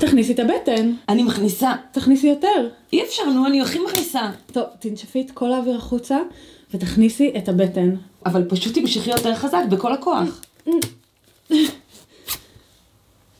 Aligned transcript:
תכניסי 0.00 0.32
את 0.32 0.38
הבטן. 0.38 0.92
אני 1.08 1.22
מכניסה. 1.22 1.72
תכניסי 1.92 2.26
יותר. 2.26 2.68
אי 2.92 3.02
אפשר, 3.02 3.24
נו, 3.24 3.46
אני 3.46 3.62
הכי 3.62 3.78
מכניסה. 3.78 4.30
טוב, 4.52 4.64
תנשפי 4.78 5.20
את 5.20 5.30
כל 5.30 5.52
האוויר 5.52 5.76
החוצה 5.76 6.18
ותכניסי 6.74 7.32
את 7.38 7.48
הבטן. 7.48 7.94
אבל 8.26 8.48
פשוט 8.48 8.78
תמשכי 8.78 9.10
יותר 9.10 9.34
חזק, 9.34 9.62
בכל 9.70 9.92
הכוח. 9.92 10.40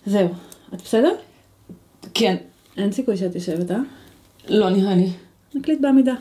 זהו. 0.07 0.29
את 0.75 0.83
בסדר? 0.83 1.13
כן. 2.15 2.37
אין 2.77 2.93
סיכוי 2.93 3.17
שאת 3.17 3.35
יושבת, 3.35 3.71
אה? 3.71 3.77
לא 4.49 4.71
נראה 4.71 4.95
לי. 4.95 5.11
נקליט 5.55 5.81
בעמידה. 5.81 6.15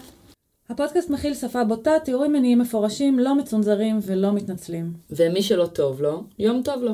הפודקאסט 0.70 1.10
מכיל 1.10 1.34
שפה 1.34 1.64
בוטה, 1.64 1.92
תיאורים 2.06 2.32
מיניים 2.32 2.60
מפורשים, 2.60 3.20
לא 3.20 3.36
מצונזרים 3.36 4.00
ולא 4.02 4.32
מתנצלים. 4.32 4.94
ומי 5.10 5.42
שלא 5.42 5.66
טוב 5.66 6.02
לו, 6.02 6.24
יום 6.40 6.62
טוב 6.64 6.84
לו. 6.84 6.94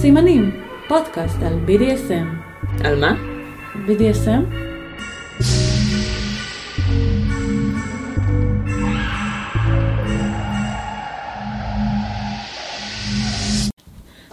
סימנים, 0.00 0.50
פודקאסט 0.88 1.42
על 1.42 1.52
BDSM. 1.66 2.26
על 2.84 3.00
מה? 3.00 3.14
BDSM? 3.86 4.54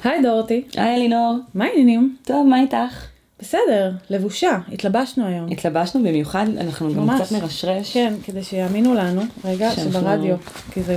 היי 0.04 0.22
דורתי, 0.24 0.64
היי 0.76 0.96
אלינור. 0.96 1.38
מה 1.54 1.66
העניינים? 1.66 2.16
טוב, 2.24 2.48
מה 2.48 2.62
איתך? 2.62 3.06
בסדר, 3.40 3.92
לבושה, 4.10 4.58
התלבשנו 4.74 5.26
היום. 5.28 5.52
התלבשנו 5.52 6.02
במיוחד, 6.04 6.46
אנחנו 6.62 6.94
גם 6.94 7.00
ממש. 7.06 7.22
קצת 7.22 7.32
נרשרש. 7.32 7.94
כן, 7.94 8.14
כדי 8.24 8.44
שיאמינו 8.44 8.94
לנו, 8.94 9.22
רגע, 9.46 9.72
שאנחנו- 9.72 9.92
שברדיו, 9.92 10.36
כי 10.72 10.84
זה, 10.84 10.96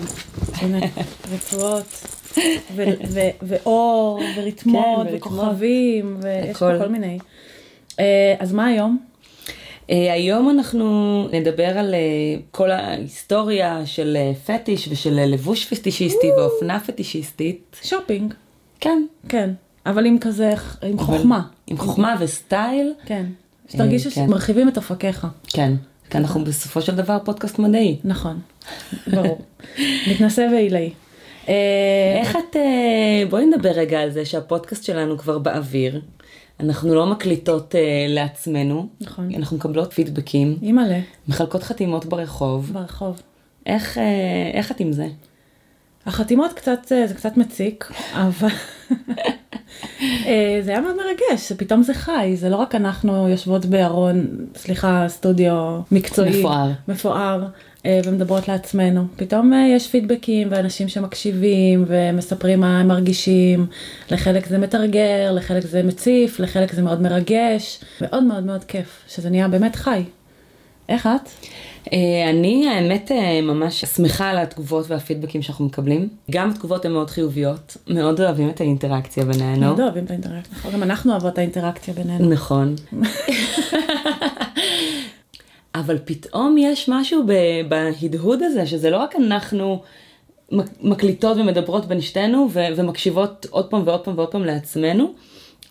הנה, 0.59 0.79
רצועות, 1.35 1.85
ואור, 3.43 4.21
ורתמות, 4.37 5.07
כן. 5.07 5.17
וכוכבים, 5.17 6.17
ויש 6.23 6.57
הכל. 6.57 6.79
כל 6.79 6.89
מיני. 6.89 7.19
אה, 8.01 8.35
אז 8.39 8.53
מה 8.53 8.67
היום? 8.67 8.99
אה, 9.91 10.13
היום 10.13 10.51
אנחנו 10.51 11.29
נדבר 11.33 11.79
על 11.79 11.95
אה, 11.95 12.01
כל 12.51 12.71
ההיסטוריה 12.71 13.87
של 13.87 14.17
פטיש 14.47 14.89
ושל 14.91 15.21
לבוש 15.27 15.75
פטישיסטי 15.75 16.31
ואופנה 16.39 16.81
פטישיסטית. 16.81 17.77
שופינג, 17.83 18.35
כן. 18.81 19.03
כן, 19.29 19.51
אבל 19.87 20.07
עם 20.07 20.19
כזה, 20.19 20.53
עם 20.83 20.99
חוכמה, 20.99 21.43
עם 21.67 21.79
חוכמה 21.79 22.17
וסטייל. 22.21 22.93
כן. 23.07 23.27
שתרגיש 23.69 24.07
כן. 24.07 24.11
שמרחיבים 24.11 24.69
את 24.69 24.77
אופקיך. 24.77 25.27
כן. 25.49 25.73
כי 26.11 26.19
אנחנו 26.19 26.45
בסופו 26.45 26.83
של 26.83 26.97
דבר 26.97 27.19
פודקאסט 27.25 27.59
מדעי. 27.59 27.99
נכון, 28.05 28.41
ברור. 29.07 29.39
מתנשא 30.11 30.49
ועילאי. 30.53 30.91
אה, 31.49 31.55
איך 32.21 32.37
את... 32.37 32.57
אה, 32.57 33.23
בואי 33.31 33.47
נדבר 33.47 33.71
רגע 33.71 34.01
על 34.01 34.11
זה 34.11 34.25
שהפודקאסט 34.25 34.85
שלנו 34.85 35.19
כבר 35.19 35.39
באוויר. 35.39 36.01
אנחנו 36.61 36.95
לא 36.95 37.07
מקליטות 37.07 37.75
אה, 37.75 38.07
לעצמנו. 38.09 38.89
נכון. 39.01 39.35
אנחנו 39.35 39.57
מקבלות 39.57 39.93
פידבקים, 39.93 40.57
אימא'לה, 40.63 40.99
מחלקות 41.29 41.63
חתימות 41.63 42.05
ברחוב. 42.05 42.71
ברחוב. 42.73 43.23
איך, 43.67 43.99
אה, 43.99 44.51
איך 44.55 44.71
את 44.71 44.81
עם 44.81 44.93
זה? 44.93 45.07
החתימות 46.07 46.53
קצת, 46.53 46.93
אה, 46.93 47.07
זה 47.07 47.15
קצת 47.15 47.37
מציק, 47.37 47.93
אבל 48.13 48.49
אה, 50.27 50.61
זה 50.63 50.71
היה 50.71 50.81
מאוד 50.81 50.97
מרגש, 50.97 51.49
שפתאום 51.49 51.83
זה 51.83 51.95
חי, 51.95 52.33
זה 52.37 52.49
לא 52.49 52.57
רק 52.57 52.75
אנחנו 52.75 53.29
יושבות 53.29 53.65
בארון, 53.67 54.27
סליחה, 54.57 55.05
סטודיו 55.09 55.81
מקצועי, 55.93 56.41
מפואר. 56.41 56.71
מפואר, 56.89 57.47
ומדברות 57.87 58.49
לעצמנו. 58.49 59.05
פתאום 59.17 59.53
אה, 59.53 59.67
יש 59.77 59.89
פידבקים 59.89 60.49
ואנשים 60.51 60.89
שמקשיבים 60.89 61.85
ומספרים 61.87 62.61
מה 62.61 62.81
הם 62.81 62.89
מרגישים, 62.89 63.67
לחלק 64.11 64.47
זה 64.47 64.59
מתרגר, 64.59 65.33
לחלק 65.33 65.67
זה 65.67 65.83
מציף, 65.83 66.41
לחלק 66.41 66.73
זה 66.73 66.83
מאוד 66.83 67.03
מרגש, 67.03 67.81
מאוד 68.01 68.23
מאוד 68.23 68.45
מאוד 68.45 68.65
כיף, 68.65 69.03
שזה 69.09 69.31
נהיה 69.31 69.49
באמת 69.49 69.77
חי. 69.77 70.03
איך 70.89 71.07
את? 71.07 71.29
אה, 71.93 72.31
אני 72.31 72.69
האמת 72.69 73.13
אה, 73.13 73.41
ממש 73.43 73.85
שמחה 73.85 74.31
על 74.31 74.39
התגובות 74.39 74.91
והפידבקים 74.91 75.43
שאנחנו 75.43 75.65
מקבלים. 75.65 76.09
גם 76.31 76.51
התגובות 76.51 76.85
הן 76.85 76.93
מאוד 76.93 77.11
חיוביות, 77.11 77.77
מאוד 77.89 78.21
אוהבים 78.21 78.51
את 78.51 78.61
האינטראקציה 78.61 79.25
בינינו. 79.25 79.61
מאוד 79.61 79.81
אוהבים 79.81 80.05
את 80.05 80.11
האינטראקציה, 80.11 80.59
נכון, 80.59 80.73
גם 80.73 80.83
אנחנו 80.83 81.13
אוהבות 81.13 81.33
את 81.33 81.39
האינטראקציה 81.39 81.95
בינינו. 81.95 82.29
נכון. 82.31 82.75
אבל 85.75 85.99
פתאום 86.05 86.59
יש 86.59 86.89
משהו 86.89 87.23
ב- 87.27 87.69
בהדהוד 87.69 88.43
הזה, 88.43 88.67
שזה 88.67 88.91
לא 88.91 88.97
רק 88.97 89.17
אנחנו 89.17 89.83
מק- 90.53 90.71
מקליטות 90.83 91.37
ומדברות 91.37 91.87
בין 91.87 92.01
שתינו 92.01 92.49
ו- 92.53 92.61
ומקשיבות 92.77 93.47
עוד 93.51 93.71
פעם 93.71 93.83
ועוד 93.85 94.01
פעם 94.01 94.15
ועוד 94.19 94.29
פעם 94.29 94.45
לעצמנו, 94.45 95.13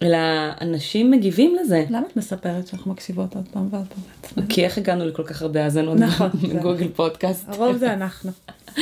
אלא 0.04 0.18
אנשים 0.62 1.12
מגיבים 1.12 1.56
לזה. 1.62 1.86
למה 1.90 2.08
את 2.12 2.18
מספרת 2.18 2.68
שאנחנו 2.68 2.92
מקשיבות 2.92 3.36
עוד 3.36 3.46
פעם 3.52 3.68
ועוד 3.72 3.86
פעם 3.88 4.04
לעצמנו? 4.24 4.46
כי 4.50 4.66
איך 4.66 4.78
הגענו 4.78 5.06
לכל 5.06 5.24
כך 5.24 5.42
הרבה 5.42 5.64
האזנות 5.64 5.98
נכון, 5.98 6.30
בגוגל 6.54 6.88
פודקאסט. 6.96 7.50
הרוב 7.50 7.78
זה 7.78 7.94
אנחנו. 7.94 8.32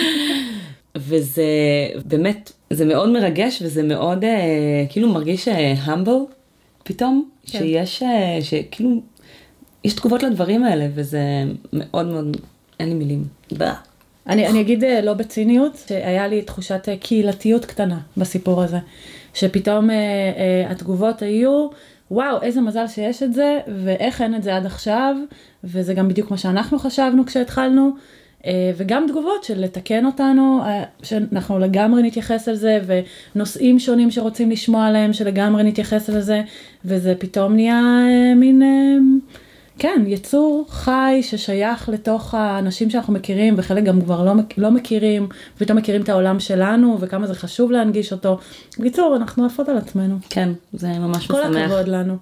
וזה 0.95 1.43
באמת, 2.05 2.51
זה 2.69 2.85
מאוד 2.85 3.09
מרגש 3.09 3.61
וזה 3.61 3.83
מאוד 3.83 4.23
אה, 4.23 4.85
כאילו 4.89 5.13
מרגיש 5.13 5.47
אה, 5.47 5.73
humble 5.85 6.33
פתאום, 6.83 7.29
כן. 7.47 7.59
שיש, 7.59 8.03
אה, 8.03 8.39
שכאילו, 8.41 9.01
יש 9.87 9.93
תגובות 9.93 10.23
לדברים 10.23 10.63
האלה 10.63 10.87
וזה 10.95 11.19
מאוד 11.73 12.05
מאוד, 12.05 12.37
אין 12.79 12.89
לי 12.89 12.95
מילים. 12.95 13.23
אני, 14.27 14.47
אני 14.47 14.61
אגיד 14.61 14.83
אה, 14.83 15.01
לא 15.01 15.13
בציניות, 15.13 15.83
שהיה 15.87 16.27
לי 16.27 16.41
תחושת 16.41 16.89
אה, 16.89 16.97
קהילתיות 16.97 17.65
קטנה 17.65 17.99
בסיפור 18.17 18.63
הזה. 18.63 18.77
שפתאום 19.33 19.89
אה, 19.89 19.95
אה, 19.95 20.71
התגובות 20.71 21.21
היו, 21.21 21.67
וואו, 22.11 22.41
איזה 22.41 22.61
מזל 22.61 22.87
שיש 22.87 23.23
את 23.23 23.33
זה, 23.33 23.59
ואיך 23.83 24.21
אין 24.21 24.35
את 24.35 24.43
זה 24.43 24.55
עד 24.55 24.65
עכשיו, 24.65 25.15
וזה 25.63 25.93
גם 25.93 26.07
בדיוק 26.07 26.31
מה 26.31 26.37
שאנחנו 26.37 26.79
חשבנו 26.79 27.25
כשהתחלנו. 27.25 27.91
אה, 28.45 28.71
וגם 28.77 29.05
תגובות 29.07 29.43
של 29.43 29.59
לתקן 29.59 30.05
אותנו, 30.05 30.61
שאנחנו 31.03 31.59
לגמרי 31.59 32.03
נתייחס 32.03 32.47
לזה, 32.47 32.79
ונושאים 33.35 33.79
שונים 33.79 34.11
שרוצים 34.11 34.51
לשמוע 34.51 34.85
עליהם, 34.85 35.13
שלגמרי 35.13 35.63
נתייחס 35.63 36.09
לזה, 36.09 36.41
וזה 36.85 37.13
פתאום 37.19 37.53
נהיה 37.53 37.81
מין, 38.35 38.61
כן, 39.79 40.03
יצור 40.07 40.65
חי 40.69 41.19
ששייך 41.21 41.89
לתוך 41.89 42.33
האנשים 42.33 42.89
שאנחנו 42.89 43.13
מכירים, 43.13 43.53
וחלק 43.57 43.83
גם 43.83 44.01
כבר 44.01 44.25
לא, 44.25 44.33
לא 44.57 44.71
מכירים, 44.71 45.27
ופתאום 45.55 45.77
מכירים 45.77 46.01
את 46.01 46.09
העולם 46.09 46.39
שלנו, 46.39 46.97
וכמה 46.99 47.27
זה 47.27 47.35
חשוב 47.35 47.71
להנגיש 47.71 48.11
אותו. 48.11 48.39
בקיצור, 48.79 49.15
אנחנו 49.15 49.45
עפות 49.45 49.69
על 49.69 49.77
עצמנו. 49.77 50.15
כן, 50.29 50.49
זה 50.73 50.87
ממש 50.87 51.27
כל 51.27 51.47
משמח. 51.49 51.61
הכבוד 51.61 51.87
לנו. 51.87 52.17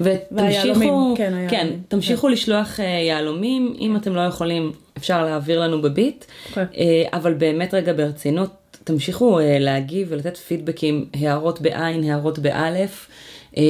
ותמשיכו, 0.00 1.14
כן, 1.16 1.32
כן, 1.48 1.56
היהלומים, 1.56 1.82
תמשיכו 1.88 2.28
לשלוח 2.28 2.80
אה, 2.80 2.84
יהלומים, 2.84 3.74
אם 3.78 3.96
אתם 3.96 4.14
לא 4.14 4.20
יכולים 4.20 4.72
אפשר 4.96 5.24
להעביר 5.24 5.60
לנו 5.60 5.82
בביט. 5.82 6.24
אה, 6.56 6.62
אבל 7.12 7.34
באמת 7.34 7.74
רגע 7.74 7.92
ברצינות, 7.92 8.50
תמשיכו 8.84 9.38
אה, 9.38 9.58
להגיב 9.58 10.08
ולתת 10.10 10.36
פידבקים, 10.36 11.06
הערות 11.14 11.60
בעין, 11.60 12.04
הערות 12.04 12.38
באלף, 12.38 13.08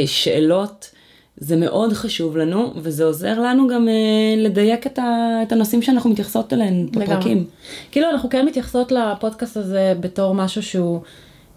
שאלות. 0.07 0.94
זה 1.37 1.57
מאוד 1.57 1.93
חשוב 1.93 2.37
לנו, 2.37 2.73
וזה 2.77 3.05
עוזר 3.05 3.41
לנו 3.41 3.69
גם 3.69 3.89
אה, 3.89 4.43
לדייק 4.43 4.87
את, 4.87 4.99
ה, 4.99 5.41
את 5.43 5.53
הנושאים 5.53 5.83
שאנחנו 5.83 6.11
מתייחסות 6.11 6.53
אליהם 6.53 6.87
בפרקים. 6.87 7.45
כאילו 7.93 8.11
אנחנו 8.11 8.31
כן 8.31 8.47
מתייחסות 8.47 8.93
לפודקאסט 8.93 9.57
הזה 9.57 9.95
בתור 10.01 10.35
משהו 10.35 10.63
שהוא 10.63 11.01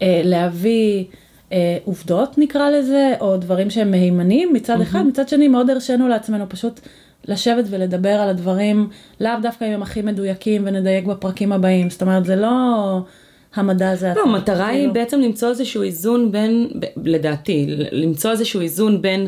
אה, 0.02 0.22
להביא 0.24 1.06
אה, 1.52 1.78
עובדות 1.86 2.38
נקרא 2.38 2.70
לזה, 2.70 3.14
או 3.22 3.38
דברים 3.38 3.70
שהם 3.70 3.92
מהימנים 3.92 4.54
מצד 4.54 4.82
אחד, 4.82 5.06
מצד 5.08 5.30
שני 5.30 5.48
מאוד 5.48 5.70
הרשינו 5.70 6.08
לעצמנו 6.08 6.46
פשוט 6.50 6.80
לשבת 7.28 7.66
ולדבר 7.70 8.14
על 8.14 8.30
הדברים, 8.30 8.90
לאו 9.22 9.32
דווקא 9.42 9.66
אם 9.66 9.72
הם 9.72 9.82
הכי 9.82 10.02
מדויקים 10.02 10.64
ונדייק 10.66 11.06
בפרקים 11.06 11.52
הבאים, 11.52 11.90
זאת 11.90 12.02
אומרת 12.02 12.26
זה 12.26 12.36
לא 12.36 12.50
המדע 13.56 13.96
זה 13.96 14.14
לא, 14.16 14.22
המטרה 14.22 14.68
היא 14.68 14.80
כאילו. 14.80 14.94
בעצם 14.94 15.20
למצוא 15.22 15.50
איזשהו 15.50 15.82
איזון 15.84 16.32
בין, 16.32 16.70
ב- 16.80 16.86
לדעתי, 17.04 17.66
למצוא 17.92 18.32
איזשהו 18.32 18.62
איזון 18.62 19.02
בין 19.02 19.28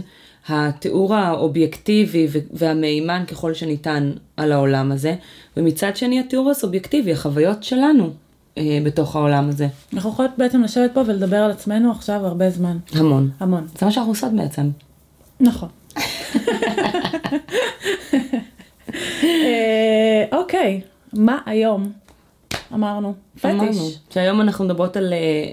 התיאור 0.50 1.16
האובייקטיבי 1.16 2.28
והמהימן 2.54 3.24
ככל 3.28 3.54
שניתן 3.54 4.12
על 4.38 4.52
העולם 4.52 4.92
הזה, 4.92 5.16
ומצד 5.58 5.98
שני 5.98 6.20
התיאור 6.20 6.50
הסובייקטיבי, 6.50 7.12
החוויות 7.12 7.64
שלנו 7.64 8.10
אה, 8.58 8.80
בתוך 8.84 9.16
העולם 9.16 9.50
הזה. 9.50 9.68
אנחנו 9.94 10.10
יכולות 10.10 10.32
בעצם 10.38 10.62
לשבת 10.62 10.92
פה 10.94 11.02
ולדבר 11.06 11.38
על 11.38 11.52
עצמנו 11.52 11.92
עכשיו 11.92 12.26
הרבה 12.26 12.50
זמן, 12.50 12.78
המון. 12.94 13.30
המון. 13.40 13.68
זה 13.80 13.86
מה 13.86 13.92
שאנחנו 13.92 14.12
עושות 14.12 14.34
בעצם. 14.34 14.70
נכון. 15.40 15.70
אה, 19.24 20.24
אוקיי, 20.32 20.82
מה 21.14 21.38
היום? 21.46 21.92
אמרנו, 22.74 23.14
אמרנו 23.46 23.64
פטיש. 23.68 24.00
שהיום 24.10 24.42
אנחנו 24.42 24.66
מדברות 24.66 24.98
על, 24.98 25.14
אה, 25.14 25.52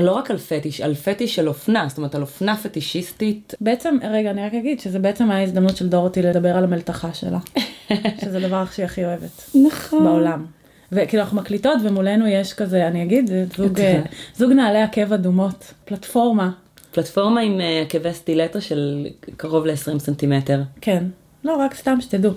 לא 0.00 0.12
רק 0.12 0.30
על 0.30 0.38
פטיש, 0.38 0.80
על 0.80 0.94
פטיש 0.94 1.34
של 1.34 1.48
אופנה, 1.48 1.86
זאת 1.88 1.98
אומרת 1.98 2.14
על 2.14 2.22
אופנה 2.22 2.56
פטישיסטית. 2.56 3.54
בעצם, 3.60 3.96
רגע, 4.10 4.30
אני 4.30 4.44
רק 4.46 4.54
אגיד 4.54 4.80
שזה 4.80 4.98
בעצם 4.98 5.30
ההזדמנות 5.30 5.76
של 5.76 5.88
דורותי 5.88 6.22
לדבר 6.22 6.56
על 6.56 6.64
המלתחה 6.64 7.14
שלה. 7.14 7.38
שזה 8.24 8.38
הדבר 8.38 8.64
שהיא 8.72 8.86
הכי 8.86 9.04
אוהבת 9.04 9.50
נכון. 9.54 10.04
בעולם. 10.04 10.46
וכאילו 10.92 11.22
אנחנו 11.22 11.36
מקליטות 11.36 11.78
ומולנו 11.84 12.26
יש 12.26 12.52
כזה, 12.52 12.86
אני 12.86 13.02
אגיד, 13.02 13.30
זוג, 13.56 13.80
אה, 13.80 14.02
זוג 14.36 14.52
נעלי 14.52 14.82
עקב 14.82 15.12
אדומות, 15.12 15.74
פלטפורמה, 15.84 16.50
פלטפורמה 16.92 17.40
עם 17.40 17.60
אה, 17.60 17.80
עקבי 17.80 18.12
סטילטו 18.12 18.60
של 18.60 19.06
קרוב 19.36 19.66
ל-20 19.66 19.98
סנטימטר. 19.98 20.62
כן. 20.80 21.04
לא, 21.44 21.56
רק 21.56 21.74
סתם 21.74 22.00
שתדעו. 22.00 22.32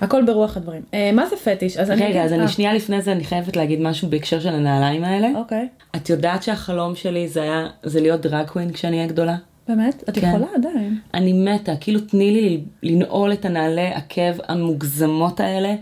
הכל 0.00 0.24
ברוח 0.24 0.56
הדברים. 0.56 0.82
אה, 0.94 1.10
מה 1.12 1.26
זה 1.26 1.36
פטיש? 1.36 1.76
אז 1.76 1.90
אני 1.90 2.06
רגע, 2.06 2.24
אז 2.24 2.32
אני 2.32 2.42
אה, 2.42 2.48
שנייה 2.48 2.74
לפני 2.74 3.02
זה, 3.02 3.12
אני 3.12 3.24
חייבת 3.24 3.56
להגיד 3.56 3.80
משהו 3.80 4.08
בהקשר 4.08 4.40
של 4.40 4.48
הנעליים 4.48 5.04
האלה. 5.04 5.28
אוקיי. 5.34 5.68
את 5.96 6.10
יודעת 6.10 6.42
שהחלום 6.42 6.94
שלי 6.94 7.28
זה 7.28 7.42
היה, 7.42 7.66
זה 7.82 8.00
להיות 8.00 8.20
דרג 8.20 8.46
קווין 8.46 8.72
כשאני 8.72 8.96
אהיה 8.96 9.08
גדולה? 9.08 9.36
באמת? 9.68 10.04
את 10.08 10.18
כן. 10.18 10.28
יכולה 10.28 10.46
עדיין. 10.54 10.98
אני 11.14 11.32
מתה, 11.32 11.76
כאילו 11.76 12.00
תני 12.00 12.30
לי 12.30 12.60
לנעול 12.82 13.32
את 13.32 13.44
הנעלי 13.44 13.88
עקב 13.88 14.40
המוגזמות 14.48 15.40
האלה, 15.40 15.74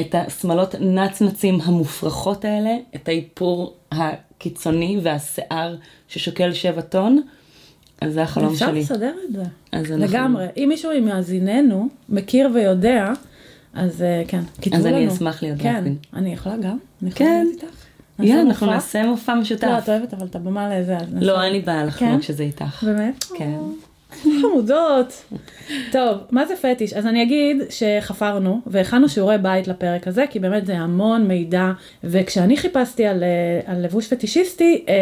את 0.00 0.14
השמלות 0.14 0.74
נצנצים 0.80 1.58
המופרכות 1.64 2.44
האלה, 2.44 2.76
את 2.94 3.08
האיפור 3.08 3.74
הקיצוני 3.92 4.98
והשיער 5.02 5.76
ששוקל 6.08 6.52
שבע 6.52 6.80
טון, 6.80 7.22
אז 8.00 8.12
זה 8.14 8.22
החלום 8.22 8.52
אפשר 8.52 8.66
שלי. 8.66 8.80
לסדר 8.80 9.14
את 9.28 9.32
זה. 9.32 9.42
אז 9.72 9.92
אנחנו- 9.92 10.04
לגמרי. 10.04 10.46
אם 10.56 10.66
מישהו 10.68 10.90
ממאזיננו 11.00 11.88
מכיר 12.08 12.50
ויודע, 12.54 13.12
אז 13.74 14.02
אה, 14.02 14.22
כן, 14.28 14.40
כתבו 14.62 14.76
אז 14.76 14.86
לנו. 14.86 14.96
אני 14.96 15.08
אשמח 15.08 15.42
להיות 15.42 15.58
כן, 15.60 15.72
דרקווין. 15.74 15.96
אני 16.14 16.32
יכולה 16.32 16.56
גם? 16.56 16.78
אני 17.02 17.10
יכולה 17.10 17.28
כן. 17.30 17.44
להיות 17.50 17.62
איתך? 17.62 17.74
יאללה, 18.18 18.42
אנחנו? 18.42 18.66
נעשה 18.66 19.06
מופע 19.06 19.34
משותף. 19.34 19.64
לא, 19.64 19.78
את 19.78 19.88
אוהבת 19.88 20.14
אבל 20.14 20.26
את 20.26 20.36
הבמה 20.36 20.78
לזה. 20.78 20.96
אז 20.96 21.14
נעשה- 21.14 21.26
לא, 21.26 21.42
אין 21.42 21.52
לי 21.52 21.60
בעיה 21.60 21.84
לחלוק 21.84 22.10
כן? 22.10 22.22
שזה 22.22 22.42
איתך. 22.42 22.82
באמת? 22.84 23.24
כן. 23.38 23.58
חמודות. 24.22 25.24
טוב, 25.92 26.18
מה 26.30 26.46
זה 26.46 26.54
פטיש? 26.56 26.92
אז 26.92 27.06
אני 27.06 27.22
אגיד 27.22 27.56
שחפרנו 27.70 28.60
והכנו 28.66 29.08
שיעורי 29.08 29.38
בית 29.38 29.68
לפרק 29.68 30.08
הזה, 30.08 30.24
כי 30.30 30.38
באמת 30.38 30.66
זה 30.66 30.78
המון 30.78 31.28
מידע, 31.28 31.72
וכשאני 32.04 32.56
חיפשתי 32.56 33.06
על, 33.06 33.22
אה, 33.22 33.72
על 33.72 33.84
לבוש 33.84 34.12
פטישיסטי, 34.12 34.84
אה, 34.88 34.94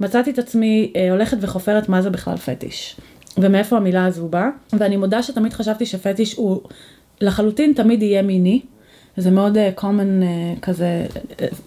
מצאתי 0.00 0.30
את 0.30 0.38
עצמי 0.38 0.92
אה, 0.96 1.10
הולכת 1.10 1.36
וחופרת 1.40 1.88
מה 1.88 2.02
זה 2.02 2.10
בכלל 2.10 2.36
פטיש, 2.36 2.96
ומאיפה 3.38 3.76
המילה 3.76 4.06
הזו 4.06 4.28
באה, 4.28 4.48
ואני 4.72 4.96
מודה 4.96 5.22
שתמיד 5.22 5.52
חשבתי 5.52 5.86
שפטיש 5.86 6.34
הוא 6.34 6.60
לחלוטין 7.20 7.72
תמיד 7.72 8.02
יהיה 8.02 8.22
מיני. 8.22 8.60
זה 9.18 9.30
מאוד 9.30 9.56
אה, 9.56 9.70
common 9.76 10.22
אה, 10.22 10.54
כזה. 10.62 11.06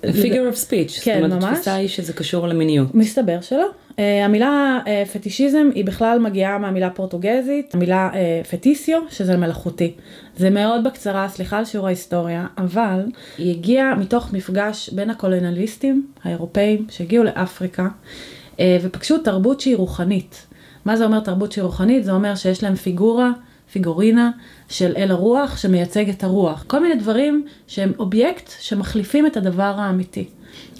figure 0.03 0.53
of 0.53 0.57
speech, 0.67 1.01
כן, 1.03 1.19
זאת 1.21 1.23
אומרת, 1.23 1.31
ממש. 1.31 1.43
התפיסה 1.43 1.73
היא 1.73 1.87
שזה 1.87 2.13
קשור 2.13 2.47
למיניות. 2.47 2.95
מסתבר 2.95 3.41
שלא. 3.41 3.67
Uh, 3.91 4.01
המילה 4.25 4.79
uh, 4.85 5.09
פטישיזם 5.09 5.69
היא 5.75 5.85
בכלל 5.85 6.19
מגיעה 6.19 6.57
מהמילה 6.57 6.89
פורטוגזית, 6.89 7.75
המילה 7.75 8.09
uh, 8.13 8.47
פטיסיו, 8.47 9.01
שזה 9.09 9.37
מלאכותי. 9.37 9.93
זה 10.37 10.49
מאוד 10.49 10.83
בקצרה, 10.83 11.29
סליחה 11.29 11.57
על 11.57 11.65
שיעור 11.65 11.87
ההיסטוריה, 11.87 12.47
אבל 12.57 13.05
היא 13.37 13.51
הגיעה 13.51 13.95
מתוך 13.95 14.33
מפגש 14.33 14.89
בין 14.89 15.09
הקולוניאליסטים 15.09 16.07
האירופאים 16.23 16.87
שהגיעו 16.89 17.23
לאפריקה 17.23 17.87
uh, 17.87 18.59
ופגשו 18.81 19.17
תרבות 19.17 19.59
שהיא 19.59 19.75
רוחנית. 19.75 20.47
מה 20.85 20.95
זה 20.95 21.05
אומר 21.05 21.19
תרבות 21.19 21.51
שהיא 21.51 21.63
רוחנית? 21.63 22.05
זה 22.05 22.11
אומר 22.11 22.35
שיש 22.35 22.63
להם 22.63 22.75
פיגורה, 22.75 23.31
פיגורינה 23.71 24.31
של 24.69 24.93
אל 24.97 25.11
הרוח 25.11 25.57
שמייצג 25.57 26.09
את 26.09 26.23
הרוח. 26.23 26.63
כל 26.67 26.79
מיני 26.79 26.95
דברים 26.95 27.45
שהם 27.67 27.91
אובייקט 27.99 28.51
שמחליפים 28.59 29.27
את 29.27 29.37
הדבר 29.37 29.73
האמיתי. 29.77 30.25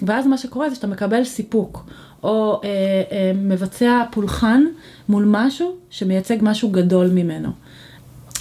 ואז 0.02 0.28
מה 0.28 0.38
שקורה 0.38 0.70
זה 0.70 0.76
שאתה 0.76 0.88
מקבל 0.88 1.24
סיפוק, 1.24 1.86
או 2.24 2.62
אה, 2.64 2.70
אה, 3.12 3.32
מבצע 3.36 4.04
פולחן 4.12 4.64
מול 5.10 5.26
משהו 5.28 5.76
שמייצג 5.90 6.38
משהו 6.42 6.70
גדול 6.70 7.08
ממנו. 7.08 7.50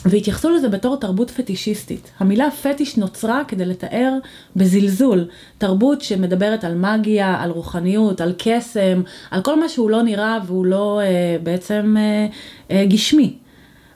והתייחסו 0.05 0.51
לזה 0.51 0.69
בתור 0.69 0.97
תרבות 0.97 1.31
פטישיסטית. 1.31 2.11
המילה 2.19 2.51
פטיש 2.51 2.97
נוצרה 2.97 3.43
כדי 3.49 3.65
לתאר 3.65 4.13
בזלזול 4.57 5.29
תרבות 5.59 6.03
שמדברת 6.03 6.65
על 6.65 6.75
מגיה, 6.75 7.43
על 7.43 7.51
רוחניות, 7.51 8.21
על 8.21 8.35
קסם, 8.39 9.03
על 9.31 9.43
כל 9.43 9.61
מה 9.61 9.69
שהוא 9.69 9.91
לא 9.91 10.03
נראה 10.03 10.39
והוא 10.47 10.67
לא 10.67 11.01
אה, 11.01 11.37
בעצם 11.43 11.97
אה, 11.99 12.27
אה, 12.71 12.85
גשמי. 12.87 13.35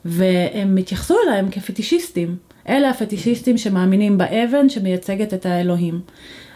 והם 0.04 0.76
התייחסו 0.76 1.14
אליהם 1.26 1.50
כפטישיסטים. 1.50 2.37
אלה 2.69 2.90
הפטישיסטים 2.90 3.58
שמאמינים 3.58 4.19
באבן 4.19 4.69
שמייצגת 4.69 5.34
את 5.34 5.46
האלוהים. 5.46 6.00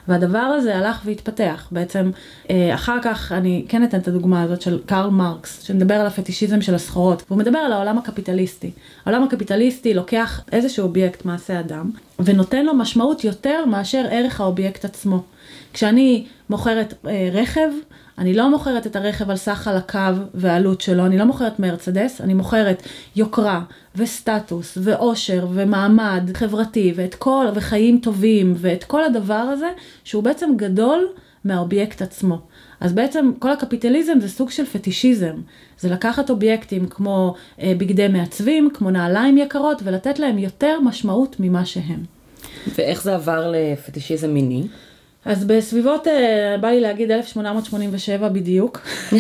והדבר 0.08 0.38
הזה 0.38 0.76
הלך 0.76 1.00
והתפתח. 1.04 1.68
בעצם, 1.70 2.10
אה, 2.50 2.74
אחר 2.74 2.98
כך 3.02 3.32
אני 3.32 3.64
כן 3.68 3.84
אתן 3.84 3.98
את 3.98 4.08
הדוגמה 4.08 4.42
הזאת 4.42 4.62
של 4.62 4.80
קרל 4.86 5.10
מרקס, 5.10 5.62
שמדבר 5.62 5.94
על 5.94 6.06
הפטישיזם 6.06 6.60
של 6.60 6.74
הסחורות, 6.74 7.22
והוא 7.28 7.38
מדבר 7.38 7.58
על 7.58 7.72
העולם 7.72 7.98
הקפיטליסטי. 7.98 8.70
העולם 9.04 9.22
הקפיטליסטי 9.22 9.94
לוקח 9.94 10.40
איזשהו 10.52 10.86
אובייקט, 10.86 11.24
מעשה 11.24 11.60
אדם, 11.60 11.90
ונותן 12.18 12.66
לו 12.66 12.74
משמעות 12.74 13.24
יותר 13.24 13.64
מאשר 13.64 14.06
ערך 14.10 14.40
האובייקט 14.40 14.84
עצמו. 14.84 15.22
כשאני 15.72 16.26
מוכרת 16.50 16.94
אה, 17.06 17.28
רכב, 17.32 17.68
אני 18.18 18.34
לא 18.34 18.50
מוכרת 18.50 18.86
את 18.86 18.96
הרכב 18.96 19.30
על 19.30 19.36
סך 19.36 19.54
חלקיו 19.54 20.16
והעלות 20.34 20.80
שלו, 20.80 21.06
אני 21.06 21.18
לא 21.18 21.24
מוכרת 21.24 21.60
מרצדס, 21.60 22.20
אני 22.20 22.34
מוכרת 22.34 22.82
יוקרה 23.16 23.62
וסטטוס 23.96 24.78
ואושר 24.82 25.46
ומעמד 25.52 26.30
חברתי 26.34 26.92
ואת 26.96 27.14
כל, 27.14 27.46
וחיים 27.54 27.98
טובים 28.02 28.54
ואת 28.56 28.84
כל 28.84 29.04
הדבר 29.04 29.34
הזה 29.34 29.68
שהוא 30.04 30.22
בעצם 30.22 30.50
גדול 30.56 31.08
מהאובייקט 31.44 32.02
עצמו. 32.02 32.38
אז 32.80 32.92
בעצם 32.92 33.30
כל 33.38 33.50
הקפיטליזם 33.50 34.20
זה 34.20 34.28
סוג 34.28 34.50
של 34.50 34.64
פטישיזם, 34.64 35.36
זה 35.78 35.90
לקחת 35.90 36.30
אובייקטים 36.30 36.86
כמו 36.88 37.34
אה, 37.60 37.72
בגדי 37.78 38.08
מעצבים, 38.08 38.70
כמו 38.74 38.90
נעליים 38.90 39.38
יקרות 39.38 39.82
ולתת 39.84 40.18
להם 40.18 40.38
יותר 40.38 40.80
משמעות 40.80 41.36
ממה 41.40 41.64
שהם. 41.64 42.02
ואיך 42.74 43.02
זה 43.02 43.14
עבר 43.14 43.52
לפטישיזם 43.52 44.30
מיני? 44.30 44.66
אז 45.28 45.44
בסביבות, 45.44 46.06
אה, 46.06 46.56
בא 46.60 46.68
לי 46.68 46.80
להגיד 46.80 47.10
1887 47.10 48.28
בדיוק, 48.28 48.80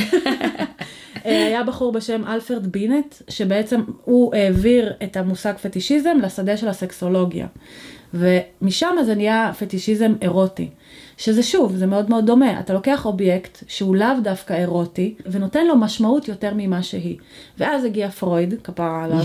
אה, 1.26 1.46
היה 1.46 1.62
בחור 1.62 1.92
בשם 1.92 2.26
אלפרד 2.26 2.66
בינט, 2.66 3.14
שבעצם 3.28 3.80
הוא 4.04 4.34
העביר 4.34 4.92
את 5.02 5.16
המושג 5.16 5.52
פטישיזם 5.62 6.18
לשדה 6.22 6.56
של 6.56 6.68
הסקסולוגיה. 6.68 7.46
ומשם 8.14 8.96
זה 9.04 9.14
נהיה 9.14 9.52
פטישיזם 9.58 10.14
אירוטי. 10.22 10.70
שזה 11.18 11.42
שוב, 11.42 11.76
זה 11.76 11.86
מאוד 11.86 12.10
מאוד 12.10 12.26
דומה. 12.26 12.60
אתה 12.60 12.72
לוקח 12.72 13.06
אובייקט 13.06 13.58
שהוא 13.68 13.96
לאו 13.96 14.20
דווקא 14.22 14.54
אירוטי, 14.54 15.14
ונותן 15.26 15.66
לו 15.66 15.76
משמעות 15.76 16.28
יותר 16.28 16.52
ממה 16.56 16.82
שהיא. 16.82 17.16
ואז 17.58 17.84
הגיע 17.84 18.10
פרויד, 18.10 18.54
כפרה 18.64 19.04
עליו, 19.04 19.24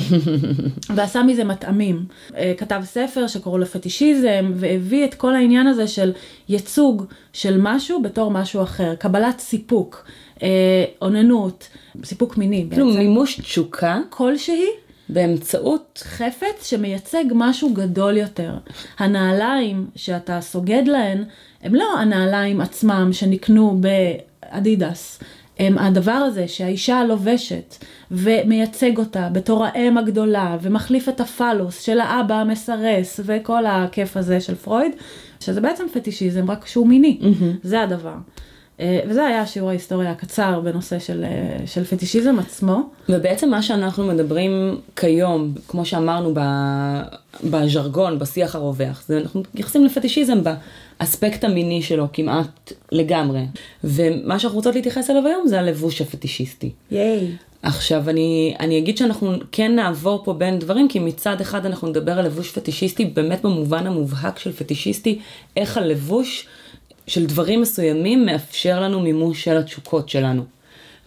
ועשה 0.96 1.24
מזה 1.24 1.44
מטעמים. 1.44 2.06
אה, 2.38 2.54
כתב 2.58 2.82
ספר 2.84 3.28
שקראו 3.28 3.58
לו 3.58 3.66
פטישיזם, 3.66 4.52
והביא 4.56 5.06
את 5.06 5.14
כל 5.14 5.36
העניין 5.36 5.68
הזה 5.68 5.88
של 5.88 6.12
ייצוג 6.50 7.06
של 7.34 7.58
משהו 7.62 8.02
בתור 8.02 8.32
משהו 8.32 8.64
אחר. 8.64 8.96
קבלת 8.96 9.40
סיפוק, 9.40 10.06
אה, 10.44 10.48
אוננות, 11.02 11.68
סיפוק 12.04 12.38
מיני 12.38 12.66
כאילו 12.72 12.88
בעצם. 12.88 13.00
מימוש 13.00 13.40
תשוקה 13.40 14.00
כלשהי. 14.10 14.83
באמצעות 15.10 16.04
חפץ 16.06 16.70
שמייצג 16.70 17.24
משהו 17.36 17.74
גדול 17.74 18.18
יותר. 18.18 18.54
הנעליים 19.00 19.88
שאתה 19.96 20.42
סוגד 20.42 20.84
להן, 20.86 21.24
הם 21.62 21.76
לא 21.76 22.00
הנעליים 22.00 22.62
עצמם 22.62 23.10
שנקנו 23.12 23.82
באדידס. 23.82 25.20
הם 25.60 25.78
הדבר 25.78 26.12
הזה 26.12 26.48
שהאישה 26.48 27.04
לובשת 27.04 27.76
ומייצג 28.12 28.98
אותה 28.98 29.30
בתור 29.30 29.66
האם 29.66 29.98
הגדולה 29.98 30.58
ומחליף 30.62 31.10
את 31.10 31.20
הפלוס 31.20 31.82
של 31.82 32.00
האבא 32.00 32.36
המסרס 32.36 33.20
וכל 33.26 33.66
הכיף 33.66 34.18
הזה 34.18 34.42
של 34.42 34.56
פרויד, 34.56 34.92
שזה 35.40 35.62
בעצם 35.62 35.86
פטישיזם 35.94 36.52
רק 36.52 36.68
שהוא 36.68 36.88
מיני, 36.88 37.20
זה 37.64 37.82
הדבר. 37.82 38.16
אה, 38.80 39.00
וזה 39.10 39.26
היה 39.26 39.46
שיעור 39.46 39.70
ההיסטוריה 39.70 40.12
הקצר 40.12 40.60
בנושא 40.60 41.00
של, 41.00 41.24
אה, 41.24 41.68
של 41.68 41.84
פטישיזם 41.84 42.40
עצמו. 42.40 42.90
ובעצם 43.10 43.50
מה 43.50 43.62
שאנחנו 43.62 44.08
מדברים 44.08 44.78
כיום, 44.96 45.54
כמו 45.68 45.86
שאמרנו 45.86 46.34
ב- 46.34 47.02
בז'רגון, 47.44 48.20
בשיח 48.20 48.56
הרווח, 48.56 49.04
זה 49.08 49.18
אנחנו 49.18 49.40
מתייחסים 49.40 49.86
לפטישיזם 49.86 50.38
באספקט 50.44 51.44
המיני 51.44 51.82
שלו 51.82 52.08
כמעט 52.14 52.72
לגמרי. 52.92 53.42
ומה 53.84 54.40
שאנחנו 54.40 54.58
רוצות 54.58 54.76
להתייחס 54.76 55.10
אליו 55.10 55.28
היום 55.28 55.48
זה 55.48 55.60
הלבוש 55.60 56.02
הפטישיסטי. 56.02 56.72
ייי. 56.92 57.28
עכשיו 57.64 58.10
אני, 58.10 58.56
אני 58.60 58.78
אגיד 58.78 58.98
שאנחנו 58.98 59.34
כן 59.52 59.76
נעבור 59.76 60.22
פה 60.26 60.34
בין 60.34 60.60
דברים, 60.60 60.88
כי 60.88 61.00
מצד 61.00 61.42
אחד 61.42 61.66
אנחנו 61.66 61.88
נדבר 61.88 62.20
על 62.20 62.26
לבוש 62.26 62.52
פטישיסטי 62.52 63.06
באמת 63.06 63.42
במובן 63.42 63.88
המובהק 63.88 64.40
של 64.40 64.52
פטישיסטי, 64.52 65.20
איך 65.58 65.78
הלבוש 65.78 66.48
של 67.08 67.26
דברים 67.26 67.62
מסוימים 67.62 68.26
מאפשר 68.26 68.82
לנו 68.82 69.00
מימוש 69.00 69.44
של 69.44 69.58
התשוקות 69.58 70.10
שלנו. 70.10 70.44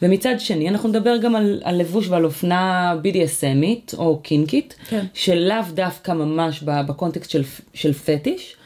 ומצד 0.02 0.34
שני 0.38 0.68
אנחנו 0.68 0.88
נדבר 0.88 1.16
גם 1.16 1.36
על, 1.36 1.60
על 1.64 1.76
לבוש 1.76 2.08
ועל 2.08 2.24
אופנה 2.24 2.94
BDSMית 3.02 3.96
או 3.98 4.20
קינקית, 4.22 4.74
כן. 4.88 5.04
שלאו 5.14 5.62
דווקא 5.74 6.12
ממש 6.12 6.62
בקונטקסט 6.62 7.30
של, 7.30 7.42
של 7.74 7.92
פטיש, 7.92 8.56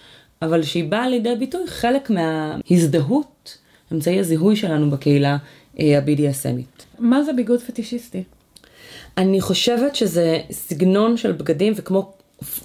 אבל 0.43 0.63
שהיא 0.63 0.85
באה 0.85 1.09
לידי 1.09 1.35
ביטוי 1.39 1.67
חלק 1.67 2.11
מההזדהות, 2.11 3.59
אמצעי 3.93 4.21
הזיהוי 4.21 4.57
שלנו 4.57 4.91
בקהילה 4.91 5.37
אה, 5.81 5.99
ה-BDSMית. 5.99 6.83
מה 6.99 7.23
זה 7.23 7.33
ביגוד 7.33 7.61
פטישיסטי? 7.61 8.23
אני 9.19 9.41
חושבת 9.41 9.97
שזה 9.97 10.39
סגנון 10.51 11.17
של 11.17 11.33
בגדים 11.33 11.73
וכמו 11.77 12.13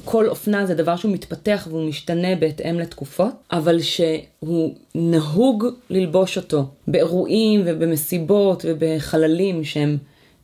כל 0.05 0.29
אופנה 0.29 0.65
זה 0.65 0.75
דבר 0.75 0.95
שהוא 0.95 1.11
מתפתח 1.11 1.67
והוא 1.69 1.89
משתנה 1.89 2.35
בהתאם 2.35 2.79
לתקופות, 2.79 3.33
אבל 3.51 3.81
שהוא 3.81 4.75
נהוג 4.95 5.65
ללבוש 5.89 6.37
אותו 6.37 6.65
באירועים 6.87 7.61
ובמסיבות 7.65 8.65
ובחללים 8.67 9.63
שהם 9.63 9.97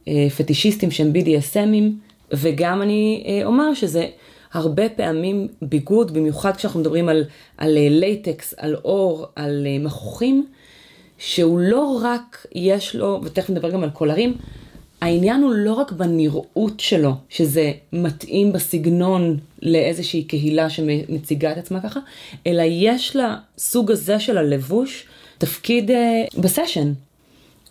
אה, 0.07 0.27
פטישיסטים 0.37 0.91
שהם 0.91 1.13
BDSMים, 1.15 2.11
וגם 2.31 2.81
אני 2.81 3.23
אה, 3.27 3.45
אומר 3.45 3.73
שזה 3.73 4.07
הרבה 4.53 4.89
פעמים 4.89 5.47
ביגוד, 5.61 6.13
במיוחד 6.13 6.55
כשאנחנו 6.55 6.79
מדברים 6.79 7.09
על, 7.09 7.23
על 7.57 7.77
אה, 7.77 7.87
latex, 7.89 8.53
על 8.57 8.75
עור, 8.75 9.25
על 9.35 9.67
אה, 9.69 9.79
מחוכים, 9.79 10.47
שהוא 11.17 11.59
לא 11.59 11.99
רק 12.03 12.45
יש 12.55 12.95
לו, 12.95 13.21
ותכף 13.23 13.49
נדבר 13.49 13.69
גם 13.69 13.83
על 13.83 13.89
קולרים, 13.89 14.33
העניין 15.01 15.41
הוא 15.41 15.51
לא 15.53 15.73
רק 15.73 15.91
בנראות 15.91 16.79
שלו, 16.79 17.13
שזה 17.29 17.71
מתאים 17.93 18.53
בסגנון 18.53 19.37
לאיזושהי 19.61 20.23
קהילה 20.23 20.69
שמציגה 20.69 21.51
את 21.51 21.57
עצמה 21.57 21.81
ככה, 21.81 21.99
אלא 22.47 22.63
יש 22.65 23.15
לסוג 23.15 23.91
הזה 23.91 24.19
של 24.19 24.37
הלבוש 24.37 25.05
תפקיד 25.37 25.91
אה, 25.91 26.23
בסשן. 26.37 26.93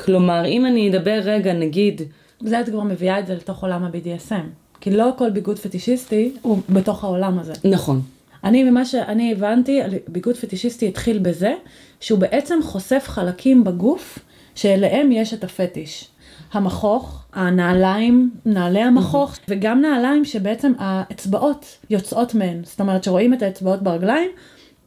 כלומר, 0.00 0.46
אם 0.46 0.66
אני 0.66 0.90
אדבר 0.90 1.20
רגע, 1.24 1.52
נגיד... 1.52 2.02
זה 2.40 2.60
את 2.60 2.68
כבר 2.68 2.82
מביאה 2.82 3.18
את 3.18 3.26
זה 3.26 3.34
לתוך 3.34 3.62
עולם 3.62 3.84
ה-BDSM. 3.84 4.44
כי 4.80 4.90
לא 4.90 5.10
כל 5.18 5.30
ביגוד 5.30 5.58
פטישיסטי 5.58 6.32
הוא 6.42 6.58
בתוך 6.68 7.04
העולם 7.04 7.38
הזה. 7.38 7.52
נכון. 7.64 8.00
אני, 8.44 8.64
ממה 8.64 8.84
שאני 8.84 9.32
הבנתי, 9.32 9.80
ביגוד 10.08 10.36
פטישיסטי 10.36 10.88
התחיל 10.88 11.18
בזה, 11.18 11.54
שהוא 12.00 12.18
בעצם 12.18 12.58
חושף 12.62 13.04
חלקים 13.06 13.64
בגוף 13.64 14.18
שאליהם 14.54 15.12
יש 15.12 15.34
את 15.34 15.44
הפטיש. 15.44 16.09
המכוך, 16.52 17.24
הנעליים, 17.32 18.30
נעלי 18.46 18.80
המכוך, 18.80 19.34
mm-hmm. 19.34 19.44
וגם 19.48 19.80
נעליים 19.80 20.24
שבעצם 20.24 20.72
האצבעות 20.78 21.78
יוצאות 21.90 22.34
מהן. 22.34 22.64
זאת 22.64 22.80
אומרת 22.80 23.04
שרואים 23.04 23.34
את 23.34 23.42
האצבעות 23.42 23.82
ברגליים. 23.82 24.30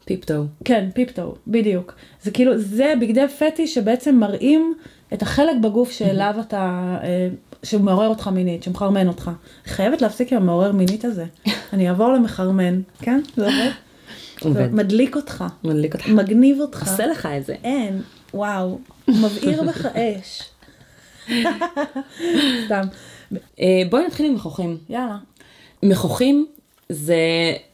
פיפטו. 0.05 0.45
כן, 0.65 0.89
פיפטו, 0.93 1.35
בדיוק. 1.47 1.93
זה 2.21 2.31
כאילו, 2.31 2.57
זה 2.57 2.93
בגדי 3.01 3.27
פטיש 3.27 3.73
שבעצם 3.73 4.15
מראים 4.15 4.73
את 5.13 5.21
החלק 5.21 5.55
בגוף 5.61 5.91
שאליו 5.91 6.35
אתה, 6.39 6.97
אה, 7.03 7.29
שהוא 7.63 7.81
מעורר 7.81 8.07
אותך 8.07 8.27
מינית, 8.27 8.63
שמחרמן 8.63 9.07
אותך. 9.07 9.31
חייבת 9.65 10.01
להפסיק 10.01 10.33
עם 10.33 10.41
המעורר 10.41 10.71
מינית 10.71 11.05
הזה. 11.05 11.25
אני 11.73 11.89
אעבור 11.89 12.13
למחרמן, 12.13 12.81
כן? 12.99 13.21
זה 13.35 13.45
עובד? 13.45 13.71
עובד. 14.45 14.73
מדליק 14.73 15.15
אותך. 15.15 15.43
מדליק 15.63 15.95
אותך. 15.95 16.07
מגניב 16.07 16.59
אותך. 16.59 16.81
עושה 16.81 17.07
לך 17.07 17.25
את 17.37 17.45
זה. 17.45 17.55
אין, 17.63 18.01
וואו. 18.33 18.79
מבעיר 19.07 19.63
בך 19.63 19.85
אש. 19.95 20.52
סתם. 22.65 22.81
אה, 23.59 23.81
בואי 23.89 24.07
נתחיל 24.07 24.25
עם 24.25 24.35
מחוכים. 24.35 24.77
יאללה. 24.89 25.17
מחוכים 25.83 26.45
זה 26.89 27.17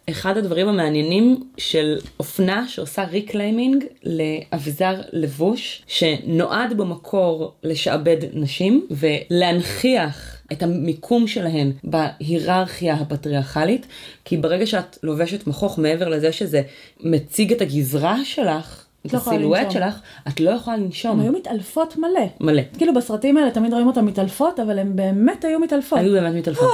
אחד 0.10 0.38
הדברים 0.38 0.68
המעניינים 0.68 1.44
של 1.58 1.98
אופנה 2.20 2.68
שעושה 2.68 3.03
reclaiming 3.03 3.86
לאביזר 4.03 5.01
לבוש 5.13 5.84
שנועד 5.88 6.77
במקור 6.77 7.53
לשעבד 7.63 8.18
נשים 8.34 8.88
ולהנכיח 8.91 10.41
את 10.51 10.63
המיקום 10.63 11.27
שלהן 11.27 11.72
בהיררכיה 11.84 12.94
הפטריארכלית, 12.94 13.88
כי 14.25 14.38
ברגע 14.38 14.65
שאת 14.65 14.98
לובשת 15.03 15.48
מכוך 15.48 15.79
מעבר 15.79 16.10
לזה 16.10 16.32
שזה 16.32 16.62
מציג 17.00 17.53
את 17.53 17.62
הגזרה 17.62 18.25
שלך, 18.25 18.86
את 19.06 19.13
לא 19.13 19.18
הסילואט 19.18 19.72
שלך, 19.72 20.00
את 20.27 20.39
לא 20.39 20.50
יכולה 20.50 20.77
לנשום. 20.77 21.12
הן 21.12 21.20
היו 21.20 21.32
מתעלפות 21.32 21.98
מלא. 21.98 22.25
מלא. 22.39 22.62
כאילו 22.77 22.94
בסרטים 22.94 23.38
האלה 23.38 23.51
תמיד 23.51 23.74
רואים 23.74 23.88
אותן 23.88 24.06
מתעלפות, 24.06 24.60
אבל 24.60 24.79
הן 24.79 24.96
באמת 24.96 25.46
היו 25.46 25.60
מתעלפות. 25.60 26.00
היו 26.00 26.12
באמת 26.12 26.36
מתעלפות. 26.36 26.70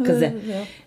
אה, 0.00 0.06
כזה. 0.06 0.30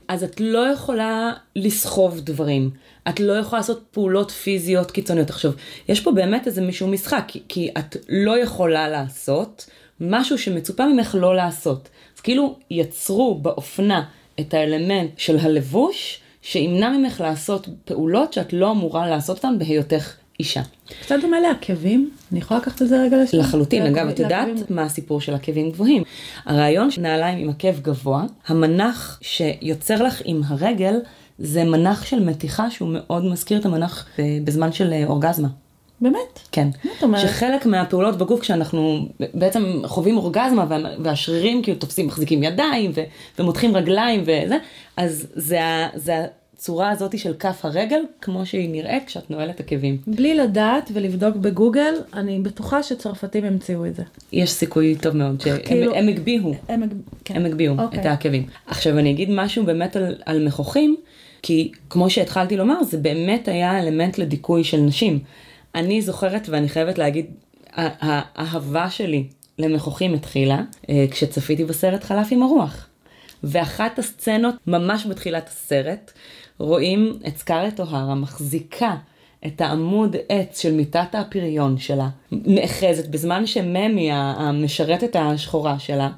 אז 0.08 0.24
את 0.24 0.40
לא 0.40 0.60
יכולה 0.60 1.34
לסחוב 1.56 2.20
דברים. 2.20 2.70
את 3.10 3.20
לא 3.20 3.34
יכולה 3.34 3.60
לעשות 3.60 3.84
פעולות 3.92 4.32
פיזיות 4.32 4.92
קיצוניות. 4.92 5.30
עכשיו, 5.30 5.52
יש 5.90 6.02
פה 6.02 6.12
באמת 6.12 6.48
איזה 6.48 6.62
מישהו 6.62 6.88
משחק, 6.88 7.24
כי, 7.28 7.44
כי 7.48 7.70
את 7.78 7.98
לא 8.10 8.38
יכולה 8.38 8.90
לעשות 8.90 9.70
משהו 10.00 10.38
שמצופה 10.38 10.86
ממך 10.86 11.16
לא 11.20 11.36
לעשות. 11.36 11.90
אז 12.16 12.22
כאילו 12.22 12.56
יצרו 12.70 13.36
באופנה 13.36 14.04
את 14.40 14.54
האלמנט 14.54 15.12
של 15.18 15.38
הלבוש, 15.40 16.22
שימנע 16.42 16.90
ממך 16.90 17.22
לעשות 17.22 17.68
פעולות 17.86 18.34
שאת 18.34 18.54
לא 18.54 18.72
אמורה 18.72 19.10
לעשות 19.10 19.38
אותן 19.38 19.60
בהיותך 19.60 20.14
אישה. 20.42 20.62
קצת 21.02 21.16
דומה 21.22 21.40
לעקבים, 21.40 22.10
אני 22.32 22.40
יכולה 22.40 22.60
לקחת 22.60 22.82
את 22.82 22.88
זה 22.88 23.02
רגע 23.02 23.18
לשם? 23.24 23.38
לחלוטין, 23.38 23.86
אגב, 23.86 24.08
את 24.08 24.20
יודעת 24.20 24.48
מה 24.70 24.84
הסיפור 24.84 25.22
של 25.22 25.34
עקבים 25.34 25.72
גבוהים. 25.72 26.04
הרעיון 26.46 26.92
של 26.92 27.02
נעליים 27.02 27.38
עם 27.38 27.50
עקב 27.50 27.80
גבוה, 27.82 28.24
המנח 28.48 29.20
שיוצר 29.22 30.04
לך 30.04 30.22
עם 30.26 30.42
הרגל, 30.48 31.00
זה 31.40 31.64
מנח 31.64 32.06
של 32.06 32.20
מתיחה 32.24 32.70
שהוא 32.70 32.90
מאוד 32.94 33.26
מזכיר 33.26 33.60
את 33.60 33.66
המנח 33.66 34.08
בזמן 34.44 34.72
של 34.72 34.94
אה, 34.94 35.06
אורגזמה. 35.06 35.48
באמת? 36.02 36.40
כן. 36.52 36.68
שחלק 37.18 37.66
מהפעולות 37.66 38.18
בגוף 38.18 38.40
כשאנחנו 38.40 39.10
בעצם 39.34 39.82
חווים 39.86 40.18
אורגזמה 40.18 40.66
והשרירים 41.04 41.64
כאילו 41.64 41.78
תופסים, 41.78 42.08
מחזיקים 42.08 42.44
ידיים 42.44 42.92
ומותחים 43.40 43.78
רגליים 43.78 44.22
וזה, 44.22 44.58
אז 44.98 45.28
זה, 45.36 45.60
זה 45.96 46.26
הצורה 46.62 46.90
הזאת 46.90 47.20
של 47.20 47.34
כף 47.40 47.66
הרגל, 47.66 48.02
כמו 48.22 48.46
שהיא 48.46 48.70
נראית 48.70 49.04
כשאת 49.06 49.32
נועלת 49.32 49.60
עקבים. 49.60 49.98
בלי 50.08 50.36
לדעת 50.36 50.92
ולבדוק 50.94 51.36
בגוגל, 51.36 51.94
אני 52.14 52.40
בטוחה 52.40 52.84
שצרפתים 52.84 53.46
המציאו 53.46 53.86
את 53.86 53.96
זה. 53.96 54.04
יש 54.32 54.52
סיכוי 54.52 54.96
טוב 54.96 55.18
מאוד 55.18 55.42
שהם 55.42 55.58
כאילו, 55.66 55.96
הם 55.96 56.08
הגביהו, 56.08 56.56
הם, 56.68 56.82
כן. 57.26 57.36
הם 57.36 57.46
הגביהו 57.46 57.80
אוקיי. 57.80 58.00
את 58.00 58.06
העקבים. 58.06 58.46
עכשיו 58.68 59.00
אני 59.00 59.12
אגיד 59.12 59.30
משהו 59.32 59.66
באמת 59.66 59.96
על, 59.96 60.16
על 60.26 60.48
מכוחים, 60.48 60.96
כי 61.42 61.72
כמו 61.90 62.10
שהתחלתי 62.10 62.58
לומר, 62.58 62.84
זה 62.84 62.98
באמת 62.98 63.48
היה 63.48 63.80
אלמנט 63.80 64.18
לדיכוי 64.18 64.64
של 64.64 64.78
נשים. 64.78 65.20
אני 65.76 66.02
זוכרת, 66.02 66.50
ואני 66.50 66.70
חייבת 66.70 66.98
להגיד, 66.98 67.26
האהבה 67.76 68.90
שלי 68.90 69.24
למכוחים 69.60 70.14
התחילה 70.14 70.62
אה, 70.90 71.06
כשצפיתי 71.12 71.66
בסרט 71.66 72.04
חלף 72.04 72.28
עם 72.32 72.44
הרוח. 72.44 72.88
ואחת 73.44 74.00
הסצנות 74.00 74.56
ממש 74.68 75.06
בתחילת 75.06 75.48
הסרט, 75.48 76.12
רואים 76.62 77.20
את 77.28 77.38
סקארט 77.38 77.80
אוהרה 77.80 78.16
מחזיקה 78.16 78.96
את 79.46 79.62
העמוד 79.62 80.16
עץ 80.30 80.62
של 80.62 80.74
מיטת 80.74 81.16
הפריון 81.16 81.78
שלה, 81.78 82.10
נאחזת. 82.32 83.08
בזמן 83.08 83.46
שממי 83.46 84.10
המשרתת 84.12 85.16
השחורה 85.16 85.80
שלה, 85.80 86.10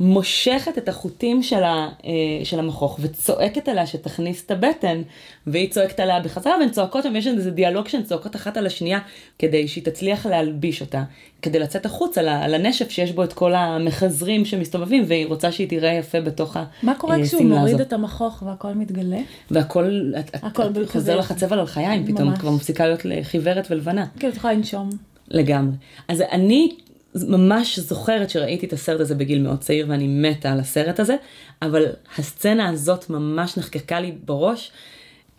מושכת 0.00 0.78
את 0.78 0.88
החוטים 0.88 1.42
שלה, 1.42 1.88
אה, 2.04 2.10
של 2.44 2.58
המכוך 2.58 2.98
וצועקת 3.02 3.68
עליה 3.68 3.86
שתכניס 3.86 4.44
את 4.46 4.50
הבטן, 4.50 5.02
והיא 5.46 5.70
צועקת 5.70 6.00
עליה 6.00 6.20
בחזרה 6.20 6.56
והן 6.60 6.70
צועקות 6.70 7.04
שם, 7.04 7.16
יש 7.16 7.26
איזה 7.26 7.50
דיאלוג 7.50 7.88
שהן 7.88 8.02
צועקות 8.02 8.36
אחת 8.36 8.56
על 8.56 8.66
השנייה, 8.66 8.98
כדי 9.38 9.68
שהיא 9.68 9.84
תצליח 9.84 10.26
להלביש 10.26 10.80
אותה, 10.80 11.02
כדי 11.42 11.58
לצאת 11.58 11.86
החוץ 11.86 12.18
על, 12.18 12.28
על 12.28 12.54
הנשף 12.54 12.90
שיש 12.90 13.12
בו 13.12 13.24
את 13.24 13.32
כל 13.32 13.54
המחזרים 13.54 14.44
שמסתובבים, 14.44 15.04
והיא 15.06 15.26
רוצה 15.26 15.52
שהיא 15.52 15.68
תראה 15.68 15.92
יפה 15.92 16.20
בתוך 16.20 16.56
השמלה 16.56 16.62
הזאת. 16.72 16.84
מה 16.84 16.94
קורה 16.94 17.16
כשהוא 17.24 17.44
מוריד 17.44 17.80
את 17.80 17.92
המכוך 17.92 18.42
והכל 18.46 18.72
מתגלה? 18.72 19.18
והכל, 19.50 20.12
הכל 20.34 20.62
את, 20.62 20.78
את 20.78 20.90
חוזר 20.90 21.16
לך 21.16 21.32
צבע 21.32 21.56
על 21.56 21.66
חיים, 21.66 22.06
פתאום 22.06 22.32
את 22.32 22.38
כבר 22.38 22.50
מפסיקה 22.50 22.86
להיות 22.86 23.00
חיוורת 23.22 23.66
ולבנה. 23.70 24.06
כן, 24.18 24.28
את 24.28 24.36
יכולה 24.36 24.52
לנשום. 24.52 24.90
לגמרי. 25.28 25.76
אז 26.08 26.20
אני 26.20 26.70
ממש 27.14 27.78
זוכרת 27.78 28.30
שראיתי 28.30 28.66
את 28.66 28.72
הסרט 28.72 29.00
הזה 29.00 29.14
בגיל 29.14 29.42
מאוד 29.42 29.58
צעיר 29.58 29.86
ואני 29.88 30.06
מתה 30.08 30.52
על 30.52 30.60
הסרט 30.60 31.00
הזה, 31.00 31.16
אבל 31.62 31.86
הסצנה 32.18 32.68
הזאת 32.68 33.10
ממש 33.10 33.56
נחקקה 33.56 34.00
לי 34.00 34.12
בראש. 34.24 34.72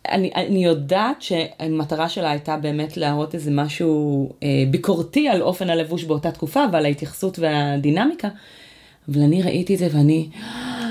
אני, 0.09 0.31
אני 0.35 0.65
יודעת 0.65 1.21
שהמטרה 1.21 2.09
שלה 2.09 2.31
הייתה 2.31 2.57
באמת 2.57 2.97
להראות 2.97 3.35
איזה 3.35 3.51
משהו 3.51 4.29
אה, 4.43 4.63
ביקורתי 4.71 5.27
על 5.27 5.41
אופן 5.41 5.69
הלבוש 5.69 6.03
באותה 6.03 6.31
תקופה 6.31 6.63
ועל 6.71 6.85
ההתייחסות 6.85 7.39
והדינמיקה, 7.39 8.29
אבל 9.09 9.21
אני 9.21 9.41
ראיתי 9.41 9.73
את 9.73 9.79
זה 9.79 9.87
ואני... 9.91 10.29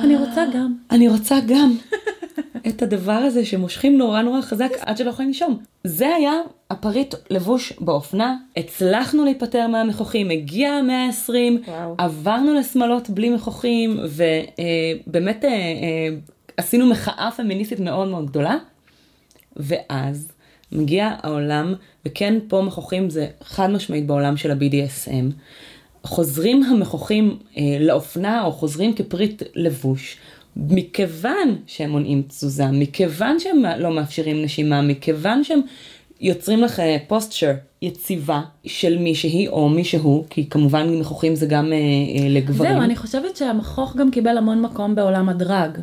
אני 0.04 0.16
רוצה 0.16 0.44
גם. 0.54 0.74
אני 0.90 1.08
רוצה 1.08 1.38
גם. 1.48 1.76
את 2.68 2.82
הדבר 2.82 3.12
הזה 3.12 3.44
שמושכים 3.44 3.98
נורא 3.98 4.22
נורא 4.22 4.40
חזק 4.40 4.70
עד 4.80 4.96
שלא 4.96 5.10
יכולים 5.10 5.28
לנשום. 5.28 5.58
זה 5.84 6.14
היה 6.14 6.32
הפריט 6.70 7.14
לבוש 7.30 7.72
באופנה, 7.80 8.36
הצלחנו 8.56 9.24
להיפטר 9.24 9.66
מהמכוחים, 9.66 10.30
הגיע 10.30 10.70
המאה 10.70 11.06
ה-20, 11.06 11.70
עברנו 11.98 12.54
לשמאלות 12.54 13.10
בלי 13.10 13.30
מכוחים, 13.30 14.00
ובאמת 15.06 15.44
אה, 15.44 15.50
אה, 15.50 16.08
עשינו 16.56 16.86
מחאה 16.86 17.30
פמיניסטית 17.36 17.80
מאוד 17.80 18.08
מאוד 18.08 18.26
גדולה, 18.26 18.56
ואז 19.56 20.32
מגיע 20.72 21.14
העולם, 21.22 21.74
וכן 22.06 22.34
פה 22.48 22.62
מכוחים 22.62 23.10
זה 23.10 23.26
חד 23.42 23.70
משמעית 23.70 24.06
בעולם 24.06 24.36
של 24.36 24.50
ה-BDSM, 24.50 25.32
חוזרים 26.04 26.62
המכוחים 26.62 27.38
אה, 27.56 27.62
לאופנה 27.80 28.44
או 28.44 28.52
חוזרים 28.52 28.94
כפריט 28.94 29.42
לבוש. 29.54 30.16
מכיוון 30.56 31.56
שהם 31.66 31.90
מונעים 31.90 32.22
תזוזה, 32.22 32.66
מכיוון 32.66 33.38
שהם 33.38 33.62
לא 33.78 33.90
מאפשרים 33.94 34.42
נשימה, 34.42 34.82
מכיוון 34.82 35.44
שהם 35.44 35.60
יוצרים 36.20 36.60
לך 36.60 36.82
פוסטשר 37.06 37.52
יציבה 37.82 38.40
של 38.66 38.98
מישהי 38.98 39.48
או 39.48 39.68
מישהו, 39.68 40.24
כי 40.30 40.48
כמובן 40.50 40.88
מכוחים 40.88 41.34
זה 41.34 41.46
גם 41.46 41.72
אה, 41.72 41.78
אה, 41.78 42.28
לגברים. 42.28 42.72
זהו, 42.72 42.82
אני 42.82 42.96
חושבת 42.96 43.36
שהמכוך 43.36 43.96
גם 43.96 44.10
קיבל 44.10 44.38
המון 44.38 44.62
מקום 44.62 44.94
בעולם 44.94 45.28
הדרג, 45.28 45.78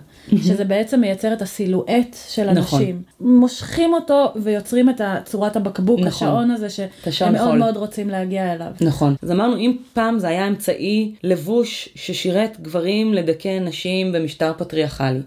שזה 0.46 0.65
בעצם 0.65 1.01
מייצר 1.01 1.34
את 1.34 1.41
הסילואט 1.41 2.15
של 2.29 2.51
נכון. 2.51 2.79
אנשים. 2.79 3.01
מושכים 3.22 3.94
אותו 3.94 4.34
ויוצרים 4.44 4.89
את 4.89 5.01
צורת 5.25 5.56
הבקבוק, 5.56 6.00
נכון. 6.00 6.27
השעון 6.27 6.51
הזה 6.51 6.65
השעון 6.65 7.12
שהם 7.12 7.34
מאוד 7.34 7.50
חול. 7.50 7.60
מאוד 7.60 7.77
רוצים 7.77 8.10
להגיע 8.10 8.53
אליו. 8.53 8.72
נכון. 8.82 9.15
אז 9.22 9.32
אמרנו, 9.32 9.58
אם 9.58 9.77
פעם 9.94 10.20
זה 10.20 10.27
היה 10.27 10.48
אמצעי 10.48 11.15
לבוש 11.24 11.89
ששירת 11.96 12.58
גברים 12.62 13.13
לדכא 13.13 13.60
נשים 13.60 14.12
במשטר 14.12 14.51
פטריארכלי. 14.58 15.20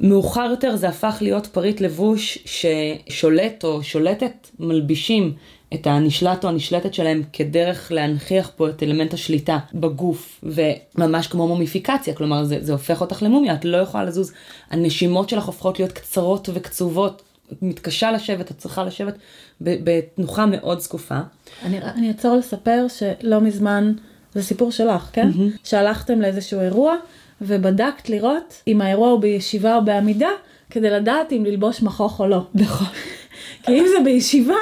מאוחר 0.00 0.46
יותר 0.50 0.76
זה 0.76 0.88
הפך 0.88 1.18
להיות 1.20 1.46
פריט 1.46 1.80
לבוש 1.80 2.38
ששולט 2.44 3.64
או 3.64 3.82
שולטת 3.82 4.50
מלבישים 4.58 5.34
את 5.74 5.86
הנשלט 5.86 6.44
או 6.44 6.48
הנשלטת 6.48 6.94
שלהם 6.94 7.22
כדרך 7.32 7.92
להנכיח 7.92 8.50
פה 8.56 8.68
את 8.68 8.82
אלמנט 8.82 9.14
השליטה 9.14 9.58
בגוף 9.74 10.40
וממש 10.42 11.26
כמו 11.26 11.48
מומיפיקציה, 11.48 12.14
כלומר 12.14 12.44
זה, 12.44 12.58
זה 12.60 12.72
הופך 12.72 13.00
אותך 13.00 13.22
למומיה, 13.22 13.54
את 13.54 13.64
לא 13.64 13.76
יכולה 13.76 14.04
לזוז, 14.04 14.32
הנשימות 14.70 15.28
שלך 15.28 15.44
הופכות 15.44 15.78
להיות 15.78 15.92
קצרות 15.92 16.48
וקצובות, 16.54 17.22
את 17.52 17.62
מתקשה 17.62 18.12
לשבת, 18.12 18.50
את 18.50 18.58
צריכה 18.58 18.84
לשבת 18.84 19.14
בתנוחה 19.60 20.46
מאוד 20.46 20.80
זקופה. 20.80 21.18
אני, 21.62 21.78
אני 21.82 22.08
אעצור 22.08 22.36
לספר 22.36 22.86
שלא 22.88 23.40
מזמן, 23.40 23.92
זה 24.34 24.42
סיפור 24.42 24.72
שלך, 24.72 25.08
כן? 25.12 25.28
שהלכתם 25.64 26.20
לאיזשהו 26.20 26.60
אירוע 26.60 26.96
ובדקת 27.40 28.08
לראות 28.08 28.62
אם 28.68 28.80
האירוע 28.80 29.08
הוא 29.08 29.20
בישיבה 29.20 29.76
או 29.76 29.84
בעמידה, 29.84 30.28
כדי 30.70 30.90
לדעת 30.90 31.32
אם 31.32 31.44
ללבוש 31.44 31.82
מכוך 31.82 32.20
או 32.20 32.26
לא. 32.26 32.40
נכון. 32.54 32.86
כי 33.62 33.72
אם 33.80 33.84
זה 33.88 34.04
בישיבה, 34.04 34.56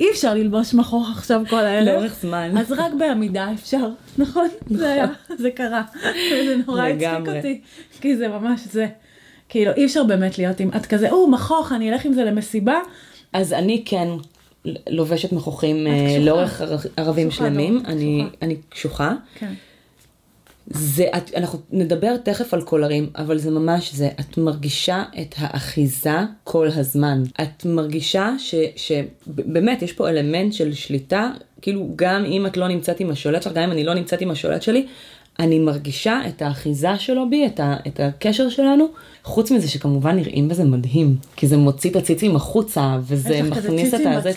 אי 0.00 0.10
אפשר 0.10 0.34
ללבוש 0.34 0.74
מכוך 0.74 1.08
עכשיו 1.12 1.42
כל 1.50 1.64
הערב. 1.64 1.86
לאורך 1.86 2.16
זמן. 2.20 2.58
אז 2.58 2.72
רק 2.72 2.92
בעמידה 2.98 3.52
אפשר, 3.54 3.88
נכון? 4.18 4.48
זה 4.70 4.92
היה, 4.92 5.06
זה 5.38 5.50
קרה. 5.50 5.82
זה 6.46 6.56
נורא 6.66 6.86
הצחיק. 6.86 7.28
אותי, 7.36 7.60
כי 8.00 8.16
זה 8.16 8.28
ממש 8.28 8.60
זה. 8.72 8.86
כאילו, 9.48 9.72
אי 9.72 9.86
אפשר 9.86 10.04
באמת 10.04 10.38
להיות 10.38 10.60
עם, 10.60 10.70
את 10.76 10.86
כזה, 10.86 11.10
או, 11.10 11.30
מכוך, 11.30 11.72
אני 11.72 11.92
אלך 11.92 12.04
עם 12.04 12.12
זה 12.12 12.24
למסיבה. 12.24 12.80
אז 13.32 13.52
אני 13.52 13.82
כן 13.86 14.08
לובשת 14.90 15.32
מכוחים 15.32 15.86
אה. 15.86 16.18
לאורך 16.20 16.60
ער- 16.60 16.76
ערבים 16.96 17.30
שלמים, 17.30 17.82
אני. 17.86 18.24
אני 18.42 18.56
קשוחה. 18.68 19.12
כן. 19.38 19.52
זה, 20.70 21.06
את, 21.16 21.30
אנחנו 21.36 21.58
נדבר 21.70 22.16
תכף 22.16 22.54
על 22.54 22.62
קולרים, 22.62 23.10
אבל 23.16 23.38
זה 23.38 23.50
ממש 23.50 23.94
זה, 23.94 24.08
את 24.20 24.38
מרגישה 24.38 25.04
את 25.20 25.34
האחיזה 25.38 26.10
כל 26.44 26.68
הזמן. 26.76 27.22
את 27.42 27.64
מרגישה 27.66 28.34
ש, 28.38 28.54
שבאמת 28.76 29.82
יש 29.82 29.92
פה 29.92 30.08
אלמנט 30.08 30.52
של 30.52 30.74
שליטה, 30.74 31.30
כאילו 31.62 31.88
גם 31.96 32.24
אם 32.24 32.46
את 32.46 32.56
לא 32.56 32.68
נמצאת 32.68 33.00
עם 33.00 33.10
השולט 33.10 33.42
שלך, 33.42 33.52
גם 33.52 33.62
אם 33.62 33.72
אני 33.72 33.84
לא 33.84 33.94
נמצאת 33.94 34.20
עם 34.20 34.30
השולט 34.30 34.62
שלי, 34.62 34.86
אני 35.38 35.58
מרגישה 35.58 36.20
את 36.28 36.42
האחיזה 36.42 36.98
שלו 36.98 37.30
בי, 37.30 37.46
את, 37.46 37.60
ה, 37.60 37.76
את 37.86 38.00
הקשר 38.00 38.48
שלנו, 38.48 38.88
חוץ 39.24 39.50
מזה 39.50 39.68
שכמובן 39.68 40.16
נראים 40.16 40.48
בזה 40.48 40.64
מדהים, 40.64 41.16
כי 41.36 41.46
זה 41.46 41.56
מוציא 41.56 41.90
את 41.90 41.96
הציצים 41.96 42.36
החוצה, 42.36 42.96
וזה 43.02 43.42
מכניס 43.42 43.94
את 43.94 44.00
הזה. 44.06 44.32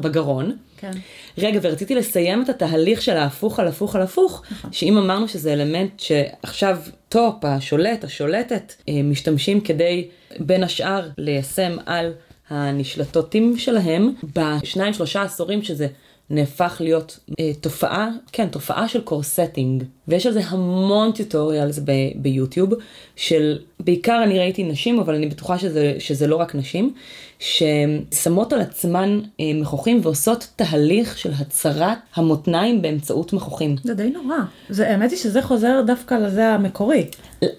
בגרון. 0.00 0.56
כן. 0.76 0.90
רגע, 1.38 1.60
ורציתי 1.62 1.94
לסיים 1.94 2.42
את 2.42 2.48
התהליך 2.48 3.02
של 3.02 3.16
ההפוך 3.16 3.60
על 3.60 3.68
הפוך 3.68 3.96
על 3.96 4.02
הפוך, 4.02 4.42
שאם 4.72 4.98
אמרנו 4.98 5.28
שזה 5.28 5.52
אלמנט 5.52 6.00
שעכשיו 6.00 6.78
טופ, 7.08 7.44
השולט, 7.44 8.04
השולטת, 8.04 8.74
אה, 8.88 9.02
משתמשים 9.04 9.60
כדי 9.60 10.08
בין 10.38 10.62
השאר 10.62 11.08
ליישם 11.18 11.76
על 11.86 12.12
הנשלטים 12.50 13.58
שלהם, 13.58 14.12
בשניים 14.36 14.92
שלושה 14.92 15.22
עשורים 15.22 15.62
שזה 15.62 15.86
נהפך 16.30 16.76
להיות 16.80 17.18
אה, 17.40 17.52
תופעה, 17.60 18.08
כן, 18.32 18.48
תופעה 18.48 18.88
של 18.88 19.00
corseting, 19.00 19.84
ויש 20.08 20.26
על 20.26 20.32
זה 20.32 20.40
המון 20.44 21.12
tutorials 21.12 21.78
ב- 21.78 22.12
ביוטיוב, 22.14 22.74
של 23.16 23.58
בעיקר 23.80 24.20
אני 24.24 24.38
ראיתי 24.38 24.64
נשים, 24.64 25.00
אבל 25.00 25.14
אני 25.14 25.26
בטוחה 25.26 25.58
שזה, 25.58 25.94
שזה 25.98 26.26
לא 26.26 26.36
רק 26.36 26.54
נשים, 26.54 26.94
ששמות 27.38 28.52
על 28.52 28.60
עצמן 28.60 29.20
אה, 29.40 29.44
מחוכים 29.54 30.00
ועושות 30.02 30.48
תהליך 30.56 31.18
של 31.18 31.30
הצרת 31.38 31.98
המותניים 32.14 32.82
באמצעות 32.82 33.32
מחוכים. 33.32 33.76
זה 33.84 33.94
די 33.94 34.10
נורא. 34.10 34.36
זה, 34.68 34.90
האמת 34.90 35.10
היא 35.10 35.18
שזה 35.18 35.42
חוזר 35.42 35.82
דווקא 35.86 36.14
לזה 36.14 36.48
המקורי. 36.48 37.06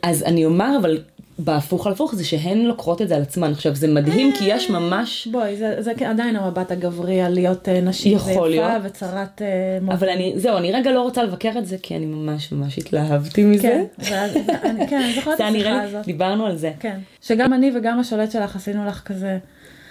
אז 0.04 0.24
אני 0.24 0.46
אומר, 0.46 0.78
אבל 0.82 0.98
בהפוך 1.40 1.88
על 1.88 1.94
הפוך 1.94 2.16
זה 2.16 2.26
שהן 2.26 2.62
לוקחות 2.62 3.02
את 3.02 3.08
זה 3.08 3.16
על 3.16 3.22
עצמן. 3.22 3.52
עכשיו 3.52 3.76
זה 3.76 3.88
מדהים 3.88 4.34
כי 4.40 4.46
יש 4.48 4.70
ממש, 4.70 5.28
בואי, 5.32 5.58
זה, 5.58 5.76
זה 5.82 5.92
כן 5.98 6.06
עדיין 6.06 6.36
המבט 6.36 6.72
הגברי 6.72 7.22
על 7.22 7.34
להיות 7.34 7.70
אה, 7.70 7.82
נשית 7.82 8.18
ויפה 8.26 8.48
להיות. 8.48 8.72
וצרת 8.84 9.42
אה, 9.42 9.48
מות. 9.82 9.94
אבל 9.96 10.10
אני, 10.10 10.34
זהו, 10.36 10.58
אני 10.58 10.72
רגע 10.72 10.92
לא 10.92 11.02
רוצה 11.02 11.24
לבקר 11.24 11.52
את 11.58 11.66
זה 11.66 11.78
כי 11.82 11.96
אני 11.96 12.06
ממש 12.06 12.52
ממש 12.52 12.78
התלהבתי 12.78 13.44
מזה. 13.44 13.84
כן, 14.08 14.28
אני- 14.64 14.88
כן, 14.88 15.02
אני 15.02 15.14
זוכרת 15.16 15.42
את 15.42 15.46
השיחה 15.50 15.82
הזאת. 15.82 16.06
דיברנו 16.06 16.46
על 16.46 16.58
זה. 16.58 16.72
כן, 16.80 17.00
שגם 17.22 17.54
אני 17.54 17.72
וגם 17.78 18.00
השולט 18.00 18.32
שלך 18.32 18.56
עשינו 18.56 18.86
לך 18.86 19.02
כזה, 19.06 19.38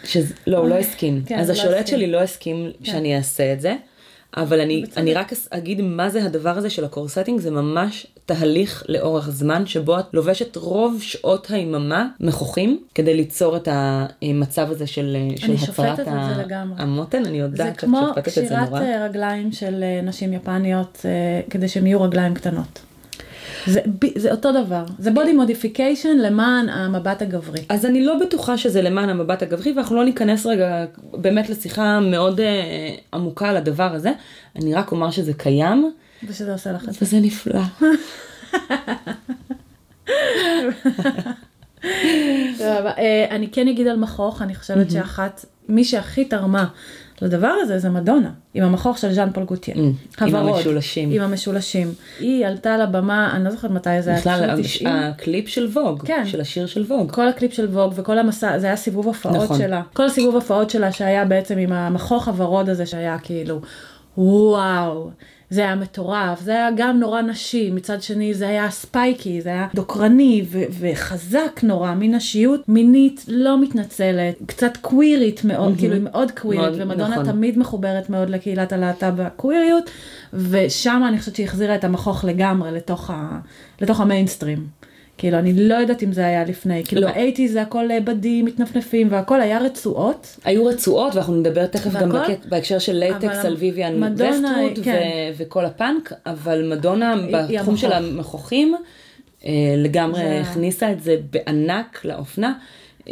שזה, 0.05 0.35
לא, 0.47 0.59
הוא 0.59 0.69
לא 0.69 0.75
הסכים. 0.75 1.23
כן, 1.27 1.39
אז 1.39 1.49
לא 1.49 1.53
השולט 1.53 1.75
הסכים. 1.85 1.99
שלי 1.99 2.07
לא 2.11 2.19
הסכים 2.21 2.71
שאני 2.83 3.17
אעשה 3.17 3.53
את 3.53 3.61
זה. 3.61 3.77
אבל 4.37 4.61
אני. 4.61 4.85
אני 4.97 5.15
רק 5.15 5.33
אגיד 5.51 5.81
מה 5.81 6.09
זה 6.11 6.25
הדבר 6.25 6.51
הזה 6.59 6.71
של 6.71 6.85
ה 6.85 6.90
corseting, 6.90 7.41
זה 7.41 7.51
ממש 7.51 8.07
תהליך 8.35 8.85
לאורך 8.89 9.31
זמן 9.31 9.67
שבו 9.67 9.99
את 9.99 10.05
לובשת 10.13 10.57
רוב 10.57 11.03
שעות 11.03 11.51
היממה 11.51 12.09
מחוכים 12.21 12.81
כדי 12.95 13.15
ליצור 13.15 13.57
את 13.57 13.69
המצב 13.73 14.71
הזה 14.71 14.87
של, 14.87 15.17
של 15.37 15.47
אני 15.47 15.59
שופטת 15.59 15.99
הצרת 15.99 16.49
זה 16.49 16.57
ה-. 16.57 16.65
המותן, 16.79 17.27
אני 17.27 17.31
זה 17.31 17.37
יודעת 17.37 17.75
שאת 17.75 17.81
כמו 17.81 18.01
שופטת 18.01 18.29
את 18.29 18.35
זה 18.35 18.41
קשירת 18.41 18.69
נורא. 18.69 18.83
אה, 18.83 19.05
רגליים 19.05 19.53
של 19.53 19.83
אה, 19.83 20.01
נשים 20.03 20.33
יפניות 20.33 21.03
אה, 21.05 21.41
כדי 21.51 21.69
שהן 21.69 21.87
יהיו 21.87 22.03
רגליים 22.03 22.35
קטנות. 22.35 22.81
זה, 23.67 23.81
זה 24.17 24.31
אותו 24.31 24.65
דבר, 24.65 24.85
זה 24.99 25.11
body 25.11 25.33
modification 25.33 26.19
למען 26.19 26.69
המבט 26.69 27.23
הגברי. 27.23 27.61
אז 27.69 27.87
אני 27.87 28.05
לא 28.05 28.15
בטוחה 28.21 28.59
שזה 28.59 28.83
למען 28.83 29.09
המבט 29.09 29.43
הגברי, 29.43 29.73
ואנחנו 29.73 29.97
לא 29.97 30.05
ניכנס 30.05 30.47
רגע 30.47 30.85
באמת 31.13 31.51
לשיחה 31.51 32.01
מאוד 32.01 32.41
אה, 32.41 32.47
עמוקה 33.13 33.49
על 33.49 33.57
הדבר 33.57 33.95
הזה. 33.95 34.13
אני 34.57 34.75
רק 34.75 34.93
אומר 34.93 35.11
שזה 35.11 35.33
קיים, 35.35 35.93
ושזה 36.29 36.53
עושה 36.53 36.73
לך 36.73 36.89
את 36.89 36.93
זה. 36.93 36.99
וזה 37.03 37.21
נפלא. 37.21 37.61
אה, 42.61 43.27
אני 43.31 43.49
כן 43.53 43.69
אגיד 43.69 43.87
על 43.87 43.97
מחוך, 43.97 44.43
אני 44.43 44.55
חושבת 44.55 44.91
שאחת, 44.91 45.45
מי 45.69 45.85
שהכי 45.85 46.25
תרמה 46.25 46.67
לדבר 47.23 47.53
הזה 47.63 47.79
זה 47.79 47.91
מדונה, 47.91 48.31
עם 48.55 48.65
המחוך 48.65 48.99
של 48.99 49.13
ז'אן 49.13 49.33
פול 49.33 49.45
גוטייה. 49.45 49.77
עם 50.27 50.35
המשולשים. 50.35 51.11
עם 51.11 51.23
המשולשים. 51.23 51.93
היא 52.19 52.47
עלתה 52.47 52.79
לבמה, 52.79 53.33
אני 53.37 53.45
לא 53.45 53.51
זוכרת 53.51 53.71
מתי 53.71 54.03
זה 54.03 54.11
היה, 54.11 54.21
בכלל, 54.21 54.41
בשנות 54.41 54.61
90. 54.65 54.89
הקליפ 54.89 55.49
של 55.49 55.67
Vogue, 55.73 56.07
כן. 56.07 56.27
של 56.27 56.41
השיר 56.41 56.67
של 56.67 56.83
Vogue. 56.83 57.13
כל 57.13 57.29
הקליפ 57.29 57.53
של 57.53 57.67
Vogue 57.67 57.93
וכל 57.97 58.19
המסע, 58.19 58.59
זה 58.59 58.67
היה 58.67 58.77
סיבוב 58.77 59.07
הופעות 59.07 59.37
נכון. 59.37 59.59
שלה. 59.59 59.83
כל 59.93 60.05
הסיבוב 60.05 60.35
הופעות 60.35 60.71
שלה 60.71 60.93
שהיה 60.93 61.25
בעצם 61.25 61.59
עם 61.59 61.73
המחוך 61.73 62.29
הוורוד 62.29 62.69
הזה 62.69 62.87
שהיה 62.87 63.19
כאילו, 63.19 63.61
וואו, 64.19 65.11
זה 65.51 65.61
היה 65.61 65.75
מטורף, 65.75 66.41
זה 66.41 66.51
היה 66.53 66.69
גם 66.77 67.01
נורא 67.01 67.23
נשי, 67.23 67.71
מצד 67.71 68.03
שני 68.03 68.35
זה 68.35 68.49
היה 68.49 68.71
spiky, 68.71 69.41
זה 69.41 69.49
היה 69.49 69.67
דוקרני 69.75 70.45
ו- 70.51 70.63
וחזק 70.81 71.61
נורא, 71.63 71.95
מין 71.95 72.15
נשיות 72.15 72.69
מינית 72.69 73.25
לא 73.29 73.61
מתנצלת, 73.63 74.35
קצת 74.47 74.77
קווירית 74.81 75.45
מאוד, 75.45 75.75
כאילו 75.79 75.95
היא 75.95 76.03
מאוד 76.03 76.31
קווירית, 76.31 76.69
מאוד, 76.69 76.81
ומדונה 76.81 77.09
נכון. 77.11 77.25
תמיד 77.33 77.59
מחוברת 77.59 78.11
מאוד 78.11 78.31
לקהילת 78.31 78.73
הלהט"ב 78.73 79.13
והקוויריות, 79.17 79.91
ושם 80.33 81.03
אני 81.09 81.19
חושבת 81.19 81.37
שהיא 81.37 81.47
החזירה 81.47 81.75
את 81.75 81.85
המחוך 81.85 82.25
לגמרי 82.25 82.73
לתוך, 82.73 83.11
ה- 83.11 83.39
לתוך 83.81 84.01
המיינסטרים. 84.01 84.67
כאילו, 85.21 85.39
אני 85.39 85.53
לא 85.69 85.75
יודעת 85.75 86.03
אם 86.03 86.13
זה 86.13 86.27
היה 86.27 86.45
לפני, 86.45 86.85
כאילו 86.85 87.03
לא. 87.03 87.07
ב 87.13 87.49
eighties 87.49 87.63
הכל 87.63 87.91
אה, 87.91 88.01
בדים, 88.01 88.45
מתנפנפים 88.45 89.09
והכל 89.11 89.41
היה 89.41 89.59
רצועות. 89.59 90.37
היו 90.45 90.67
רצועות, 90.67 91.15
ואנחנו 91.15 91.35
נדבר 91.37 91.67
תכף 91.67 91.93
גם 91.93 92.11
והכל? 92.15 92.33
בקט, 92.33 92.47
בהקשר 92.47 92.79
של 92.79 92.93
latex 92.93 93.45
על 93.45 93.57
ויויאן 93.59 94.03
וסטווד 94.15 94.79
כן. 94.85 95.01
ו- 95.03 95.43
וכל 95.43 95.65
הפאנק, 95.65 96.13
אבל 96.27 96.71
מדונה 96.71 97.15
בתחום 97.33 97.77
של. 97.77 97.93
המכוחים 97.93 98.75
אה, 99.47 99.51
לגמרי 99.77 100.21
זה- 100.21 100.41
הכניסה 100.41 100.93
את 100.93 101.03
זה 101.03 101.17
בענק 101.31 102.05
לאופנה. 102.05 102.53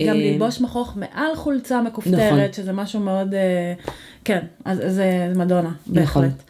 גם 0.06 0.08
אה, 0.08 0.12
ללבוש 0.14 0.60
מכוך 0.60 0.96
מעל 0.96 1.34
חולצה 1.36 1.82
מכופתרת, 1.82 2.14
נכון. 2.32 2.40
שזה 2.52 2.72
משהו 2.72 3.00
מאוד, 3.00 3.34
אה, 3.34 3.72
כן, 4.24 4.40
אז 4.64 4.78
זה 4.78 4.88
זה 4.88 5.32
מדונה, 5.36 5.70
נכון. 5.86 5.94
בהחלט. 6.28 6.42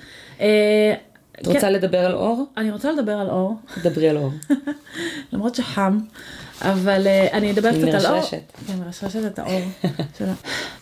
את 1.40 1.46
כן, 1.46 1.53
רוצה 1.53 1.70
לדבר 1.70 1.98
על 1.98 2.12
אור? 2.12 2.46
אני 2.57 2.70
רוצה 2.70 2.92
לדבר 2.92 3.12
על 3.12 3.31
אור, 3.31 3.57
דברי 3.83 4.09
על 4.09 4.16
אור. 4.16 4.31
למרות 5.33 5.55
שחם, 5.55 5.98
אבל 6.62 7.07
אה, 7.07 7.29
אני 7.33 7.51
אדבר 7.51 7.70
קצת 7.70 7.94
על 7.94 8.07
אור. 8.07 8.16
מרשרשת. 8.16 8.53
כן, 8.66 8.74
מרשרשת 8.85 9.27
את 9.27 9.38
האור 9.38 9.61
שלה. 10.18 10.33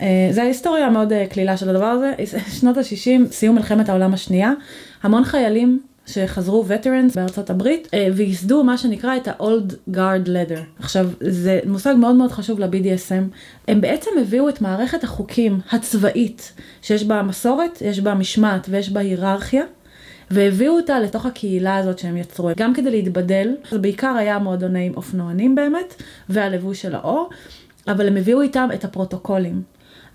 אה, 0.03 0.29
זה 0.31 0.42
ההיסטוריה 0.42 0.87
המאוד 0.87 1.12
אה, 1.12 1.27
קלילה 1.31 1.57
של 1.57 1.69
הדבר 1.69 1.85
הזה. 1.85 2.12
שנות 2.61 2.77
ה-60, 2.77 3.33
סיום 3.33 3.57
מלחמת 3.57 3.88
העולם 3.88 4.14
השנייה, 4.14 4.53
המון 5.03 5.25
חיילים 5.25 5.81
שחזרו 6.07 6.64
veterans 6.69 7.14
בארצות 7.14 7.51
הברית 7.51 7.88
אה, 7.95 8.09
וייסדו 8.14 8.64
מה 8.64 8.79
שנקרא 8.79 9.16
את 9.16 9.29
ה-old 9.29 9.92
guard 9.95 10.27
leather. 10.27 10.61
עכשיו 10.79 11.09
זה 11.21 11.61
מושג 11.66 11.95
מאוד 11.99 12.14
מאוד 12.14 12.33
חשוב 12.33 12.61
ל-BDSM. 12.61 13.37
הם 13.69 13.81
בעצם 13.81 14.11
הביאו 14.21 14.49
את 14.49 14.61
מערכת 14.61 15.05
החוקים 15.05 15.61
הצבאית 15.73 16.53
שיש 16.83 17.05
בה 17.05 17.23
מסורת, 17.23 17.83
יש 17.85 18.01
בה 18.01 18.14
משמעת 18.14 18.66
ויש 18.71 18.90
בה 18.90 19.01
היררכיה. 19.01 19.62
והביאו 20.31 20.77
אותה 20.77 21.01
לתוך 21.01 21.27
הקהילה 21.27 21.77
הזאת 21.77 21.99
שהם 21.99 22.17
יצרו, 22.17 22.51
גם 22.57 22.75
כדי 22.75 22.91
להתבדל, 22.91 23.55
זה 23.71 23.79
בעיקר 23.79 24.15
היה 24.19 24.39
מועדוני 24.39 24.91
אופנוענים 24.97 25.55
באמת, 25.55 26.03
והלבוש 26.29 26.83
של 26.83 26.95
העור, 26.94 27.31
אבל 27.89 28.07
הם 28.07 28.17
הביאו 28.17 28.43
איתם 28.43 28.69
את 28.75 28.85
הפרוטוקולים. 28.85 29.62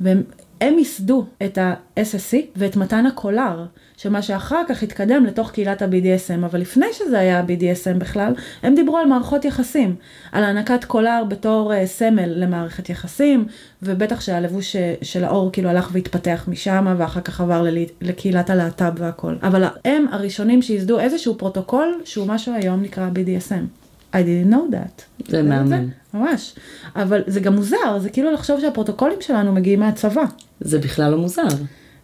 והם 0.01 0.23
הם 0.61 0.77
ייסדו 0.79 1.25
את 1.43 1.57
ה-SSC 1.57 2.35
ואת 2.55 2.75
מתן 2.75 3.05
הקולר, 3.05 3.65
שמה 3.97 4.21
שאחר 4.21 4.61
כך 4.69 4.83
התקדם 4.83 5.25
לתוך 5.25 5.51
קהילת 5.51 5.81
ה-BDSM, 5.81 6.45
אבל 6.45 6.59
לפני 6.59 6.85
שזה 6.93 7.19
היה 7.19 7.39
ה-BDSM 7.39 7.97
בכלל, 7.97 8.33
הם 8.63 8.75
דיברו 8.75 8.97
על 8.97 9.05
מערכות 9.05 9.45
יחסים, 9.45 9.95
על 10.31 10.43
הענקת 10.43 10.83
קולר 10.85 11.23
בתור 11.27 11.73
אה, 11.73 11.85
סמל 11.85 12.25
למערכת 12.25 12.89
יחסים, 12.89 13.45
ובטח 13.83 14.21
שהלבוש 14.21 14.75
של 15.01 15.23
העור 15.23 15.51
כאילו 15.51 15.69
הלך 15.69 15.89
והתפתח 15.91 16.45
משם, 16.47 16.95
ואחר 16.97 17.21
כך 17.21 17.41
עבר 17.41 17.61
ל- 17.61 17.85
לקהילת 18.01 18.49
הלהט"ב 18.49 18.93
והכל. 18.97 19.35
אבל 19.43 19.63
הם 19.85 20.05
הראשונים 20.11 20.61
שייסדו 20.61 20.99
איזשהו 20.99 21.37
פרוטוקול, 21.37 22.01
שהוא 22.05 22.27
משהו 22.27 22.53
היום 22.53 22.81
נקרא 22.81 23.09
BDSM. 23.13 23.80
I 24.13 24.17
didn't 24.17 24.51
know 24.51 24.73
that. 24.73 25.01
זה 25.31 25.43
מהמם. 25.43 25.89
ממש. 26.13 26.55
אבל 26.95 27.21
זה 27.27 27.39
גם 27.39 27.55
מוזר, 27.55 27.99
זה 27.99 28.09
כאילו 28.09 28.31
לחשוב 28.31 28.59
שהפרוטוקולים 28.61 29.21
שלנו 29.21 29.51
מגיעים 29.51 29.79
מהצבא. 29.79 30.23
זה 30.59 30.79
בכלל 30.79 31.11
לא 31.11 31.17
מוזר. 31.17 31.43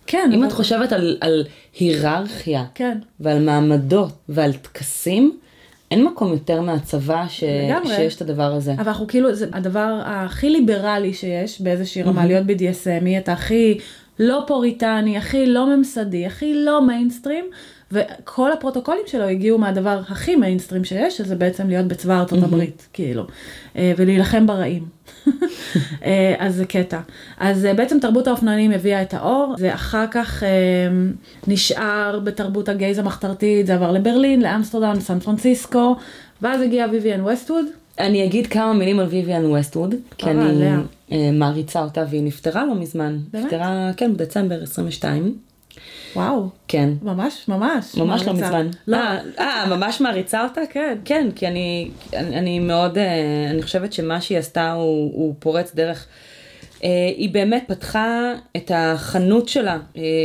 כן. 0.08 0.30
אם 0.34 0.40
אבל- 0.40 0.48
את 0.48 0.54
חושבת 0.54 0.92
על, 0.92 1.18
על 1.22 1.46
היררכיה, 1.80 2.66
כן. 2.76 2.98
ועל 3.20 3.40
מעמדות, 3.46 4.14
ועל 4.30 4.54
טקסים, 4.54 5.38
אין 5.92 6.04
מקום 6.06 6.32
יותר 6.32 6.62
מהצבא 6.62 7.26
ש... 7.30 7.44
לגמרי. 7.44 7.96
שיש 7.96 8.16
את 8.16 8.22
הדבר 8.22 8.54
הזה. 8.54 8.74
אבל 8.74 8.88
אנחנו 8.88 9.08
כאילו, 9.08 9.36
זה 9.36 9.48
הדבר 9.54 10.02
הכי 10.06 10.50
ליברלי 10.50 11.14
שיש 11.14 11.62
באיזושהי 11.62 12.04
רמה 12.04 12.26
להיות 12.26 12.44
BDSMי, 12.48 13.18
אתה 13.18 13.34
הכי 13.34 13.78
לא 14.20 14.44
פוריטני, 14.48 15.18
הכי 15.18 15.46
לא 15.46 15.76
ממסדי, 15.78 16.26
הכי 16.26 16.54
לא 16.54 16.82
מיינסטרים, 16.88 17.46
וכל 17.92 18.52
הפרוטוקולים 18.52 19.04
שלו 19.06 19.24
הגיעו 19.24 19.58
מהדבר 19.58 20.02
הכי 20.10 20.36
מיינסטרים 20.36 20.84
שיש, 20.84 21.18
שזה 21.18 21.36
בעצם 21.36 21.68
להיות 21.68 21.86
בצבא 21.86 22.20
ארצות 22.20 22.44
הברית, 22.44 22.88
כאילו, 22.94 23.24
אה, 23.76 23.94
ולהילחם 23.98 24.48
ברעים. 24.48 24.86
אה, 26.06 26.36
אז 26.40 26.56
זה 26.56 26.66
קטע. 26.66 27.00
אז 27.38 27.66
אה, 27.66 27.74
בעצם 27.74 28.00
תרבות 28.00 28.28
האופנוענים 28.28 28.72
הביאה 28.72 29.02
את 29.02 29.14
העור, 29.14 29.56
זה 29.58 29.74
אחר 29.74 30.06
כך 30.12 30.44
נשאר 31.48 32.20
בתרבות 32.24 32.70
הגייז 32.70 33.00
המחתרתית, 33.00 33.68
זה 33.68 33.74
עבר 33.74 33.92
לברלין, 33.92 34.42
לאמסטרדם, 34.42 35.00
סן 35.00 35.20
פרנסיסקו, 35.20 35.96
ואז 36.42 36.62
הגיע 36.62 36.86
ויויאן 36.86 37.22
ווסטווד. 37.22 37.66
אני 38.00 38.26
אגיד 38.26 38.48
כמה 38.48 38.74
מילים 38.74 39.00
על 39.00 39.08
ויויאן 39.10 39.46
ווסטווד, 39.46 39.96
כי 40.18 40.30
אני 40.30 40.70
מעריצה 41.32 41.84
אותה 41.84 42.04
והיא 42.10 42.24
נפטרה 42.24 42.66
לא 42.66 42.76
מזמן. 42.76 43.18
באמת? 43.34 43.46
נפטרה, 43.46 43.92
כן, 43.98 44.14
בדצמבר 44.14 44.64
22. 44.64 45.48
וואו, 46.16 46.50
כן. 46.68 46.90
ממש, 47.02 47.46
ממש. 47.48 47.96
ממש 47.96 48.22
לא. 48.28 48.34
מזמן. 48.34 48.68
לא, 48.88 48.98
אה, 48.98 49.18
אה, 49.40 49.66
ממש 49.70 50.02
מעריצה 50.02 50.44
אותה? 50.44 50.62
כן. 50.70 50.98
כן, 51.06 51.28
כי 51.36 51.48
אני, 51.48 51.90
אני, 52.14 52.38
אני 52.38 52.60
מאוד, 52.60 52.98
אה, 52.98 53.14
אני 53.52 53.62
חושבת 53.62 53.94
שמה 53.94 54.22
שהיא 54.22 54.38
עשתה 54.38 54.72
הוא, 54.72 55.12
הוא 55.14 55.36
פורץ 55.40 55.76
דרך. 55.76 56.06
אה, 56.84 56.90
היא 57.18 57.30
באמת 57.30 57.64
פתחה 57.68 58.34
את 58.58 58.72
החנות 58.76 59.50
שלה, 59.50 59.78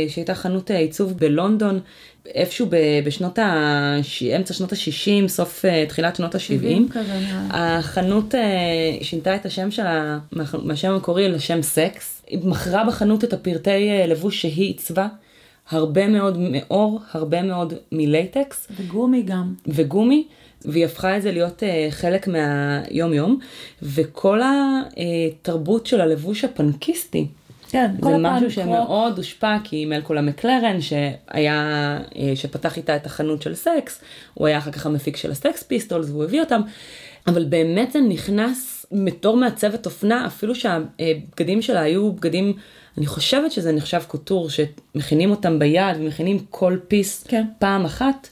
שהייתה 0.07 0.35
חנות 0.35 0.71
עיצוב 0.71 1.13
בלונדון, 1.17 1.79
איפשהו 2.25 2.67
בשנות 3.05 3.39
ה... 3.39 3.95
אמצע 4.35 4.53
שנות 4.53 4.73
ה-60, 4.73 5.27
סוף, 5.27 5.65
תחילת 5.87 6.15
שנות 6.15 6.35
ה-70. 6.35 6.91
כזה 6.93 7.13
נראה. 7.13 7.77
החנות 7.77 8.35
שינתה 9.01 9.35
את 9.35 9.45
השם 9.45 9.71
שלה 9.71 10.19
מה- 10.31 10.43
מהשם 10.63 10.89
המקורי 10.91 11.29
לשם 11.29 11.61
סקס. 11.61 12.21
היא 12.27 12.39
מכרה 12.43 12.83
בחנות 12.83 13.23
את 13.23 13.33
הפרטי 13.33 13.89
לבוש 14.07 14.41
שהיא 14.41 14.67
עיצבה. 14.67 15.07
הרבה 15.69 16.07
מאוד 16.07 16.37
מעור, 16.39 16.99
הרבה 17.11 17.41
מאוד 17.43 17.73
מלייטקס 17.91 18.67
וגומי 18.75 19.21
גם. 19.21 19.53
וגומי, 19.67 20.27
והיא 20.65 20.85
הפכה 20.85 21.17
את 21.17 21.21
זה 21.21 21.31
להיות 21.31 21.63
אה, 21.63 21.87
חלק 21.89 22.27
מהיום 22.27 23.13
יום, 23.13 23.39
וכל 23.81 24.39
התרבות 24.43 25.85
של 25.85 26.01
הלבוש 26.01 26.43
הפנקיסטי. 26.43 27.27
כן, 27.69 27.91
כל 27.99 28.09
זה 28.09 28.15
הפעם 28.15 28.23
משהו 28.25 28.47
לקרוא- 28.47 28.75
שמאוד 28.75 29.17
הושפע 29.17 29.57
כי 29.63 29.85
מלקולם 29.85 30.21
מקלרן 30.21 30.81
שהיה, 30.81 31.61
אה, 32.17 32.31
שפתח 32.35 32.77
איתה 32.77 32.95
את 32.95 33.05
החנות 33.05 33.41
של 33.41 33.55
סקס, 33.55 34.01
הוא 34.33 34.47
היה 34.47 34.57
אחר 34.57 34.71
כך 34.71 34.85
המפיק 34.85 35.17
של 35.17 35.31
הסקס 35.31 35.63
פיסטולס 35.63 36.09
והוא 36.09 36.23
הביא 36.23 36.39
אותם, 36.41 36.61
אבל 37.27 37.45
באמת 37.45 37.91
זה 37.91 37.99
נכנס 38.01 38.72
בתור 39.05 39.37
מעצבת 39.37 39.85
אופנה, 39.85 40.27
אפילו 40.27 40.55
שהבגדים 40.55 41.61
שלה 41.61 41.81
היו 41.81 42.11
בגדים, 42.11 42.53
אני 42.97 43.05
חושבת 43.05 43.51
שזה 43.51 43.71
נחשב 43.71 44.01
קוטור, 44.07 44.49
שמכינים 44.49 45.31
אותם 45.31 45.59
ביד 45.59 45.97
ומכינים 45.99 46.39
כל 46.49 46.77
פיס 46.87 47.23
כן. 47.27 47.43
פעם 47.59 47.85
אחת, 47.85 48.27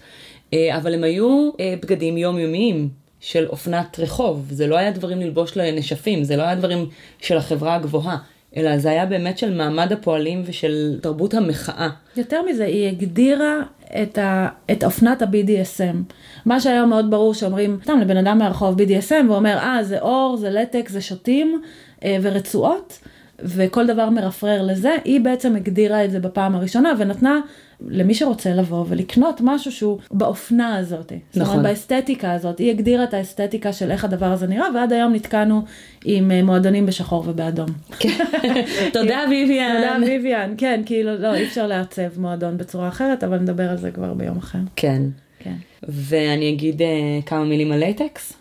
אה, 0.53 0.77
אבל 0.77 0.93
הם 0.93 1.03
היו 1.03 1.49
אה, 1.59 1.75
בגדים 1.81 2.17
יומיומיים. 2.17 3.01
של 3.21 3.47
אופנת 3.47 3.99
רחוב, 3.99 4.47
זה 4.49 4.67
לא 4.67 4.77
היה 4.77 4.91
דברים 4.91 5.19
ללבוש 5.21 5.57
לנשפים, 5.57 6.23
זה 6.23 6.37
לא 6.37 6.43
היה 6.43 6.55
דברים 6.55 6.89
של 7.19 7.37
החברה 7.37 7.75
הגבוהה, 7.75 8.17
אלא 8.57 8.77
זה 8.77 8.89
היה 8.89 9.05
באמת 9.05 9.37
של 9.37 9.53
מעמד 9.53 9.91
הפועלים 9.91 10.43
ושל 10.45 10.99
תרבות 11.01 11.33
המחאה. 11.33 11.89
יותר 12.17 12.41
מזה, 12.41 12.65
היא 12.65 12.87
הגדירה 12.87 13.61
את, 14.01 14.17
ה, 14.17 14.47
את 14.71 14.83
אופנת 14.83 15.21
ה-BDSM. 15.21 16.13
מה 16.45 16.59
שהיום 16.59 16.89
מאוד 16.89 17.11
ברור 17.11 17.33
שאומרים, 17.33 17.79
סתם 17.83 17.99
לבן 17.99 18.17
אדם 18.17 18.37
מהרחוב 18.37 18.81
BDSM, 18.81 19.25
והוא 19.25 19.35
אומר, 19.35 19.57
אה, 19.57 19.83
זה 19.83 19.99
אור, 19.99 20.37
זה 20.37 20.49
לטקס, 20.49 20.91
זה 20.91 21.01
שוטים 21.01 21.61
אה, 22.03 22.17
ורצועות, 22.21 22.99
וכל 23.39 23.87
דבר 23.87 24.09
מרפרר 24.09 24.61
לזה, 24.61 24.95
היא 25.05 25.21
בעצם 25.21 25.55
הגדירה 25.55 26.05
את 26.05 26.11
זה 26.11 26.19
בפעם 26.19 26.55
הראשונה, 26.55 26.93
ונתנה 26.97 27.39
למי 27.87 28.13
שרוצה 28.13 28.53
לבוא 28.53 28.85
ולקנות 28.89 29.41
משהו 29.43 29.71
שהוא 29.71 29.99
באופנה 30.11 30.75
הזאת. 30.75 31.11
זאת 31.31 31.41
נכון. 31.41 31.57
אומרת, 31.57 31.71
באסתטיקה 31.71 32.33
הזאת. 32.33 32.59
היא 32.59 32.69
הגדירה 32.71 33.03
את 33.03 33.13
האסתטיקה 33.13 33.73
של 33.73 33.91
איך 33.91 34.05
הדבר 34.05 34.25
הזה 34.25 34.47
נראה, 34.47 34.67
ועד 34.75 34.93
היום 34.93 35.13
נתקענו 35.13 35.61
עם 36.05 36.31
אה, 36.31 36.43
מועדונים 36.43 36.85
בשחור 36.85 37.23
ובאדום. 37.27 37.69
תודה 38.93 39.23
ויvian. 39.29 39.75
תודה 39.75 39.97
ויvian, 40.01 40.49
כן, 40.57 40.81
כאילו, 40.85 41.17
לא, 41.17 41.35
אי 41.35 41.43
אפשר 41.43 41.67
לעצב 41.67 42.19
מועדון 42.19 42.57
בצורה 42.57 42.87
אחרת, 42.87 43.23
אבל 43.23 43.37
נדבר 43.37 43.69
על 43.69 43.77
זה 43.77 43.91
כבר 43.91 44.13
ביום 44.13 44.37
אחר. 44.37 44.59
כן. 44.75 45.01
כן. 45.39 45.55
ואני 45.83 46.49
אגיד 46.49 46.81
אה, 46.81 46.87
כמה 47.25 47.43
מילים 47.43 47.71
על 47.71 47.79
לייטקס. 47.79 48.33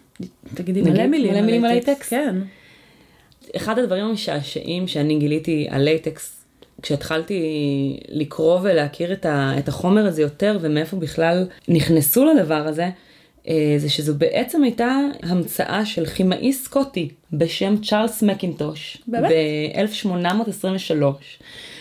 תגידי 0.54 0.82
מלא 0.82 1.06
מילים 1.06 1.64
על 1.64 1.70
לייטקס? 1.70 2.08
כן. 2.08 2.36
אחד 3.56 3.78
הדברים 3.78 4.04
המשעשעים 4.04 4.88
שאני 4.88 5.18
גיליתי 5.18 5.66
על 5.70 5.82
לייטקס, 5.82 6.39
כשהתחלתי 6.82 7.40
לקרוא 8.08 8.58
ולהכיר 8.62 9.12
את, 9.12 9.26
ה, 9.26 9.52
את 9.58 9.68
החומר 9.68 10.06
הזה 10.06 10.22
יותר 10.22 10.58
ומאיפה 10.60 10.96
בכלל 10.96 11.46
נכנסו 11.68 12.24
לדבר 12.24 12.66
הזה, 12.68 12.88
אה, 13.48 13.74
זה 13.78 13.88
שזו 13.90 14.14
בעצם 14.14 14.62
הייתה 14.62 14.96
המצאה 15.22 15.84
של 15.86 16.06
כימאי 16.06 16.52
סקוטי 16.52 17.08
בשם 17.32 17.74
צ'ארלס 17.82 18.22
מקינטוש. 18.22 18.96
באמת? 19.06 19.30
ב-1823. 19.30 21.04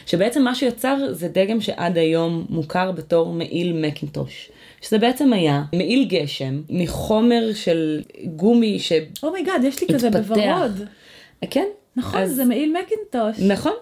שבעצם 0.05 0.43
מה 0.43 0.55
שיצר 0.55 0.97
זה 1.11 1.27
דגם 1.27 1.61
שעד 1.61 1.97
היום 1.97 2.45
מוכר 2.49 2.91
בתור 2.91 3.33
מעיל 3.33 3.73
מקינטוש. 3.73 4.49
שזה 4.81 4.97
בעצם 4.97 5.33
היה 5.33 5.63
מעיל 5.75 6.05
גשם 6.09 6.61
מחומר 6.69 7.49
של 7.53 8.01
גומי 8.25 8.79
ש... 8.79 8.91
oh 9.23 9.33
my 9.33 9.43
god, 9.43 9.63
יש 9.63 9.81
לי 9.81 9.87
כזה. 9.93 10.09
בוורוד. 10.09 10.81
כן? 11.49 11.65
נכון, 11.95 12.21
אז- 12.21 12.35
זה 12.35 12.45
מעיל 12.45 12.73
מקינטוש. 12.83 13.39
נכון. 13.47 13.73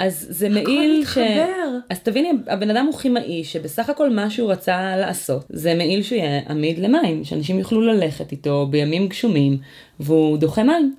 אז 0.00 0.26
זה 0.30 0.48
מעיל 0.48 1.04
ש... 1.04 1.18
מתחבר. 1.18 1.78
אז 1.90 2.00
תביני, 2.00 2.32
הבן 2.46 2.70
אדם 2.70 2.86
הוא 2.86 2.98
כימאי 2.98 3.44
שבסך 3.44 3.88
הכל 3.88 4.10
מה 4.10 4.30
שהוא 4.30 4.52
רצה 4.52 4.96
לעשות 4.96 5.44
זה 5.48 5.74
מעיל 5.74 6.02
שהוא 6.02 6.18
יהיה 6.18 6.40
עמיד 6.48 6.78
למים, 6.78 7.24
שאנשים 7.24 7.58
יוכלו 7.58 7.80
ללכת 7.80 8.32
איתו 8.32 8.66
בימים 8.70 9.08
גשומים 9.08 9.58
והוא 10.00 10.38
דוחה 10.38 10.62
מים. 10.62 10.94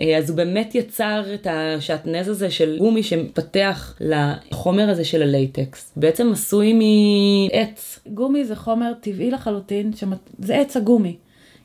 אה, 0.00 0.18
אז 0.18 0.30
הוא 0.30 0.36
באמת 0.36 0.74
יצר 0.74 1.22
את 1.34 1.46
השעטנז 1.50 2.28
הזה 2.28 2.50
של 2.50 2.78
גומי 2.78 3.02
שמפתח 3.02 3.96
לחומר 4.00 4.90
הזה 4.90 5.04
של 5.04 5.22
הלייטקס. 5.22 5.92
בעצם 5.96 6.32
עשוי 6.32 6.72
מעץ. 6.72 8.00
גומי 8.06 8.44
זה 8.44 8.56
חומר 8.56 8.92
טבעי 9.00 9.30
לחלוטין, 9.30 9.92
שמת... 9.96 10.18
זה 10.38 10.56
עץ 10.56 10.76
הגומי. 10.76 11.16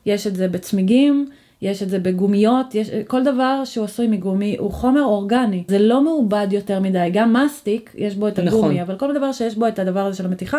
יש 0.06 0.28
את 0.28 0.36
זה 0.36 0.48
בצמיגים, 0.48 1.30
יש 1.62 1.84
את 1.84 1.90
זה 1.90 2.00
בגומיות, 2.00 2.76
יש... 2.76 2.90
כל 3.08 3.24
דבר 3.24 3.62
שהוא 3.66 3.86
עשוי 3.86 4.08
מגומי 4.08 4.56
הוא 4.60 4.72
חומר 4.72 5.04
אורגני. 5.04 5.64
זה 5.68 5.80
לא 5.80 6.04
מעובד 6.04 6.48
יותר 6.52 6.80
מדי, 6.80 7.10
גם 7.14 7.34
מסטיק 7.34 7.92
יש 7.98 8.16
בו 8.16 8.28
את 8.28 8.40
הגומי, 8.40 8.58
נכון. 8.58 8.80
אבל 8.80 8.98
כל 8.98 9.14
דבר 9.14 9.32
שיש 9.32 9.56
בו 9.56 9.68
את 9.68 9.80
הדבר 9.80 10.00
הזה 10.00 10.18
של 10.18 10.26
המתיחה, 10.26 10.58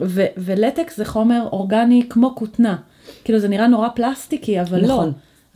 ו... 0.00 0.24
ולטקס 0.36 0.96
זה 0.96 1.04
חומר 1.04 1.48
אורגני 1.52 2.02
כמו 2.08 2.34
כותנה. 2.34 2.76
כאילו 3.24 3.38
זה 3.38 3.48
נראה 3.48 3.66
נורא 3.66 3.88
פלסטיקי, 3.88 4.60
אבל 4.60 4.86
לא. 4.86 5.04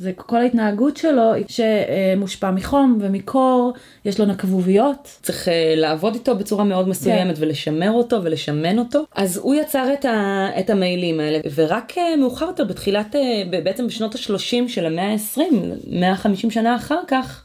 זה 0.04 0.12
כל 0.16 0.36
ההתנהגות 0.36 0.96
שלו 0.96 1.32
שמושפע 1.48 2.50
מחום 2.50 2.98
ומקור, 3.00 3.72
יש 4.04 4.20
לו 4.20 4.26
נקבוביות. 4.26 5.18
צריך 5.22 5.48
uh, 5.48 5.50
לעבוד 5.76 6.14
איתו 6.14 6.36
בצורה 6.36 6.64
מאוד 6.64 6.88
מסוימת 6.88 7.36
כן. 7.36 7.42
ולשמר 7.42 7.90
אותו 7.90 8.24
ולשמן 8.24 8.78
אותו. 8.78 9.04
אז 9.14 9.36
הוא 9.36 9.54
יצר 9.54 9.92
את, 9.92 10.04
ה, 10.04 10.48
את 10.58 10.70
המעילים 10.70 11.20
האלה, 11.20 11.38
ורק 11.54 11.92
uh, 11.92 12.16
מאוחר 12.20 12.46
יותר, 12.46 12.64
בתחילת, 12.64 13.14
uh, 13.14 13.18
בעצם 13.64 13.86
בשנות 13.86 14.14
ה-30 14.14 14.68
של 14.68 14.86
המאה 14.86 15.12
ה-20, 15.12 15.40
150 15.90 16.50
שנה 16.50 16.76
אחר 16.76 17.00
כך, 17.08 17.44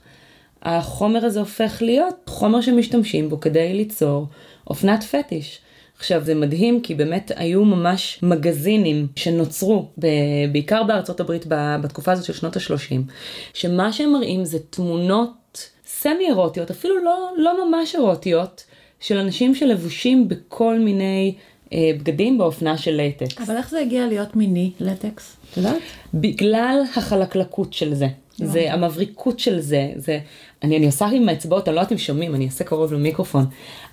החומר 0.64 1.26
הזה 1.26 1.40
הופך 1.40 1.82
להיות 1.82 2.16
חומר 2.28 2.62
שמשתמשים 2.62 3.30
בו 3.30 3.40
כדי 3.40 3.74
ליצור 3.74 4.26
אופנת 4.68 5.04
פטיש. 5.04 5.62
עכשיו 6.00 6.24
זה 6.24 6.36
מדהים 6.36 6.82
כי 6.82 6.96
באמת 6.96 7.32
היו 7.36 7.66
ממש 7.66 8.20
מגזינים 8.24 9.08
שנוצרו 9.16 9.90
ב- 9.98 10.08
בעיקר 10.52 10.84
בארצות 10.84 11.20
הברית 11.20 11.46
בתקופה 11.50 12.12
הזאת 12.12 12.26
של 12.26 12.34
שנות 12.34 12.58
ה-30 12.58 13.12
שמה 13.54 13.94
שהם 13.94 14.14
מראים 14.14 14.46
זה 14.46 14.60
תמונות 14.70 15.70
סמי 15.86 16.26
אירוטיות 16.28 16.72
אפילו 16.72 17.04
לא, 17.04 17.32
לא 17.38 17.66
ממש 17.66 17.96
אירוטיות 17.96 18.64
של 19.00 19.18
אנשים 19.18 19.56
שלבושים 19.56 20.28
בכל 20.28 20.80
מיני 20.80 21.36
אה, 21.74 21.92
בגדים 21.98 22.38
באופנה 22.38 22.78
של 22.78 23.02
לטקס. 23.02 23.38
אבל 23.42 23.58
איך 23.58 23.70
זה 23.70 23.80
הגיע 23.80 24.08
להיות 24.08 24.36
מיני 24.36 24.72
לטקס? 24.80 25.38
את 25.52 25.58
יודעת? 25.58 25.82
בגלל 26.14 26.84
החלקלקות 26.96 27.74
של 27.74 27.94
זה. 27.94 28.08
זה 28.36 28.74
המבריקות 28.74 29.40
של 29.40 29.60
זה, 29.60 29.92
זה, 29.96 30.20
אני, 30.64 30.78
אני 30.78 30.86
עושה 30.86 31.06
עם 31.06 31.30
האצבעות, 31.30 31.68
אני 31.68 31.76
לא 31.76 31.82
יודעת 31.82 31.92
אם 31.92 31.98
שומעים, 31.98 32.36
אני 32.36 32.46
אעשה 32.46 32.64
קרוב 32.64 32.94
למיקרופון, 32.94 33.46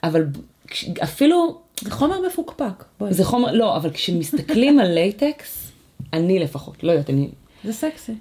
אבל 0.03 0.27
אפילו 1.03 1.59
זה 1.81 1.91
חומר 1.91 2.27
מפוקפק. 2.27 2.85
בואי. 3.01 3.15
זה 3.15 3.25
חומר, 3.25 3.53
לא, 3.53 3.77
אבל 3.77 3.91
כשמסתכלים 3.91 4.79
על 4.79 4.93
לייטקס, 4.93 5.73
אני 6.13 6.39
לפחות, 6.39 6.85
לא 6.85 6.93
יודעת, 6.93 7.11
אני... 7.11 7.29
זה 7.65 7.73
סקסי. 7.73 8.13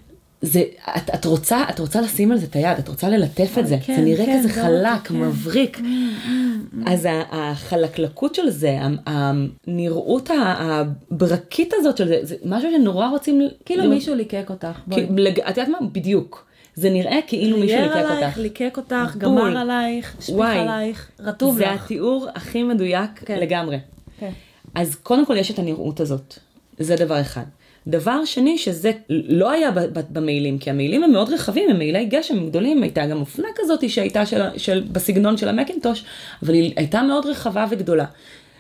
זה, 0.41 0.63
את, 0.97 1.09
את 1.15 1.25
רוצה, 1.25 1.63
את 1.69 1.79
רוצה 1.79 2.01
לשים 2.01 2.31
על 2.31 2.37
זה 2.37 2.45
את 2.45 2.55
היד, 2.55 2.77
את 2.79 2.87
רוצה 2.87 3.09
ללטף 3.09 3.57
את 3.59 3.67
זה, 3.67 3.77
כן, 3.85 3.95
זה 3.95 4.01
נראה 4.01 4.25
כן, 4.25 4.39
כזה 4.39 4.49
חלק, 4.49 5.07
כן. 5.07 5.15
מבריק. 5.15 5.77
Mm, 5.77 5.81
mm, 5.81 5.83
mm. 5.83 6.91
אז 6.91 7.07
החלקלקות 7.31 8.35
של 8.35 8.49
זה, 8.49 8.79
הנראות 9.05 10.29
הברקית 10.37 11.73
הזאת 11.77 11.97
של 11.97 12.07
זה, 12.07 12.19
זה 12.23 12.35
משהו 12.45 12.69
שנורא 12.77 13.09
רוצים... 13.09 13.41
כאילו. 13.65 13.89
מישהו 13.89 14.15
ליקק 14.15 14.45
אותך. 14.49 14.79
בואי. 14.87 15.07
את 15.49 15.57
יודעת 15.57 15.67
מה? 15.67 15.77
בדיוק. 15.91 16.44
זה 16.75 16.89
נראה 16.89 17.19
כאילו 17.27 17.57
מישהו 17.57 17.81
ליקק 17.81 17.95
אותך. 17.95 18.11
עלייך, 18.11 18.37
ליקק 18.37 18.73
אותך, 18.77 19.15
גמר 19.17 19.57
עלייך, 19.57 20.15
השפיך 20.19 20.39
עלייך, 20.39 21.11
רטוב 21.19 21.59
לך. 21.59 21.67
זה 21.67 21.73
התיאור 21.73 22.27
הכי 22.35 22.63
מדויק 22.63 23.09
כן. 23.25 23.39
לגמרי. 23.39 23.77
כן. 24.19 24.31
אז 24.75 24.95
קודם 24.95 25.25
כל 25.25 25.37
יש 25.37 25.51
את 25.51 25.59
הנראות 25.59 25.99
הזאת, 25.99 26.39
זה 26.79 26.95
דבר 26.95 27.21
אחד. 27.21 27.43
דבר 27.87 28.25
שני 28.25 28.57
שזה 28.57 28.91
לא 29.09 29.51
היה 29.51 29.69
במעילים, 30.09 30.57
כי 30.57 30.69
המעילים 30.69 31.03
הם 31.03 31.11
מאוד 31.11 31.29
רחבים, 31.29 31.69
הם 31.69 31.77
מעילי 31.77 32.05
גשם 32.05 32.47
גדולים, 32.47 32.83
הייתה 32.83 33.05
גם 33.05 33.19
אופנה 33.19 33.47
כזאת 33.55 33.89
שהייתה 33.89 34.25
של, 34.25 34.41
של, 34.57 34.83
בסגנון 34.91 35.37
של 35.37 35.47
המקינטוש, 35.47 36.05
אבל 36.43 36.53
היא 36.53 36.73
הייתה 36.75 37.01
מאוד 37.01 37.25
רחבה 37.25 37.65
וגדולה. 37.69 38.05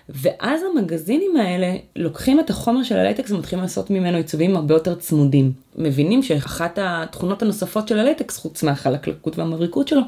ואז 0.09 0.61
המגזינים 0.71 1.37
האלה 1.37 1.75
לוקחים 1.95 2.39
את 2.39 2.49
החומר 2.49 2.83
של 2.83 2.97
הלטקס 2.97 3.31
ומתחילים 3.31 3.61
לעשות 3.61 3.89
ממנו 3.89 4.17
עיצובים 4.17 4.55
הרבה 4.55 4.75
יותר 4.75 4.95
צמודים. 4.95 5.51
מבינים 5.75 6.23
שאחת 6.23 6.79
התכונות 6.81 7.41
הנוספות 7.41 7.87
של 7.87 7.99
הלטקס, 7.99 8.37
חוץ 8.37 8.63
מהחלקלקות 8.63 9.37
והמבריקות 9.37 9.87
שלו, 9.87 10.01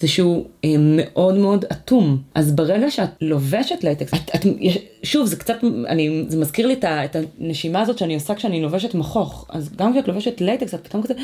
זה 0.00 0.08
שהוא 0.08 0.46
אה, 0.64 0.74
מאוד 0.78 1.34
מאוד 1.34 1.64
אטום. 1.72 2.22
אז 2.34 2.52
ברגע 2.52 2.90
שאת 2.90 3.10
לובשת 3.20 3.84
לטקס, 3.84 4.14
את, 4.14 4.30
את, 4.34 4.46
יש, 4.60 4.78
שוב, 5.02 5.26
זה 5.26 5.36
קצת, 5.36 5.56
אני, 5.88 6.24
זה 6.28 6.38
מזכיר 6.38 6.66
לי 6.66 6.74
את, 6.74 6.84
את 6.84 7.16
הנשימה 7.40 7.80
הזאת 7.80 7.98
שאני 7.98 8.14
עושה 8.14 8.34
כשאני 8.34 8.62
לובשת 8.62 8.94
מכוך. 8.94 9.46
אז 9.48 9.70
גם 9.76 9.92
כשאת 9.92 10.08
לובשת 10.08 10.40
לטקס, 10.40 10.74
את 10.74 10.86
פתאום 10.86 11.02
כזה... 11.02 11.14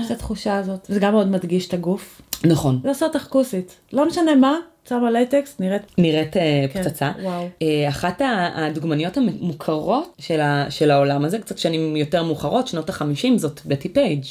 יש 0.00 0.06
את 0.06 0.10
התחושה 0.10 0.56
הזאת. 0.56 0.86
זה 0.88 1.00
גם 1.00 1.12
מאוד 1.12 1.28
מדגיש 1.28 1.68
את 1.68 1.74
הגוף. 1.74 2.22
נכון. 2.44 2.80
זה 2.82 2.88
עושה 2.88 3.06
אותך 3.06 3.26
כוסית. 3.28 3.76
לא 3.92 4.06
משנה 4.06 4.34
מה, 4.34 4.56
שמה 4.88 5.10
לטקס, 5.10 5.56
נראית... 5.60 5.82
נראית 5.98 6.36
אה, 6.36 6.64
כן, 6.72 6.82
פצצה. 6.82 7.12
וואו. 7.22 7.48
אה, 7.62 7.88
אחת 7.88 8.22
הדוגמניות 8.54 9.16
המוכרות 9.16 10.14
של, 10.18 10.40
ה, 10.40 10.66
של 10.70 10.90
העולם 10.90 11.24
הזה, 11.24 11.38
קצת 11.38 11.58
שנים 11.58 11.96
יותר 11.96 12.22
מאוחרות, 12.22 12.68
שנות 12.68 12.88
החמישים, 12.88 13.38
זאת 13.38 13.60
בטי 13.66 13.88
פייג'. 13.88 14.24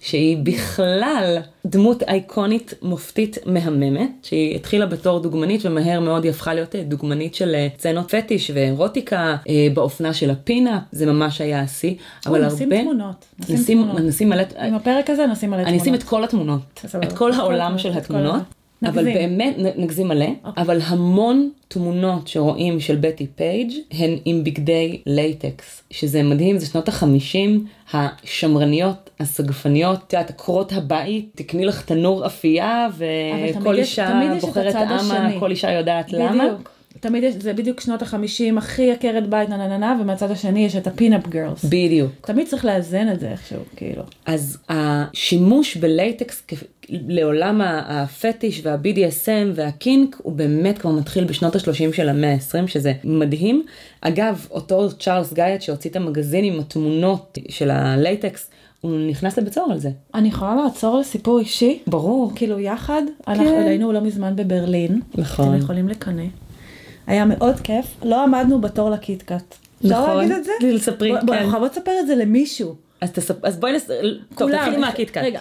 שהיא 0.00 0.36
בכלל 0.42 1.38
דמות 1.66 2.02
אייקונית 2.02 2.74
מופתית 2.82 3.38
מהממת, 3.46 4.10
שהיא 4.22 4.56
התחילה 4.56 4.86
בתור 4.86 5.20
דוגמנית 5.20 5.66
ומהר 5.66 6.00
מאוד 6.00 6.24
היא 6.24 6.30
הפכה 6.30 6.54
להיות 6.54 6.76
אה, 6.76 6.82
דוגמנית 6.82 7.34
של 7.34 7.66
סצנות 7.78 8.14
פטיש 8.14 8.50
ואירוטיקה 8.54 9.36
באופנה 9.74 10.14
של 10.14 10.30
הפינה, 10.30 10.80
זה 10.92 11.06
ממש 11.06 11.40
היה 11.40 11.60
השיא. 11.60 11.94
אבל 12.26 12.44
הרבה... 12.44 12.54
נשים 12.54 12.82
תמונות. 12.82 13.24
נשים, 13.48 13.90
נשים 13.92 14.28
מלא... 14.28 14.42
עם 14.58 14.74
הפרק 14.74 15.10
הזה 15.10 15.26
נשים 15.26 15.50
מלא 15.50 15.58
תמונות. 15.62 15.72
אני 15.74 15.82
אשים 15.82 15.94
את 15.94 16.02
כל 16.02 16.24
התמונות, 16.24 16.84
את 17.02 17.12
כל 17.12 17.32
העולם 17.32 17.78
של 17.78 17.92
התמונות. 17.92 18.42
אבל 18.88 19.04
באמת, 19.04 19.54
נגזים 19.76 20.08
מלא, 20.08 20.24
okay. 20.24 20.46
אוקיי. 20.46 20.62
אבל 20.62 20.80
המון 20.82 21.50
תמונות 21.68 22.28
שרואים 22.28 22.80
של 22.80 22.96
בטי 22.96 23.26
פייג' 23.26 23.70
הן 23.90 24.16
עם 24.24 24.44
בגדי 24.44 25.00
לייטקס, 25.06 25.82
שזה 25.90 26.22
מדהים, 26.22 26.58
זה 26.58 26.66
שנות 26.66 26.88
החמישים 26.88 27.66
השמרניות, 27.92 29.10
הסגפניות, 29.20 29.98
את 30.06 30.12
יודעת, 30.12 30.30
עקרות 30.30 30.72
הבית, 30.72 31.30
תקני 31.34 31.64
לך 31.64 31.82
תנור 31.82 32.26
אפייה, 32.26 32.88
וכל 33.54 33.78
אישה 33.78 34.20
בוחרת 34.40 34.74
אמה, 34.76 35.30
כל 35.38 35.50
אישה 35.50 35.70
יודעת 35.70 36.06
בדיוק. 36.06 36.22
למה. 36.22 36.44
תמיד 37.02 37.24
יש, 37.24 37.34
זה 37.34 37.52
בדיוק 37.52 37.80
שנות 37.80 38.02
החמישים, 38.02 38.58
הכי 38.58 38.92
עקרת 38.92 39.30
בית, 39.30 39.48
נה 39.48 39.56
נה 39.56 39.78
נה, 39.78 39.98
ומהצד 40.00 40.30
השני 40.30 40.64
יש 40.64 40.76
את 40.76 40.86
ה 40.86 40.92
pin-up 40.92 41.28
girls. 41.28 41.64
בדיוק. 41.64 42.10
תמיד 42.20 42.46
צריך 42.46 42.64
לאזן 42.64 43.12
את 43.12 43.20
זה 43.20 43.28
איכשהו, 43.28 43.60
כאילו. 43.76 44.02
אז 44.26 44.58
השימוש 44.68 45.76
בלייטקס 45.76 46.42
לעולם 46.88 47.60
הפטיש 47.64 48.60
וה-BDSM 48.64 49.52
וה 49.54 49.75
kink 49.75 50.16
הוא 50.22 50.32
באמת 50.32 50.78
כבר 50.78 50.90
מתחיל 50.90 51.24
בשנות 51.24 51.56
ה-30 51.56 51.92
של 51.92 52.08
המאה 52.08 52.32
ה-20 52.32 52.66
שזה 52.66 52.92
מדהים. 53.04 53.62
אגב 54.00 54.46
אותו 54.50 54.88
צ'ארלס 54.98 55.32
גייט 55.32 55.62
שהוציא 55.62 55.90
את 55.90 55.96
המגזין 55.96 56.44
עם 56.44 56.60
התמונות 56.60 57.38
של 57.48 57.70
הלייטקס 57.70 58.50
הוא 58.80 58.98
נכנס 59.08 59.38
לבית 59.38 59.54
סוהר 59.54 59.72
על 59.72 59.78
זה. 59.78 59.90
אני 60.14 60.28
יכולה 60.28 60.54
לעצור 60.54 60.98
לסיפור 60.98 61.38
אישי? 61.38 61.78
ברור. 61.86 62.32
כאילו 62.34 62.58
יחד, 62.58 63.02
כן. 63.26 63.32
אנחנו 63.32 63.56
היינו 63.56 63.92
לא 63.92 64.00
מזמן 64.00 64.36
בברלין. 64.36 65.00
נכון. 65.14 65.48
אתם 65.48 65.62
יכולים 65.64 65.88
לקנא. 65.88 66.22
היה 67.06 67.24
מאוד 67.24 67.60
כיף, 67.60 67.86
לא 68.02 68.22
עמדנו 68.22 68.60
בתור 68.60 68.90
לקיטקאט. 68.90 69.54
נכון. 69.82 70.02
אפשר 70.02 70.16
להגיד 70.16 70.32
את 70.32 70.44
זה? 70.44 70.52
לספרי, 70.62 71.12
כן. 71.20 71.26
בוא, 71.26 71.58
בוא 71.58 71.68
תספר 71.68 71.92
את 72.00 72.06
זה 72.06 72.14
למישהו. 72.14 72.74
אז, 73.00 73.10
תספ... 73.10 73.44
אז 73.44 73.60
בואי 73.60 73.72
נס... 73.72 73.90
טוב, 74.36 74.52
תתחילי 74.52 74.76
מהקיטקאט. 74.76 75.24
רגע, 75.24 75.40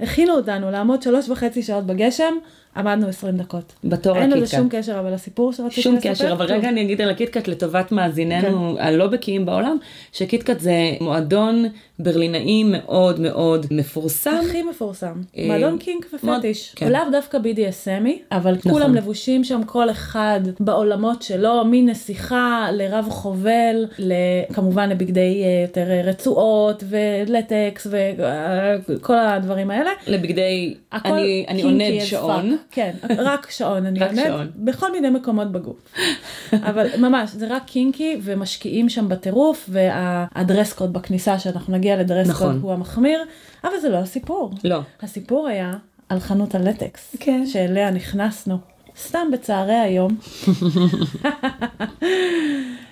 הכינו 0.00 0.34
אותנו 0.34 0.70
לעמוד 0.70 1.02
שלוש 1.02 1.28
וחצי 1.28 1.62
שעות 1.62 1.86
בגשם, 1.86 2.34
עמדנו 2.78 3.08
20 3.08 3.36
דקות. 3.36 3.72
בתור 3.84 4.12
לקיטקאט. 4.12 4.32
אין 4.32 4.42
לזה 4.42 4.56
שום 4.56 4.68
קשר, 4.70 5.00
אבל 5.00 5.14
הסיפור 5.14 5.52
שרציתי 5.52 5.80
לספר. 5.80 5.82
שום 5.82 6.12
קשר, 6.12 6.32
אבל 6.32 6.46
רגע 6.46 6.68
אני 6.68 6.82
אגיד 6.82 7.00
על 7.00 7.10
הקיטקאט 7.10 7.48
לטובת 7.48 7.92
מאזיננו 7.92 8.74
כן. 8.76 8.84
הלא 8.84 9.06
בקיאים 9.06 9.46
בעולם, 9.46 9.76
שקיטקאט 10.12 10.60
זה 10.60 10.74
מועדון 11.00 11.64
ברלינאי 11.98 12.64
מאוד 12.64 13.20
מאוד 13.20 13.66
מפורסם. 13.70 14.40
הכי 14.48 14.62
מפורסם. 14.62 15.12
אה, 15.36 15.46
מועדון 15.46 15.78
kink 15.78 16.06
ופטיש. 16.14 16.72
כן. 16.76 16.92
לאו 16.92 17.00
דווקא 17.12 17.38
BDSMי, 17.38 18.10
אבל 18.32 18.54
נכון. 18.54 18.72
כולם 18.72 18.94
לבושים 18.94 19.44
שם 19.44 19.60
כל 19.66 19.90
אחד 19.90 20.40
בעולמות 20.60 21.22
שלו, 21.22 21.62
מנסיכה 21.70 22.68
לרב 22.72 23.06
חובל, 23.10 23.86
כמובן 24.52 24.88
לבגדי 24.88 25.42
אה, 25.44 25.62
יותר 25.66 25.86
רצועות 26.04 26.84
ולטקס 26.88 27.86
וכל 28.86 29.18
הדברים 29.18 29.70
האלה. 29.70 29.90
לבגדי, 30.06 30.74
אני, 30.92 31.46
אני 31.48 31.62
עונד 31.62 32.00
שעון. 32.04 32.56
כן, 32.70 32.92
רק 33.18 33.50
שעון 33.50 33.86
אני 33.86 34.28
עונד. 34.30 34.50
בכל 34.56 34.92
מיני 34.92 35.10
מקומות 35.10 35.52
בגוף. 35.52 35.94
אבל 36.52 36.86
ממש, 36.98 37.30
זה 37.30 37.46
רק 37.50 37.64
קינקי 37.64 38.20
ומשקיעים 38.22 38.88
שם 38.88 39.08
בטירוף, 39.08 39.68
והדרס 39.72 40.72
קוד 40.72 40.92
בכניסה 40.92 41.38
שאנחנו 41.38 41.76
נגיע 41.76 41.96
לדרס 41.96 42.28
נכון. 42.28 42.52
קוד 42.52 42.62
הוא 42.62 42.72
המחמיר, 42.72 43.20
אבל 43.64 43.80
זה 43.82 43.88
לא 43.88 43.96
הסיפור. 43.96 44.54
לא. 44.64 44.80
הסיפור 45.02 45.48
היה 45.48 45.72
על 46.08 46.20
חנות 46.20 46.54
הלטקס, 46.54 47.16
כן. 47.20 47.46
שאליה 47.46 47.90
נכנסנו. 47.90 48.58
סתם 48.98 49.28
בצהרי 49.32 49.74
היום. 49.74 50.16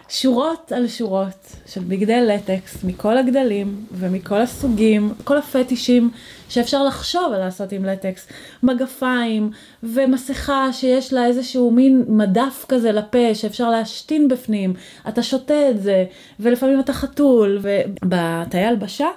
שורות 0.09 0.73
על 0.73 0.89
שורות 0.89 1.57
של 1.67 1.81
בגדי 1.81 2.27
לטקס 2.27 2.85
מכל 2.85 3.19
הגדלים 3.19 3.85
ומכל 3.93 4.41
הסוגים, 4.41 5.15
כל 5.25 5.39
הפטישים 5.39 6.11
שאפשר 6.49 6.85
לחשוב 6.85 7.33
על 7.33 7.39
לעשות 7.39 7.73
עם 7.73 7.85
לטקס, 7.85 8.29
מגפיים 8.63 9.51
ומסכה 9.83 10.73
שיש 10.73 11.13
לה 11.13 11.27
איזשהו 11.27 11.71
מין 11.71 12.05
מדף 12.09 12.65
כזה 12.69 12.93
לפה 12.93 13.35
שאפשר 13.35 13.71
להשתין 13.71 14.29
בפנים, 14.29 14.75
אתה 15.09 15.23
שותה 15.23 15.71
את 15.71 15.83
זה 15.83 16.05
ולפעמים 16.41 16.81
אתה 16.81 16.93
חתול 16.93 17.59
ובתאי 17.63 18.65
הלבשה 18.65 19.09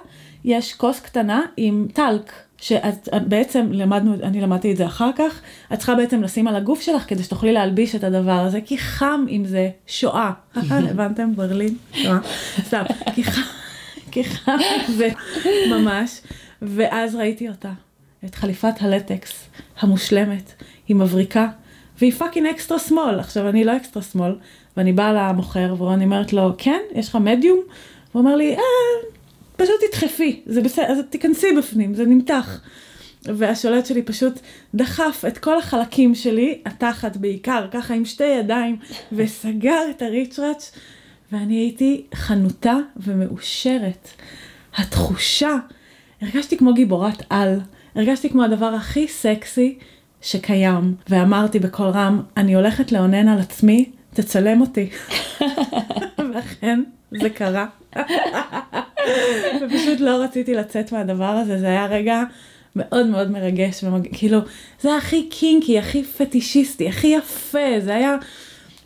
יש 0.44 0.74
כוס 0.74 1.00
קטנה 1.00 1.42
עם 1.56 1.86
טלק. 1.94 2.32
שאת 2.60 3.08
בעצם 3.28 3.72
למדנו, 3.72 4.14
אני 4.22 4.40
למדתי 4.40 4.72
את 4.72 4.76
זה 4.76 4.86
אחר 4.86 5.10
כך, 5.16 5.40
את 5.72 5.78
צריכה 5.78 5.94
בעצם 5.94 6.22
לשים 6.22 6.48
על 6.48 6.56
הגוף 6.56 6.80
שלך 6.80 7.08
כדי 7.08 7.22
שתוכלי 7.22 7.52
להלביש 7.52 7.94
את 7.94 8.04
הדבר 8.04 8.32
הזה, 8.32 8.60
כי 8.60 8.78
חם 8.78 9.24
עם 9.28 9.44
זה, 9.44 9.70
שואה. 9.86 10.30
הבנתם? 10.54 11.34
ברלין? 11.36 11.76
שואה. 11.92 12.18
סתם, 12.66 12.82
כי 13.14 13.24
חם, 13.24 13.42
כי 14.10 14.24
חם 14.24 14.58
עם 14.76 14.94
זה 14.94 15.08
ממש. 15.70 16.20
ואז 16.62 17.14
ראיתי 17.14 17.48
אותה, 17.48 17.72
את 18.24 18.34
חליפת 18.34 18.74
הלטקס 18.80 19.48
המושלמת, 19.80 20.52
היא 20.88 20.96
מבריקה, 20.96 21.48
והיא 21.98 22.12
fucking 22.12 22.46
extra 22.46 22.78
small. 22.78 23.20
עכשיו, 23.20 23.48
אני 23.48 23.64
לא 23.64 23.76
extra 23.76 24.02
small, 24.02 24.32
ואני 24.76 24.92
באה 24.92 25.12
למוכר, 25.12 25.82
ואני 25.82 26.04
אומרת 26.04 26.32
לו, 26.32 26.54
כן, 26.58 26.80
יש 26.94 27.08
לך 27.08 27.16
מדיום? 27.16 27.60
הוא 28.12 28.20
אומר 28.20 28.36
לי, 28.36 28.56
אה, 28.56 28.60
פשוט 29.56 29.74
תדחפי, 29.90 30.42
זה 30.46 30.60
בסדר, 30.60 30.86
אז 30.86 30.98
תיכנסי 31.10 31.46
בפנים, 31.58 31.94
זה 31.94 32.06
נמתח. 32.06 32.60
והשולט 33.24 33.86
שלי 33.86 34.02
פשוט 34.02 34.40
דחף 34.74 35.24
את 35.28 35.38
כל 35.38 35.58
החלקים 35.58 36.14
שלי, 36.14 36.58
התחת 36.66 37.16
בעיקר, 37.16 37.66
ככה 37.70 37.94
עם 37.94 38.04
שתי 38.04 38.24
ידיים, 38.24 38.76
וסגר 39.12 39.82
את 39.90 40.02
הריצ'ראץ', 40.02 40.72
ואני 41.32 41.54
הייתי 41.54 42.04
חנותה 42.14 42.76
ומאושרת. 42.96 44.08
התחושה, 44.76 45.56
הרגשתי 46.22 46.56
כמו 46.56 46.74
גיבורת 46.74 47.22
על, 47.30 47.60
הרגשתי 47.94 48.30
כמו 48.30 48.44
הדבר 48.44 48.66
הכי 48.66 49.08
סקסי 49.08 49.78
שקיים, 50.22 50.94
ואמרתי 51.08 51.58
בקול 51.58 51.88
רם, 51.88 52.22
אני 52.36 52.54
הולכת 52.54 52.92
לאונן 52.92 53.28
על 53.28 53.38
עצמי, 53.38 53.90
תצלם 54.14 54.60
אותי. 54.60 54.90
ואכן, 56.34 56.82
זה 57.10 57.30
קרה. 57.30 57.66
ופשוט 59.60 60.00
לא 60.00 60.22
רציתי 60.22 60.54
לצאת 60.54 60.92
מהדבר 60.92 61.24
הזה, 61.24 61.58
זה 61.58 61.66
היה 61.66 61.86
רגע 61.86 62.22
מאוד 62.76 63.06
מאוד 63.06 63.30
מרגש, 63.30 63.84
ומג... 63.84 64.08
כאילו, 64.12 64.38
זה 64.80 64.88
היה 64.88 64.98
הכי 64.98 65.28
קינקי, 65.28 65.78
הכי 65.78 66.04
פטישיסטי, 66.04 66.88
הכי 66.88 67.06
יפה, 67.06 67.80
זה 67.80 67.94
היה, 67.94 68.16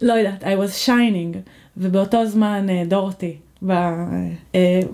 לא 0.02 0.12
יודעת, 0.12 0.42
I 0.44 0.46
was 0.46 0.86
shining, 0.86 1.36
ובאותו 1.76 2.26
זמן 2.26 2.66
אה, 2.70 2.82
דורותי. 2.86 3.36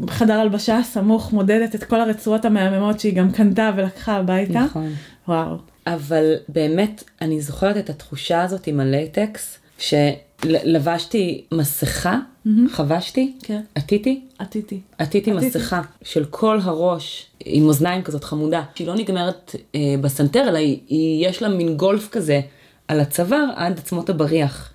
בחדר 0.00 0.35
הלבשה 0.35 0.78
הסמוך 0.78 1.33
מודדת 1.33 1.74
את 1.74 1.85
כל 1.85 2.00
הרצועות 2.00 2.44
המהממות 2.44 3.00
שהיא 3.00 3.14
גם 3.14 3.33
קנתה 3.33 3.70
ולקחה 3.76 4.16
הביתה. 4.16 4.61
נכון. 4.61 4.92
וואו. 5.28 5.56
אבל 5.87 6.35
באמת, 6.48 7.04
אני 7.20 7.40
זוכרת 7.40 7.76
את 7.76 7.90
התחושה 7.90 8.42
הזאת 8.42 8.66
עם 8.66 8.80
הלייטקס, 8.80 9.59
שלבשתי 9.78 11.44
מסכה, 11.54 12.18
mm-hmm. 12.46 12.50
חבשתי, 12.68 13.33
כן. 13.42 13.61
עטיתי, 13.74 14.20
עטיתי. 14.38 14.80
עטיתי 14.98 15.33
מסכה 15.33 15.83
של 16.02 16.24
כל 16.24 16.59
הראש 16.62 17.26
עם 17.44 17.64
אוזניים 17.64 18.02
כזאת 18.02 18.24
חמודה, 18.24 18.62
שהיא 18.74 18.87
לא 18.87 18.94
נגמרת 18.94 19.54
אה, 19.74 19.94
בסנטר, 20.00 20.48
אלא 20.48 20.59
היא, 20.59 20.78
היא, 20.88 21.28
יש 21.28 21.42
לה 21.42 21.48
מין 21.48 21.76
גולף 21.76 22.09
כזה 22.09 22.40
על 22.88 23.00
הצוואר 23.00 23.44
עד 23.56 23.78
עצמות 23.78 24.11
הבריח. 24.11 24.72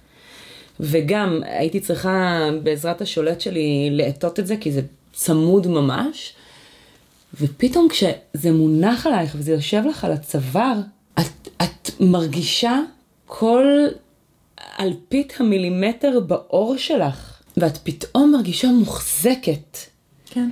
וגם 0.79 1.41
הייתי 1.43 1.79
צריכה 1.79 2.49
בעזרת 2.63 3.01
השולט 3.01 3.41
שלי 3.41 3.89
לעטות 3.91 4.39
את 4.39 4.47
זה, 4.47 4.57
כי 4.57 4.71
זה 4.71 4.81
צמוד 5.13 5.67
ממש. 5.67 6.33
ופתאום 7.41 7.88
כשזה 7.89 8.51
מונח 8.51 9.07
עלייך 9.07 9.35
וזה 9.35 9.51
יושב 9.51 9.83
לך 9.89 10.03
על 10.03 10.11
הצוואר, 10.11 10.79
את, 11.19 11.47
את 11.61 11.89
מרגישה 11.99 12.79
כל 13.25 13.88
אלפית 14.79 15.33
המילימטר 15.39 16.19
באור 16.19 16.77
שלך, 16.77 17.41
ואת 17.57 17.77
פתאום 17.83 18.31
מרגישה 18.31 18.67
מוחזקת. 18.67 19.77
כן. 20.25 20.49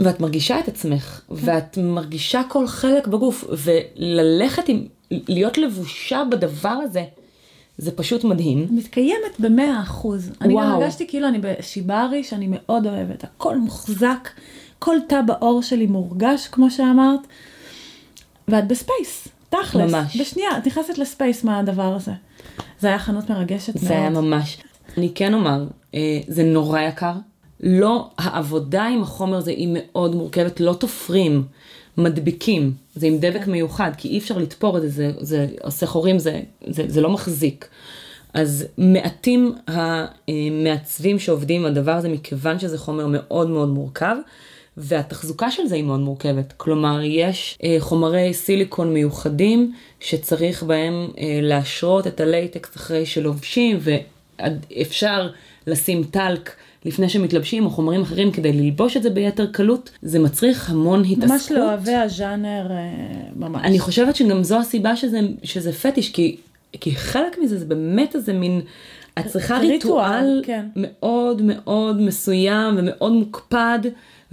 ואת 0.00 0.20
מרגישה 0.20 0.58
את 0.58 0.68
עצמך, 0.68 1.20
כן. 1.28 1.34
ואת 1.36 1.78
מרגישה 1.78 2.42
כל 2.48 2.66
חלק 2.66 3.06
בגוף, 3.06 3.44
וללכת 3.48 4.68
עם, 4.68 4.86
להיות 5.10 5.58
לבושה 5.58 6.22
בדבר 6.30 6.68
הזה, 6.68 7.04
זה 7.78 7.92
פשוט 7.92 8.24
מדהים. 8.24 8.66
מתקיימת 8.70 9.40
במאה 9.40 9.80
אחוז. 9.82 10.32
אני 10.40 10.54
גם 10.54 10.60
הרגשתי 10.60 11.06
כאילו 11.06 11.28
אני 11.28 11.38
בשיבארי 11.38 12.24
שאני 12.24 12.46
מאוד 12.50 12.86
אוהבת, 12.86 13.24
הכל 13.24 13.58
מוחזק, 13.58 14.28
כל 14.78 14.96
תא 15.08 15.20
בעור 15.22 15.62
שלי 15.62 15.86
מורגש, 15.86 16.48
כמו 16.48 16.70
שאמרת, 16.70 17.20
ואת 18.48 18.68
ב 18.68 18.77
space, 18.77 19.28
תכלס. 19.48 19.92
ממש. 19.92 20.20
בשנייה, 20.20 20.58
את 20.58 20.66
נכנסת 20.66 20.98
ל 20.98 21.06
space 21.06 21.44
מהדבר 21.44 21.94
הזה. 21.94 22.12
זה 22.80 22.88
היה 22.88 22.98
חנות 22.98 23.30
מרגשת 23.30 23.78
זה 23.78 23.88
מאוד. 23.88 23.98
היה 23.98 24.10
ממש. 24.10 24.58
אני 24.98 25.12
כן 25.14 25.34
אומר, 25.34 25.64
אה, 25.94 26.20
זה 26.28 26.44
נורא 26.44 26.80
יקר. 26.80 27.12
לא, 27.60 28.10
העבודה 28.18 28.84
עם 28.84 29.02
החומר 29.02 29.36
הזה 29.36 29.50
היא 29.50 29.68
מאוד 29.72 30.14
מורכבת, 30.14 30.60
לא 30.60 30.72
תופרים, 30.72 31.44
מדביקים, 31.98 32.72
זה 32.94 33.06
עם 33.06 33.18
דבק 33.18 33.44
כן. 33.44 33.50
מיוחד, 33.50 33.90
כי 33.98 34.08
אי 34.08 34.18
אפשר 34.18 34.38
לתפור 34.38 34.76
את 34.76 34.82
זה, 34.82 34.88
זה, 34.88 35.12
זה 35.20 35.46
עושה 35.62 35.86
חורים, 35.86 36.18
זה, 36.18 36.40
זה, 36.66 36.84
זה 36.88 37.00
לא 37.00 37.10
מחזיק. 37.10 37.68
אז 38.34 38.66
מעטים 38.78 39.54
המעצבים 39.66 41.18
שעובדים 41.18 41.60
עם 41.60 41.66
הדבר 41.66 41.92
הזה, 41.92 42.08
מכיוון 42.08 42.58
שזה 42.58 42.78
חומר 42.78 43.06
מאוד 43.06 43.50
מאוד 43.50 43.68
מורכב. 43.68 44.16
והתחזוקה 44.76 45.50
של 45.50 45.66
זה 45.66 45.74
היא 45.74 45.84
מאוד 45.84 46.00
מורכבת. 46.00 46.54
כלומר, 46.56 47.00
יש 47.02 47.58
אה, 47.64 47.76
חומרי 47.78 48.34
סיליקון 48.34 48.94
מיוחדים 48.94 49.72
שצריך 50.00 50.62
בהם 50.62 51.08
אה, 51.18 51.38
להשרות 51.42 52.06
את 52.06 52.20
הלייטקס 52.20 52.76
אחרי 52.76 53.06
שלובשים, 53.06 53.78
ואפשר 53.80 55.28
לשים 55.66 56.04
טלק. 56.04 56.50
לפני 56.86 57.08
שמתלבשים 57.08 57.64
או 57.64 57.70
חומרים 57.70 58.02
אחרים 58.02 58.30
כדי 58.30 58.52
ללבוש 58.52 58.96
את 58.96 59.02
זה 59.02 59.10
ביתר 59.10 59.46
קלות, 59.46 59.90
זה 60.02 60.18
מצריך 60.18 60.70
המון 60.70 61.02
התעסקות. 61.04 61.30
ממש 61.30 61.52
לאוהבי 61.52 61.94
הז'אנר, 61.94 62.66
אה, 62.70 62.76
ממש. 63.36 63.62
אני 63.64 63.78
חושבת 63.78 64.16
שגם 64.16 64.42
זו 64.42 64.58
הסיבה 64.58 64.96
שזה, 64.96 65.20
שזה 65.42 65.72
פטיש, 65.72 66.10
כי, 66.10 66.36
כי 66.72 66.96
חלק 66.96 67.38
מזה 67.42 67.58
זה 67.58 67.64
באמת 67.64 68.14
איזה 68.16 68.32
מין, 68.32 68.60
את 69.18 69.26
צריכה 69.26 69.58
ריטואל 69.58 70.42
כן. 70.44 70.66
מאוד 70.76 71.42
מאוד 71.42 72.00
מסוים 72.00 72.74
ומאוד 72.78 73.12
מוקפד. 73.12 73.78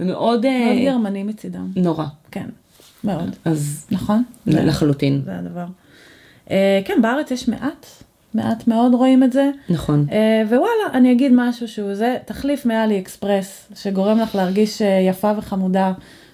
ומאוד... 0.00 0.44
אה, 0.44 0.64
מאוד 0.64 0.84
גרמני 0.84 1.22
מצידם. 1.22 1.70
נורא. 1.76 2.04
כן, 2.30 2.48
מאוד. 3.04 3.36
אז... 3.44 3.86
נכון? 3.90 4.22
לחלוטין. 4.46 5.22
זה 5.24 5.38
הדבר. 5.38 5.66
אה, 6.50 6.80
כן, 6.84 7.02
בארץ 7.02 7.30
יש 7.30 7.48
מעט, 7.48 7.86
מעט 8.34 8.68
מאוד 8.68 8.94
רואים 8.94 9.22
את 9.22 9.32
זה. 9.32 9.50
נכון. 9.68 10.06
אה, 10.12 10.42
ווואלה, 10.46 10.92
אני 10.92 11.12
אגיד 11.12 11.32
משהו 11.34 11.68
שהוא 11.68 11.94
זה 11.94 12.16
תחליף 12.24 12.66
מאלי 12.66 12.98
אקספרס, 12.98 13.68
שגורם 13.74 14.18
לך 14.18 14.34
להרגיש 14.34 14.82
יפה 15.08 15.32
וחמודה 15.36 15.92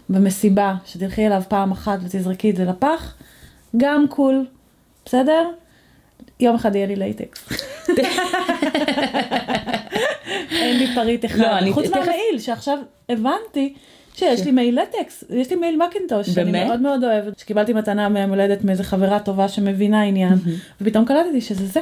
במסיבה, 0.09 0.75
שתלכי 0.87 1.27
אליו 1.27 1.43
פעם 1.49 1.73
אחת 1.73 1.99
ותזרקי 2.05 2.51
את 2.51 2.57
זה 2.57 2.65
לפח, 2.65 3.15
גם 3.77 4.07
cool, 4.09 4.47
בסדר? 5.05 5.49
יום 6.41 6.55
אחד 6.55 6.75
יהיה 6.75 6.87
לי 6.87 6.97
לייטקס. 6.97 7.49
אין 10.51 10.79
לי 10.79 10.95
פריט 10.95 11.25
אחד. 11.25 11.59
לא. 11.67 11.73
חוץ 11.73 11.87
מהמעיל, 11.91 12.39
שעכשיו 12.39 12.79
הבנתי 13.09 13.75
שיש 14.15 14.45
לי 14.45 14.51
מעיל 14.51 14.81
לטקס, 14.83 15.25
יש 15.31 15.51
לי 15.51 15.57
מעיל 15.57 15.77
מקינטוש, 15.87 16.31
שאני 16.31 16.65
מאוד 16.65 16.81
מאוד 16.81 17.05
אוהבת, 17.05 17.39
שקיבלתי 17.39 17.73
מתנה 17.73 18.09
מהיום 18.09 18.31
הולדת 18.31 18.65
מאיזה 18.65 18.85
חברה 18.85 19.21
טובה 19.21 19.49
שמבינה 19.49 20.03
עניין, 20.03 20.35
ופתאום 20.81 21.05
קלטתי 21.05 21.41
שזה 21.41 21.67
זה, 21.67 21.81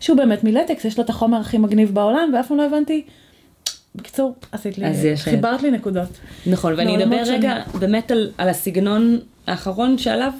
שהוא 0.00 0.16
באמת 0.16 0.44
מלטקס, 0.44 0.84
יש 0.84 0.98
לו 0.98 1.04
את 1.04 1.10
החומר 1.10 1.38
הכי 1.38 1.58
מגניב 1.58 1.94
בעולם, 1.94 2.30
ואף 2.34 2.48
פעם 2.48 2.56
לא 2.56 2.66
הבנתי. 2.66 3.04
בקיצור, 3.94 4.34
עשית 4.52 4.78
לי, 4.78 4.86
חיברת 5.16 5.62
לי 5.62 5.70
נקודות. 5.70 6.08
נכון, 6.46 6.74
ואני 6.76 7.04
אדבר 7.04 7.22
רגע 7.26 7.62
באמת 7.78 8.10
על, 8.10 8.30
על 8.38 8.48
הסגנון 8.48 9.18
האחרון 9.46 9.98
שעליו, 9.98 10.32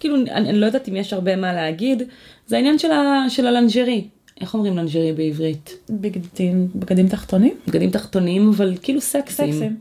כאילו, 0.00 0.16
אני, 0.16 0.30
אני 0.30 0.58
לא 0.60 0.66
יודעת 0.66 0.88
אם 0.88 0.96
יש 0.96 1.12
הרבה 1.12 1.36
מה 1.36 1.52
להגיד, 1.52 2.02
זה 2.46 2.56
העניין 2.56 2.78
של, 2.78 2.90
ה, 2.90 3.24
של 3.28 3.46
הלנג'רי. 3.46 4.04
איך 4.40 4.54
אומרים 4.54 4.76
לנג'רי 4.76 5.12
בעברית? 5.12 5.90
בגדים, 5.90 6.68
בגדים 6.74 7.08
תחתונים? 7.08 7.54
בגדים 7.68 7.90
תחתונים, 7.90 8.48
אבל 8.48 8.74
כאילו 8.82 9.00
סקסים. 9.00 9.52
סקסים. 9.52 9.76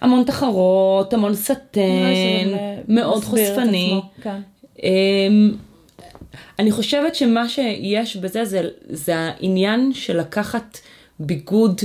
המון 0.00 0.24
תחרות, 0.24 1.12
המון 1.12 1.34
סטן, 1.34 1.80
אה, 1.80 2.80
מאוד 2.88 3.24
חושפני. 3.24 4.00
כן. 4.22 4.40
אמ, 4.82 5.54
אני 6.58 6.72
חושבת 6.72 7.14
שמה 7.14 7.48
שיש 7.48 8.16
בזה 8.16 8.44
זה, 8.44 8.68
זה 8.88 9.16
העניין 9.16 9.92
של 9.94 10.20
לקחת 10.20 10.78
ביגוד 11.20 11.80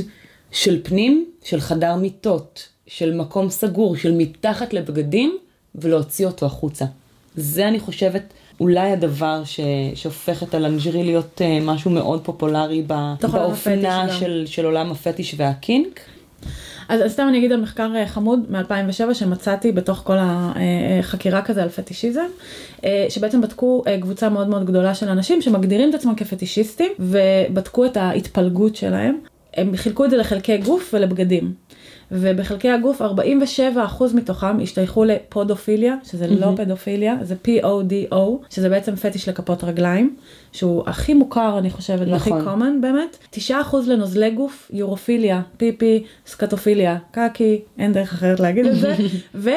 של 0.52 0.80
פנים, 0.84 1.26
של 1.44 1.60
חדר 1.60 1.96
מיטות, 1.96 2.68
של 2.88 3.14
מקום 3.14 3.50
סגור, 3.50 3.96
של 3.96 4.12
מתחת 4.12 4.74
לבגדים, 4.74 5.38
ולהוציא 5.76 6.26
אותו 6.26 6.46
החוצה. 6.46 6.86
זה 7.36 7.68
אני 7.68 7.80
חושבת 7.80 8.34
אולי 8.60 8.92
הדבר 8.92 9.44
ש... 9.46 9.60
שהופך 9.96 10.44
את 10.44 10.54
הלנג'רי 10.54 11.04
להיות 11.04 11.42
uh, 11.42 11.64
משהו 11.64 11.92
מאוד 11.92 12.24
פופולרי 12.24 12.84
ב... 12.88 12.94
באופנה 13.32 14.20
של, 14.20 14.44
של 14.46 14.66
עולם 14.66 14.92
הפטיש 14.92 15.36
והקינק. 15.38 16.00
אז, 16.90 17.12
סתם 17.12 17.26
אני 17.30 17.38
אגיד 17.38 17.52
על 17.52 17.62
מחקר 17.62 17.92
uh, 17.94 18.08
חמוד 18.08 18.40
מ-2007 18.50 19.14
שמצאתי 19.14 19.72
בתוך 19.72 20.02
כל 20.04 20.18
החקירה 20.20 21.40
uh, 21.40 21.44
כזה 21.44 21.64
על 21.64 21.70
פטישיזם, 21.70 22.28
שבעצם 23.10 23.42
בדקו 23.42 23.84
קבוצה 24.02 24.30
מאוד 24.30 24.48
מאוד 24.48 24.66
גדולה 24.66 24.96
של 24.96 25.10
אנשים 25.10 25.42
שמגדירים 25.42 25.90
את 25.90 25.96
עצמם 25.96 26.16
כפטישיסטים 26.16 26.92
ובדקו 27.00 27.86
את 27.86 27.98
ההתפלגות 27.98 28.76
שלהם. 28.76 29.18
הם 29.58 29.76
חילקו 29.76 30.06
את 30.06 30.10
זה 30.10 30.18
לחלקי 30.18 30.58
גוף 30.58 30.94
ולבגדים. 30.94 31.54
ובחלקי 32.12 32.70
הגוף 32.70 33.02
47% 33.02 33.06
מתוכם 34.14 34.60
השתייכו 34.64 35.04
לפודופיליה, 35.04 35.96
שזה 36.04 36.26
mm-hmm. 36.26 36.40
לא 36.40 36.54
פדופיליה, 36.56 37.16
זה 37.22 37.36
P-O-D-O, 37.46 38.16
שזה 38.50 38.70
בעצם 38.70 38.96
פטיש 38.96 39.30
לכפות 39.30 39.64
רגליים, 39.64 40.16
שהוא 40.52 40.84
הכי 40.86 41.14
מוכר 41.14 41.58
אני 41.58 41.70
חושבת, 41.70 42.08
נכון. 42.08 42.34
והכי 42.34 42.50
common 42.50 42.82
באמת. 42.82 43.18
9% 43.50 43.52
לנוזלי 43.88 44.32
גוף, 44.32 44.72
יורופיליה, 44.74 45.42
פיפי, 45.58 46.04
סקטופיליה, 46.26 46.98
קקי, 47.12 47.62
אין 47.80 47.94
דרך 47.94 48.14
אחרת 48.14 48.40
להגיד 48.40 48.66
את 48.66 48.76
זה, 48.76 48.96
ו... 49.36 49.50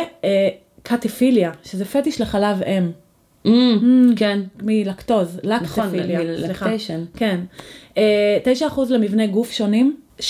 קטיפיליה, 0.85 1.51
שזה 1.65 1.85
פטיש 1.85 2.21
לחלב 2.21 2.63
אם. 2.63 2.91
Mm, 3.47 3.51
כן. 4.17 4.41
מלקטוז, 4.63 5.41
נכון, 5.45 5.87
לקטפיליה, 5.87 6.21
סליחה. 6.39 6.65
מלקטיישן. 6.65 7.05
כן. 7.17 7.41
אה, 7.99 8.39
9% 8.75 8.81
למבנה 8.91 9.27
גוף 9.27 9.53
שונים, 9.53 9.97
7% 10.21 10.23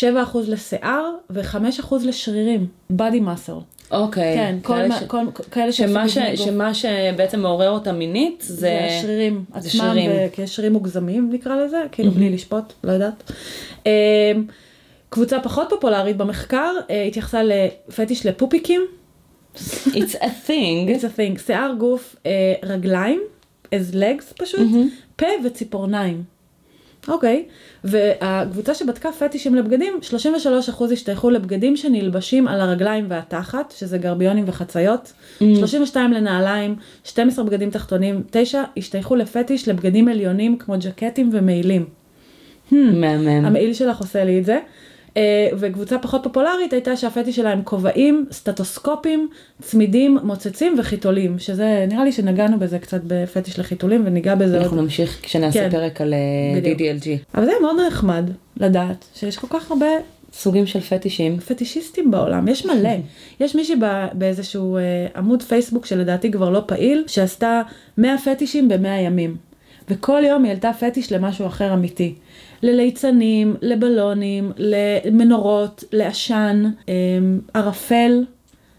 לשיער 0.47 1.11
ו-5% 1.31 1.95
לשרירים, 2.05 2.67
body 2.93 3.21
muscle. 3.27 3.91
אוקיי. 3.91 4.35
כן, 4.37 4.57
כל 4.63 4.87
מה- 4.89 5.01
ש- 5.01 5.03
כל- 5.03 5.27
כאלה 5.51 5.73
שמה, 5.73 6.09
ש... 6.09 6.19
שמה 6.35 6.75
שבעצם 6.75 7.41
מעורר 7.41 7.71
אותה 7.71 7.93
מינית 7.93 8.45
זה... 8.47 8.55
זה 8.57 8.87
השרירים 8.99 9.45
עצמם, 9.53 9.71
שרירים. 9.71 10.11
כשרירים 10.33 10.73
מוגזמים 10.73 11.31
נקרא 11.33 11.57
לזה, 11.57 11.83
כאילו 11.93 12.11
בלי 12.11 12.31
לשפוט, 12.31 12.73
לא 12.85 12.93
יודעת. 12.93 13.33
אה, 13.87 14.33
קבוצה 15.09 15.41
פחות 15.41 15.67
פופולרית 15.71 16.17
במחקר 16.17 16.73
אה, 16.91 17.03
התייחסה 17.05 17.41
לפטיש 17.43 18.27
לפופיקים, 18.27 18.81
It's 19.87 20.15
a 20.21 20.27
thing. 20.49 20.89
it's 20.89 21.03
a 21.03 21.19
thing, 21.19 21.39
שיער 21.47 21.73
גוף, 21.79 22.17
אה, 22.27 22.31
רגליים, 22.63 23.21
as 23.67 23.95
legs 23.95 24.35
פשוט, 24.39 24.61
פה 25.17 25.27
וציפורניים. 25.45 26.23
אוקיי, 27.09 27.45
והקבוצה 27.85 28.75
שבדקה 28.75 29.13
פטישים 29.13 29.55
לבגדים, 29.55 29.99
33% 30.71 30.85
השתייכו 30.93 31.31
לבגדים 31.31 31.77
שנלבשים 31.77 32.49
על 32.49 32.61
הרגליים 32.61 33.07
והתחת, 33.09 33.75
שזה 33.77 33.99
גרביונים 33.99 34.45
וחציות, 34.47 35.13
32 35.39 36.13
לנעליים, 36.13 36.77
12 37.05 37.45
בגדים 37.45 37.71
תחתונים, 37.71 38.23
9 38.31 38.63
השתייכו 38.77 39.17
לפטיש 39.17 39.69
לבגדים 39.69 40.09
עליונים 40.09 40.59
כמו 40.59 40.75
ג'קטים 40.81 41.31
ומעילים. 41.33 41.87
מהמם. 42.71 43.45
המעיל 43.45 43.75
שלך 43.75 43.99
עושה 43.99 44.25
לי 44.25 44.39
את 44.39 44.45
זה. 44.45 44.59
אה, 45.17 45.49
וקבוצה 45.59 45.99
פחות 45.99 46.23
פופולרית 46.23 46.73
הייתה 46.73 46.97
שהפטיש 46.97 47.37
שלה 47.37 47.51
הם 47.51 47.63
כובעים, 47.65 48.27
סטטוסקופים, 48.33 49.29
צמידים, 49.63 50.19
מוצצים 50.23 50.77
וחיתולים, 50.79 51.39
שזה 51.39 51.87
נראה 51.89 52.05
לי 52.05 52.13
שנגענו 52.13 52.59
בזה 52.59 52.79
קצת 52.79 53.01
בפטיש 53.07 53.59
לחיתולים 53.59 54.03
וניגע 54.07 54.35
בזה 54.35 54.59
אנחנו 54.59 54.77
עוד. 54.77 54.85
נמשיך 54.85 55.19
כשנעשה 55.23 55.61
כן. 55.61 55.71
פרק 55.71 56.01
על 56.01 56.15
אה, 56.15 56.61
בדיוק. 56.61 56.81
DDLG. 56.81 57.07
אבל 57.35 57.45
זה 57.45 57.53
מאוד 57.63 57.77
נחמד 57.89 58.31
לדעת 58.57 59.05
שיש 59.15 59.37
כל 59.37 59.47
כך 59.51 59.71
הרבה 59.71 59.87
סוגים 60.33 60.67
של 60.67 60.81
פטישים. 60.81 61.39
פטישיסטים 61.39 62.11
בעולם, 62.11 62.49
יש 62.49 62.67
מלא. 62.67 62.91
יש 63.41 63.55
מישהי 63.55 63.77
באיזשהו 64.13 64.77
אה, 64.77 64.83
עמוד 65.17 65.43
פייסבוק 65.43 65.87
שלדעתי 65.87 66.31
כבר 66.31 66.51
לא 66.51 66.63
פעיל, 66.67 67.05
שעשתה 67.07 67.63
100 67.99 68.19
פטישים 68.19 68.69
ב-100 68.69 68.89
ימים. 68.89 69.37
וכל 69.89 70.23
יום 70.27 70.43
היא 70.45 70.51
העלתה 70.51 70.71
פטיש 70.81 71.13
למשהו 71.13 71.47
אחר 71.47 71.75
אמיתי. 71.75 72.15
לליצנים, 72.65 73.57
לבלונים, 73.63 74.53
למנורות, 74.57 75.85
לעשן, 75.93 76.65
אה, 76.89 76.95
ערפל, 77.55 78.25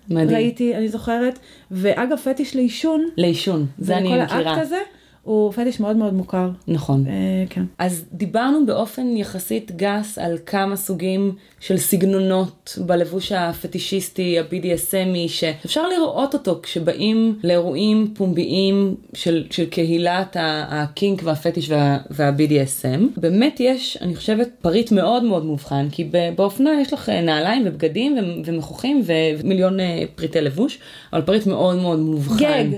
מדהים. 0.09 0.29
ראיתי, 0.29 0.75
אני 0.75 0.89
זוכרת. 0.89 1.39
ואגב, 1.71 2.17
פטיש 2.17 2.55
לעישון, 2.55 3.05
לעישון, 3.17 3.65
זה 3.77 3.97
אני 3.97 4.23
מכירה. 4.23 4.51
האקט 4.51 4.61
הזה, 4.61 4.77
הוא 5.25 5.51
פטיש 5.51 5.79
מאוד 5.79 5.95
מאוד 5.95 6.13
מוכר. 6.13 6.49
נכון. 6.67 7.05
אה, 7.07 7.13
כן. 7.49 7.63
אז 7.77 8.05
דיברנו 8.13 8.65
באופן 8.65 9.17
יחסית 9.17 9.71
גס 9.75 10.17
על 10.17 10.37
כמה 10.45 10.75
סוגים 10.75 11.31
של 11.59 11.77
סגנונות 11.77 12.77
בלבוש 12.85 13.31
הפטישיסטי, 13.31 14.39
ה-BDSMי, 14.39 15.27
שאפשר 15.29 15.87
לראות 15.87 16.33
אותו 16.33 16.59
כשבאים 16.63 17.39
לאירועים 17.43 18.13
פומביים 18.17 18.95
של, 19.13 19.43
של 19.51 19.65
קהילת 19.65 20.37
הקינק 20.39 21.21
והפטיש 21.23 21.69
וה, 21.69 21.97
וה-BDSM. 22.09 23.19
באמת 23.19 23.57
יש, 23.59 23.97
אני 24.01 24.15
חושבת, 24.15 24.49
פריט 24.61 24.91
מאוד 24.91 25.23
מאוד 25.23 25.45
מובחן, 25.45 25.87
כי 25.91 26.03
ב- 26.03 26.29
באופנה 26.35 26.69
יש 26.81 26.93
לך 26.93 27.09
אה, 27.09 27.21
נעליים 27.21 27.63
ובגדים 27.65 28.17
ו- 28.17 28.21
ומחוכים 28.45 29.01
ומיליון 29.05 29.79
אה, 29.79 30.03
פריטי 30.15 30.41
לבוש, 30.41 30.79
אבל 31.13 31.21
פריט 31.21 31.47
מאוד 31.47 31.77
מאוד 31.77 31.99
מובחן. 31.99 32.37
גג. 32.71 32.77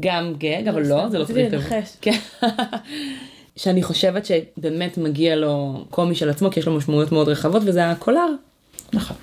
גם 0.00 0.34
גג, 0.38 0.68
אבל 0.68 0.86
לא, 0.86 1.08
זה 1.08 1.18
לא 1.18 1.22
רציתי 1.22 1.40
פריט 1.40 1.52
לבוש. 1.52 1.72
לנחש. 1.72 1.96
כן. 2.00 2.18
שאני 3.56 3.82
חושבת 3.82 4.26
שבאמת 4.26 4.98
מגיע 4.98 5.36
לו 5.36 5.84
קומי 5.90 6.14
של 6.14 6.30
עצמו, 6.30 6.50
כי 6.50 6.60
יש 6.60 6.66
לו 6.66 6.76
משמעויות 6.76 7.12
מאוד 7.12 7.28
רחבות, 7.28 7.62
וזה 7.64 7.90
הקולר. 7.90 8.26
נכון. 8.92 9.16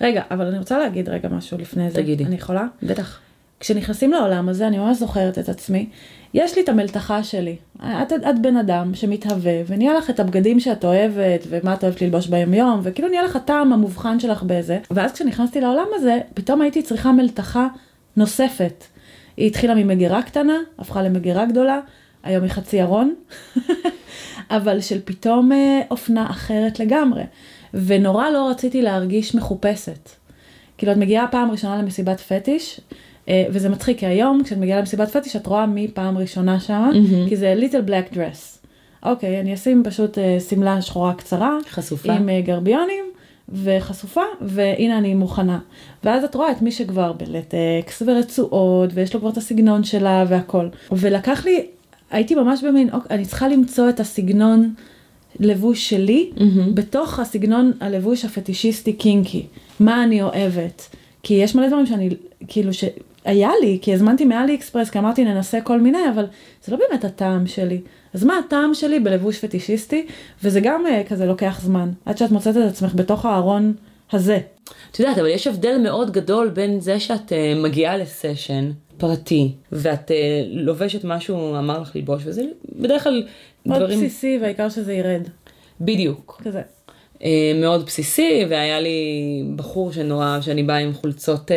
רגע, 0.00 0.22
אבל 0.30 0.46
אני 0.46 0.58
רוצה 0.58 0.78
להגיד 0.78 1.08
רגע 1.08 1.28
משהו 1.28 1.58
לפני 1.58 1.90
זה. 1.90 1.96
תגידי. 1.96 2.24
אני 2.24 2.34
יכולה? 2.34 2.66
בטח. 2.82 3.18
כשנכנסים 3.60 4.12
לעולם 4.12 4.48
הזה, 4.48 4.66
אני 4.66 4.78
ממש 4.78 4.96
זוכרת 4.96 5.38
את 5.38 5.48
עצמי, 5.48 5.88
יש 6.34 6.56
לי 6.56 6.62
את 6.62 6.68
המלתחה 6.68 7.22
שלי. 7.22 7.56
את, 7.78 8.12
את 8.12 8.42
בן 8.42 8.56
אדם 8.56 8.94
שמתהווה, 8.94 9.60
ונהיה 9.66 9.94
לך 9.94 10.10
את 10.10 10.20
הבגדים 10.20 10.60
שאת 10.60 10.84
אוהבת, 10.84 11.46
ומה 11.48 11.74
את 11.74 11.84
אוהבת 11.84 12.02
ללבוש 12.02 12.26
ביומיום, 12.26 12.80
וכאילו 12.82 13.08
נהיה 13.08 13.22
לך 13.22 13.36
הטעם 13.36 13.72
המובחן 13.72 14.20
שלך 14.20 14.42
בזה. 14.42 14.78
ואז 14.90 15.12
כשנכנסתי 15.12 15.60
לעולם 15.60 15.86
הזה, 15.94 16.18
פתאום 16.34 16.60
הייתי 16.62 16.82
צריכה 16.82 17.12
מלתחה 17.12 17.66
נוספת. 18.16 18.84
היא 19.36 19.46
התחילה 19.46 19.74
ממגירה 19.74 20.22
קטנה, 20.22 20.58
הפכה 20.78 21.02
למגירה 21.02 21.44
גדולה, 21.44 21.80
היום 22.22 22.42
היא 22.42 22.50
חצי 22.50 22.82
ארון, 22.82 23.14
אבל 24.50 24.80
של 24.80 25.00
פתאום 25.04 25.52
אה, 25.52 25.80
אופנה 25.90 26.30
אחרת 26.30 26.80
לגמרי. 26.80 27.22
ונורא 27.74 28.30
לא 28.30 28.48
רציתי 28.50 28.82
להרגיש 28.82 29.34
מחופשת. 29.34 30.10
כאילו 30.78 30.92
את 30.92 30.96
מגיעה 30.96 31.28
פעם 31.28 31.50
ראשונה 31.50 31.76
למסיבת 31.76 32.20
פטיש, 32.20 32.80
אה, 33.28 33.46
וזה 33.50 33.68
מצחיק, 33.68 33.98
כי 33.98 34.06
היום 34.06 34.42
כשאת 34.44 34.58
מגיעה 34.58 34.78
למסיבת 34.78 35.08
פטיש 35.08 35.36
את 35.36 35.46
רואה 35.46 35.66
מי 35.66 35.88
פעם 35.94 36.18
ראשונה 36.18 36.60
שם, 36.60 36.90
מהמם. 36.92 37.28
כי 37.28 37.36
זה 37.36 37.54
ליטל 37.54 37.80
בלק 37.80 38.12
דרס. 38.12 38.62
אוקיי, 39.02 39.40
אני 39.40 39.54
אשים 39.54 39.82
פשוט 39.84 40.18
אה, 40.18 40.38
שמלה 40.48 40.82
שחורה 40.82 41.14
קצרה, 41.14 41.58
חשופה. 41.68 42.12
עם 42.12 42.28
גרביונים 42.44 43.04
וחשופה, 43.48 44.22
והנה 44.40 44.98
אני 44.98 45.14
מוכנה. 45.14 45.58
ואז 46.04 46.24
את 46.24 46.34
רואה 46.34 46.50
את 46.50 46.62
מי 46.62 46.72
שכבר 46.72 47.12
בלטקס 47.12 48.02
ורצועות, 48.06 48.90
ויש 48.94 49.14
לו 49.14 49.20
כבר 49.20 49.28
את 49.28 49.36
הסגנון 49.36 49.84
שלה 49.84 50.24
והכל. 50.28 50.68
ולקח 50.92 51.44
לי, 51.44 51.66
הייתי 52.10 52.34
ממש 52.34 52.64
במין, 52.64 52.90
אוקיי, 52.92 53.16
אני 53.16 53.24
צריכה 53.24 53.48
למצוא 53.48 53.88
את 53.88 54.00
הסגנון 54.00 54.74
לבוש 55.40 55.90
שלי, 55.90 56.30
מהמם. 56.36 56.74
בתוך 56.74 57.18
הסגנון 57.18 57.72
הלבוש 57.80 58.24
הפטישיסטי 58.24 58.92
קינקי. 58.92 59.46
מה 59.80 60.04
אני 60.04 60.22
אוהבת. 60.22 60.96
כי 61.22 61.34
יש 61.34 61.54
מלא 61.54 61.68
דברים 61.68 61.86
שאני, 61.86 62.10
כאילו, 62.48 62.70
שהיה 63.24 63.50
לי, 63.60 63.78
כי 63.82 63.94
הזמנתי 63.94 64.24
מאלי 64.24 64.54
אקספרס, 64.54 64.90
כי 64.90 64.98
אמרתי 64.98 65.24
ננסה 65.24 65.60
כל 65.60 65.80
מיני, 65.80 66.08
אבל 66.14 66.26
זה 66.64 66.72
לא 66.72 66.78
באמת 66.78 67.04
הטעם 67.04 67.46
שלי. 67.46 67.80
אז 68.14 68.24
מה 68.24 68.38
הטעם 68.46 68.74
שלי 68.74 69.00
בלבוש 69.00 69.44
פטישיסטי? 69.44 70.06
וזה 70.44 70.60
גם 70.60 70.86
אה, 70.86 71.02
כזה 71.08 71.26
לוקח 71.26 71.60
זמן, 71.62 71.90
עד 72.06 72.18
שאת 72.18 72.30
מוצאת 72.30 72.56
את 72.56 72.62
עצמך 72.62 72.94
בתוך 72.94 73.24
הארון 73.24 73.74
הזה. 74.12 74.38
את 74.90 75.00
יודעת, 75.00 75.18
אבל 75.18 75.28
יש 75.28 75.46
הבדל 75.46 75.78
מאוד 75.78 76.10
גדול 76.10 76.48
בין 76.48 76.80
זה 76.80 77.00
שאת 77.00 77.32
uh, 77.32 77.62
מגיעה 77.62 77.96
לסשן 77.96 78.70
פרטי, 78.96 79.52
ואת 79.72 80.10
uh, 80.10 80.14
לובשת 80.50 81.04
משהו 81.04 81.58
אמר 81.58 81.80
לך 81.80 81.96
ללבוש, 81.96 82.22
וזה 82.26 82.42
בדרך 82.72 83.02
כלל 83.02 83.26
מאוד 83.66 83.82
דברים... 83.82 83.98
בסיסי, 83.98 84.38
והעיקר 84.42 84.68
שזה 84.68 84.92
ירד. 84.92 85.22
בדיוק. 85.80 86.42
כזה. 86.44 86.62
Uh, 87.24 87.26
מאוד 87.60 87.86
בסיסי, 87.86 88.44
והיה 88.50 88.80
לי 88.80 88.98
בחור 89.56 89.92
שנורא, 89.92 90.38
שאני 90.40 90.62
באה 90.62 90.76
עם 90.76 90.92
חולצות 90.94 91.50
uh, 91.50 91.54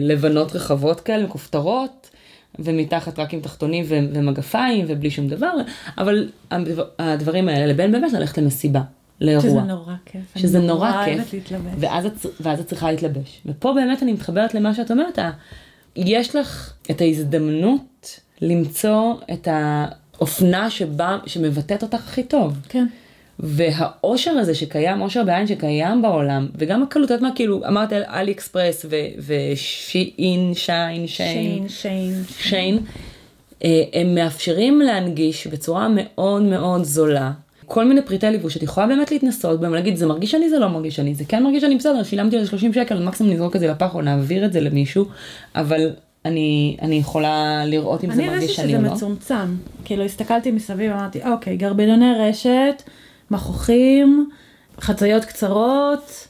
לבנות 0.00 0.56
רחבות 0.56 1.00
כאלה, 1.00 1.24
מכופתרות, 1.24 2.10
ומתחת 2.58 3.18
רק 3.18 3.34
עם 3.34 3.40
תחתונים 3.40 3.84
ו- 3.88 3.98
ומגפיים, 4.12 4.84
ובלי 4.88 5.10
שום 5.10 5.28
דבר, 5.28 5.52
אבל 5.98 6.28
הדבר- 6.50 6.84
הדברים 6.98 7.48
האלה, 7.48 7.66
לבין 7.66 7.92
באמת 7.92 8.12
ללכת 8.12 8.38
למסיבה, 8.38 8.80
לאירוע. 9.20 9.42
שזה 9.42 9.60
נורא 9.60 9.94
כיף. 10.06 10.20
שזה 10.36 10.58
נורא 10.58 11.04
אוהבת 11.06 11.26
כיף, 11.26 11.32
להתלבש. 11.34 11.72
ואז 11.78 12.06
את, 12.06 12.12
ואז 12.40 12.60
את 12.60 12.66
צריכה 12.66 12.90
להתלבש. 12.90 13.40
ופה 13.46 13.72
באמת 13.74 14.02
אני 14.02 14.12
מתחברת 14.12 14.54
למה 14.54 14.74
שאת 14.74 14.90
אומרת, 14.90 15.18
יש 15.96 16.36
לך 16.36 16.72
את 16.90 17.00
ההזדמנות 17.00 18.20
למצוא 18.42 19.14
את 19.32 19.48
האופנה 19.50 20.70
שבה, 20.70 21.18
שמבטאת 21.26 21.82
אותך 21.82 21.94
הכי 22.08 22.22
טוב. 22.22 22.58
כן. 22.68 22.86
והאושר 23.40 24.30
הזה 24.30 24.54
שקיים, 24.54 25.00
אושר 25.00 25.24
בעין 25.24 25.46
שקיים 25.46 26.02
בעולם, 26.02 26.46
וגם 26.54 26.82
הקלות, 26.82 27.06
את 27.06 27.10
יודעת 27.10 27.30
מה, 27.30 27.36
כאילו, 27.36 27.66
אמרת 27.68 27.92
על 27.92 28.02
אלי 28.02 28.32
אקספרס 28.32 28.86
ושיין, 29.18 30.54
שיין, 30.54 31.06
שיין, 31.06 31.68
שיין, 31.68 32.22
שיין. 32.38 32.78
אה, 33.64 33.82
הם 33.92 34.14
מאפשרים 34.14 34.80
להנגיש 34.80 35.46
בצורה 35.46 35.88
מאוד 35.94 36.42
מאוד 36.42 36.84
זולה. 36.84 37.32
כל 37.66 37.84
מיני 37.84 38.02
פריטי 38.02 38.26
ליבוש 38.26 38.54
שאת 38.54 38.62
יכולה 38.62 38.86
באמת 38.86 39.10
להתנסות 39.10 39.60
בהם, 39.60 39.74
להגיד 39.74 39.96
זה 39.96 40.06
מרגיש 40.06 40.34
אני 40.34 40.50
זה 40.50 40.58
לא 40.58 40.68
מרגיש 40.68 41.00
אני, 41.00 41.14
זה 41.14 41.24
כן 41.28 41.42
מרגיש 41.42 41.64
אני 41.64 41.76
בסדר, 41.76 42.02
שילמתי 42.02 42.36
על 42.36 42.44
זה 42.44 42.50
30 42.50 42.72
שקל, 42.72 43.02
מקסימום 43.02 43.32
נזרוק 43.32 43.56
את 43.56 43.60
זה 43.60 43.66
לפח 43.66 43.94
או 43.94 44.02
נעביר 44.02 44.44
את 44.44 44.52
זה 44.52 44.60
למישהו, 44.60 45.04
אבל 45.54 45.90
אני, 46.24 46.76
אני 46.82 46.94
יכולה 46.94 47.64
לראות 47.66 48.04
אם 48.04 48.12
זה 48.12 48.22
אני 48.22 48.30
מרגיש 48.30 48.42
הרגשתי 48.42 48.62
אני 48.62 48.68
שזה 48.68 48.78
או 48.78 48.82
לא. 48.82 48.94
מצומצם. 48.94 49.54
כאילו 49.84 50.04
הסתכלתי 50.04 50.50
מסביב, 50.50 50.92
אמרתי, 50.92 51.20
אוקיי, 51.24 51.56
גרבניוני 51.56 52.12
רשת, 52.18 52.82
מכוחים, 53.30 54.28
חציות 54.80 55.24
קצרות, 55.24 56.28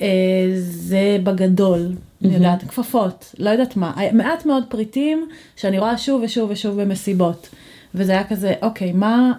אה, 0.00 0.06
זה 0.54 1.18
בגדול, 1.22 1.92
אני 2.24 2.34
יודעת, 2.34 2.62
כפפות, 2.62 3.34
לא 3.38 3.50
יודעת 3.50 3.76
מה. 3.76 3.92
היה 3.96 4.12
מעט 4.12 4.46
מאוד 4.46 4.64
פריטים 4.68 5.28
שאני 5.56 5.78
רואה 5.78 5.98
שוב 5.98 6.22
ושוב 6.24 6.50
ושוב 6.50 6.82
במסיבות. 6.82 7.48
וזה 7.94 8.12
היה 8.12 8.24
כזה, 8.24 8.54
אוקיי, 8.62 8.92
מה... 8.92 9.32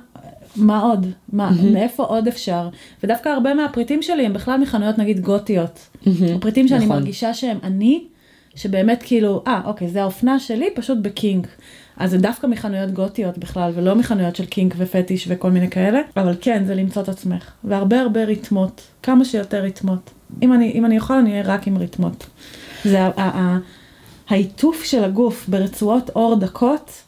מה 0.55 0.79
עוד? 0.81 1.05
מה, 1.33 1.51
מאיפה 1.73 2.03
עוד 2.03 2.27
אפשר? 2.27 2.69
ודווקא 3.03 3.29
הרבה 3.29 3.53
מהפריטים 3.53 4.01
שלי 4.01 4.25
הם 4.25 4.33
בכלל 4.33 4.59
מחנויות 4.59 4.97
נגיד 4.97 5.19
גוטיות. 5.19 5.89
הפריטים 6.35 6.67
שאני 6.67 6.85
נכון. 6.85 6.97
מרגישה 6.97 7.33
שהם 7.33 7.57
אני, 7.63 8.03
שבאמת 8.55 9.03
כאילו, 9.03 9.43
אה, 9.47 9.61
אוקיי, 9.65 9.87
זה 9.87 10.01
האופנה 10.01 10.39
שלי, 10.39 10.69
פשוט 10.75 10.97
בקינג. 11.01 11.47
אז 11.99 12.11
זה 12.11 12.17
דווקא 12.17 12.47
מחנויות 12.47 12.91
גותיות 12.91 13.37
בכלל, 13.37 13.71
ולא 13.75 13.95
מחנויות 13.95 14.35
של 14.35 14.45
קינק 14.45 14.73
ופטיש 14.77 15.25
וכל 15.29 15.51
מיני 15.51 15.69
כאלה, 15.69 15.99
אבל 16.17 16.35
כן, 16.41 16.63
זה 16.65 16.75
למצוא 16.75 17.01
את 17.01 17.09
עצמך. 17.09 17.51
והרבה 17.63 17.99
הרבה 18.01 18.23
ריתמות, 18.23 18.81
כמה 19.03 19.25
שיותר 19.25 19.61
ריתמות. 19.61 20.09
אם 20.41 20.53
אני, 20.53 20.71
אם 20.71 20.85
אני 20.85 20.95
יכול, 20.95 21.15
אני 21.15 21.31
אהיה 21.31 21.43
רק 21.45 21.67
עם 21.67 21.77
ריתמות. 21.77 22.25
זה 22.83 22.99
העיטוף 24.29 24.83
של 24.83 25.03
הגוף 25.03 25.49
ברצועות 25.49 26.09
אור 26.15 26.35
דקות, 26.35 27.03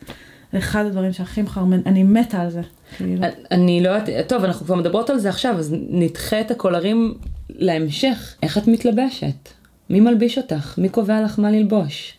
זה 0.51 0.57
אחד 0.57 0.85
הדברים 0.85 1.13
שהכי 1.13 1.41
מחרמן, 1.41 1.81
אני 1.85 2.03
מתה 2.03 2.41
על 2.41 2.49
זה. 2.49 2.61
כאילו. 2.97 3.25
אני 3.51 3.83
לא 3.83 3.89
יודעת, 3.89 4.29
טוב, 4.29 4.43
אנחנו 4.43 4.65
כבר 4.65 4.75
מדברות 4.75 5.09
על 5.09 5.19
זה 5.19 5.29
עכשיו, 5.29 5.55
אז 5.59 5.75
נדחה 5.89 6.41
את 6.41 6.51
הקולרים 6.51 7.13
להמשך. 7.49 8.35
איך 8.43 8.57
את 8.57 8.67
מתלבשת? 8.67 9.49
מי 9.89 9.99
מלביש 9.99 10.37
אותך? 10.37 10.75
מי 10.77 10.89
קובע 10.89 11.21
לך 11.21 11.39
מה 11.39 11.51
ללבוש? 11.51 12.13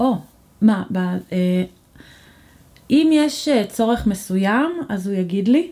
או, 0.00 0.14
מה, 0.60 0.82
ב, 0.92 0.98
אה, 1.32 1.64
אם 2.90 3.10
יש 3.12 3.48
אה, 3.48 3.64
צורך 3.64 4.06
מסוים, 4.06 4.70
אז 4.88 5.06
הוא 5.06 5.16
יגיד 5.16 5.48
לי. 5.48 5.70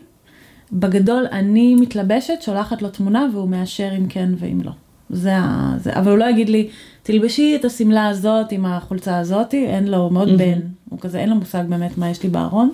בגדול, 0.71 1.25
אני 1.31 1.75
מתלבשת, 1.75 2.41
שולחת 2.41 2.81
לו 2.81 2.89
תמונה 2.89 3.27
והוא 3.33 3.49
מאשר 3.49 3.89
אם 3.97 4.07
כן 4.07 4.29
ואם 4.37 4.61
לא. 4.63 4.71
זה 5.09 5.37
ה... 5.37 5.73
זה, 5.77 5.93
אבל 5.93 6.11
הוא 6.11 6.17
לא 6.17 6.25
יגיד 6.25 6.49
לי, 6.49 6.69
תלבשי 7.03 7.55
את 7.55 7.65
השמלה 7.65 8.07
הזאת 8.07 8.51
עם 8.51 8.65
החולצה 8.65 9.17
הזאתי, 9.17 9.65
אין 9.67 9.87
לו, 9.87 10.09
מאוד 10.09 10.27
מהמם. 10.27 10.37
בן, 10.37 10.59
הוא 10.89 10.99
כזה, 10.99 11.19
אין 11.19 11.29
לו 11.29 11.35
מושג 11.35 11.63
באמת 11.69 11.97
מה 11.97 12.09
יש 12.09 12.23
לי 12.23 12.29
בארון, 12.29 12.71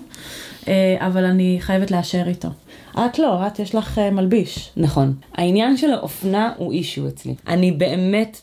אה, 0.68 0.96
אבל 1.00 1.24
אני 1.24 1.56
חייבת 1.60 1.90
לאשר 1.90 2.22
איתו. 2.26 2.48
את 2.94 3.18
לא, 3.18 3.46
את 3.46 3.58
יש 3.58 3.74
לך 3.74 3.98
אה, 3.98 4.10
מלביש. 4.10 4.70
נכון. 4.76 5.14
העניין 5.34 5.76
של 5.76 5.92
האופנה 5.92 6.52
הוא 6.56 6.72
אישיו 6.72 7.08
אצלי. 7.08 7.34
אני 7.46 7.72
באמת 7.72 8.40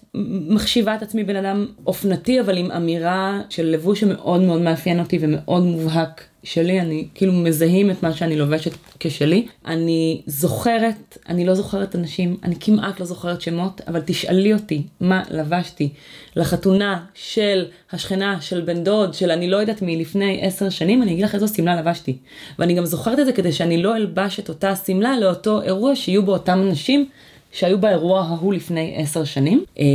מחשיבה 0.50 0.96
את 0.96 1.02
עצמי 1.02 1.24
בן 1.24 1.36
אדם 1.36 1.66
אופנתי, 1.86 2.42
אבל 2.42 2.58
עם 2.58 2.72
אמירה 2.72 3.42
של 3.50 3.66
לבוש 3.66 4.00
שמאוד 4.00 4.42
מאוד 4.42 4.62
מאפיין 4.62 5.00
אותי 5.00 5.18
ומאוד 5.22 5.64
מובהק 5.64 6.24
שלי. 6.48 6.82
אני 6.82 7.08
כאילו 7.16 7.34
מזהים 7.34 7.92
את 7.92 8.04
מה 8.04 8.14
שאני 8.14 8.38
לובשת 8.38 8.72
כשלי. 9.00 9.48
אני 9.66 10.22
זוכרת, 10.26 11.18
אני 11.30 11.46
לא 11.46 11.54
זוכרת 11.56 11.96
אנשים, 11.96 12.38
אני 12.44 12.56
כמעט 12.60 13.00
לא 13.00 13.06
זוכרת 13.06 13.42
שמות, 13.42 13.82
אבל 13.88 14.02
תשאלי 14.06 14.54
אותי 14.54 14.82
מה 15.00 15.24
לבשתי 15.32 15.90
לחתונה 16.36 17.06
של 17.14 17.66
השכנה, 17.92 18.42
של 18.42 18.62
בן 18.62 18.84
דוד, 18.84 19.14
של 19.14 19.32
אני 19.32 19.50
לא 19.50 19.58
יודעת 19.58 19.82
מי 19.82 19.98
לפני 19.98 20.40
עשר 20.42 20.70
שנים, 20.70 21.04
אני 21.04 21.14
אגיד 21.14 21.26
לך 21.26 21.36
איזו 21.36 21.48
שמלה 21.48 21.76
לבשתי. 21.76 22.18
ואני 22.60 22.74
גם 22.74 22.86
זוכרת 22.86 23.20
את 23.20 23.26
זה 23.26 23.34
כדי 23.34 23.52
שאני 23.52 23.84
לא 23.84 23.96
אלבש 23.96 24.40
את 24.40 24.50
אותה 24.50 24.76
שמלה 24.76 25.20
לאותו 25.20 25.62
אירוע 25.62 25.96
שיהיו 25.96 26.24
בו 26.24 26.34
אותם 26.34 26.62
אנשים 26.62 27.10
שהיו 27.52 27.78
באירוע 27.78 28.22
ההוא 28.22 28.54
לפני 28.54 28.94
עשר 28.98 29.24
שנים. 29.24 29.64
אמ, 29.78 29.86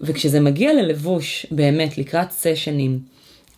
וכשזה 0.00 0.40
מגיע 0.40 0.72
ללבוש 0.72 1.46
באמת 1.50 1.98
לקראת 1.98 2.30
סשנים, 2.30 2.98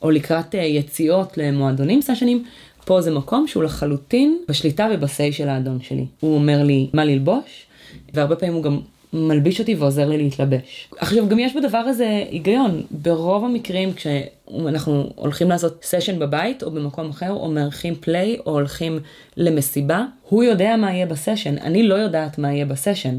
או 0.03 0.11
לקראת 0.11 0.55
אה, 0.55 0.61
יציאות 0.61 1.39
למועדונים 1.39 2.03
סשנים, 2.03 2.45
פה 2.85 3.01
זה 3.01 3.11
מקום 3.11 3.47
שהוא 3.47 3.63
לחלוטין 3.63 4.39
בשליטה 4.49 4.89
ובסיי 4.93 5.33
של 5.33 5.49
האדון 5.49 5.79
שלי. 5.83 6.07
הוא 6.21 6.35
אומר 6.35 6.63
לי 6.63 6.89
מה 6.93 7.05
ללבוש, 7.05 7.67
והרבה 8.15 8.37
פעמים 8.37 8.55
הוא 8.55 8.63
גם 8.63 8.81
מלביש 9.13 9.61
אותי 9.61 9.75
ועוזר 9.75 10.09
לי 10.09 10.19
להתלבש. 10.19 10.89
עכשיו 10.99 11.29
גם 11.29 11.39
יש 11.39 11.57
בדבר 11.57 11.79
הזה 11.79 12.25
היגיון, 12.31 12.83
ברוב 12.91 13.45
המקרים 13.45 13.93
כשאנחנו 13.93 15.11
הולכים 15.15 15.49
לעשות 15.49 15.85
סשן 15.85 16.19
בבית 16.19 16.63
או 16.63 16.71
במקום 16.71 17.11
אחר, 17.11 17.31
או 17.31 17.51
מארחים 17.51 17.95
פליי 17.95 18.37
או 18.47 18.53
הולכים 18.53 19.01
למסיבה, 19.37 20.05
הוא 20.29 20.45
יודע 20.45 20.77
מה 20.77 20.93
יהיה 20.93 21.07
בסשן, 21.07 21.59
אני 21.59 21.83
לא 21.83 21.95
יודעת 21.95 22.39
מה 22.39 22.53
יהיה 22.53 22.67
בסשן, 22.67 23.19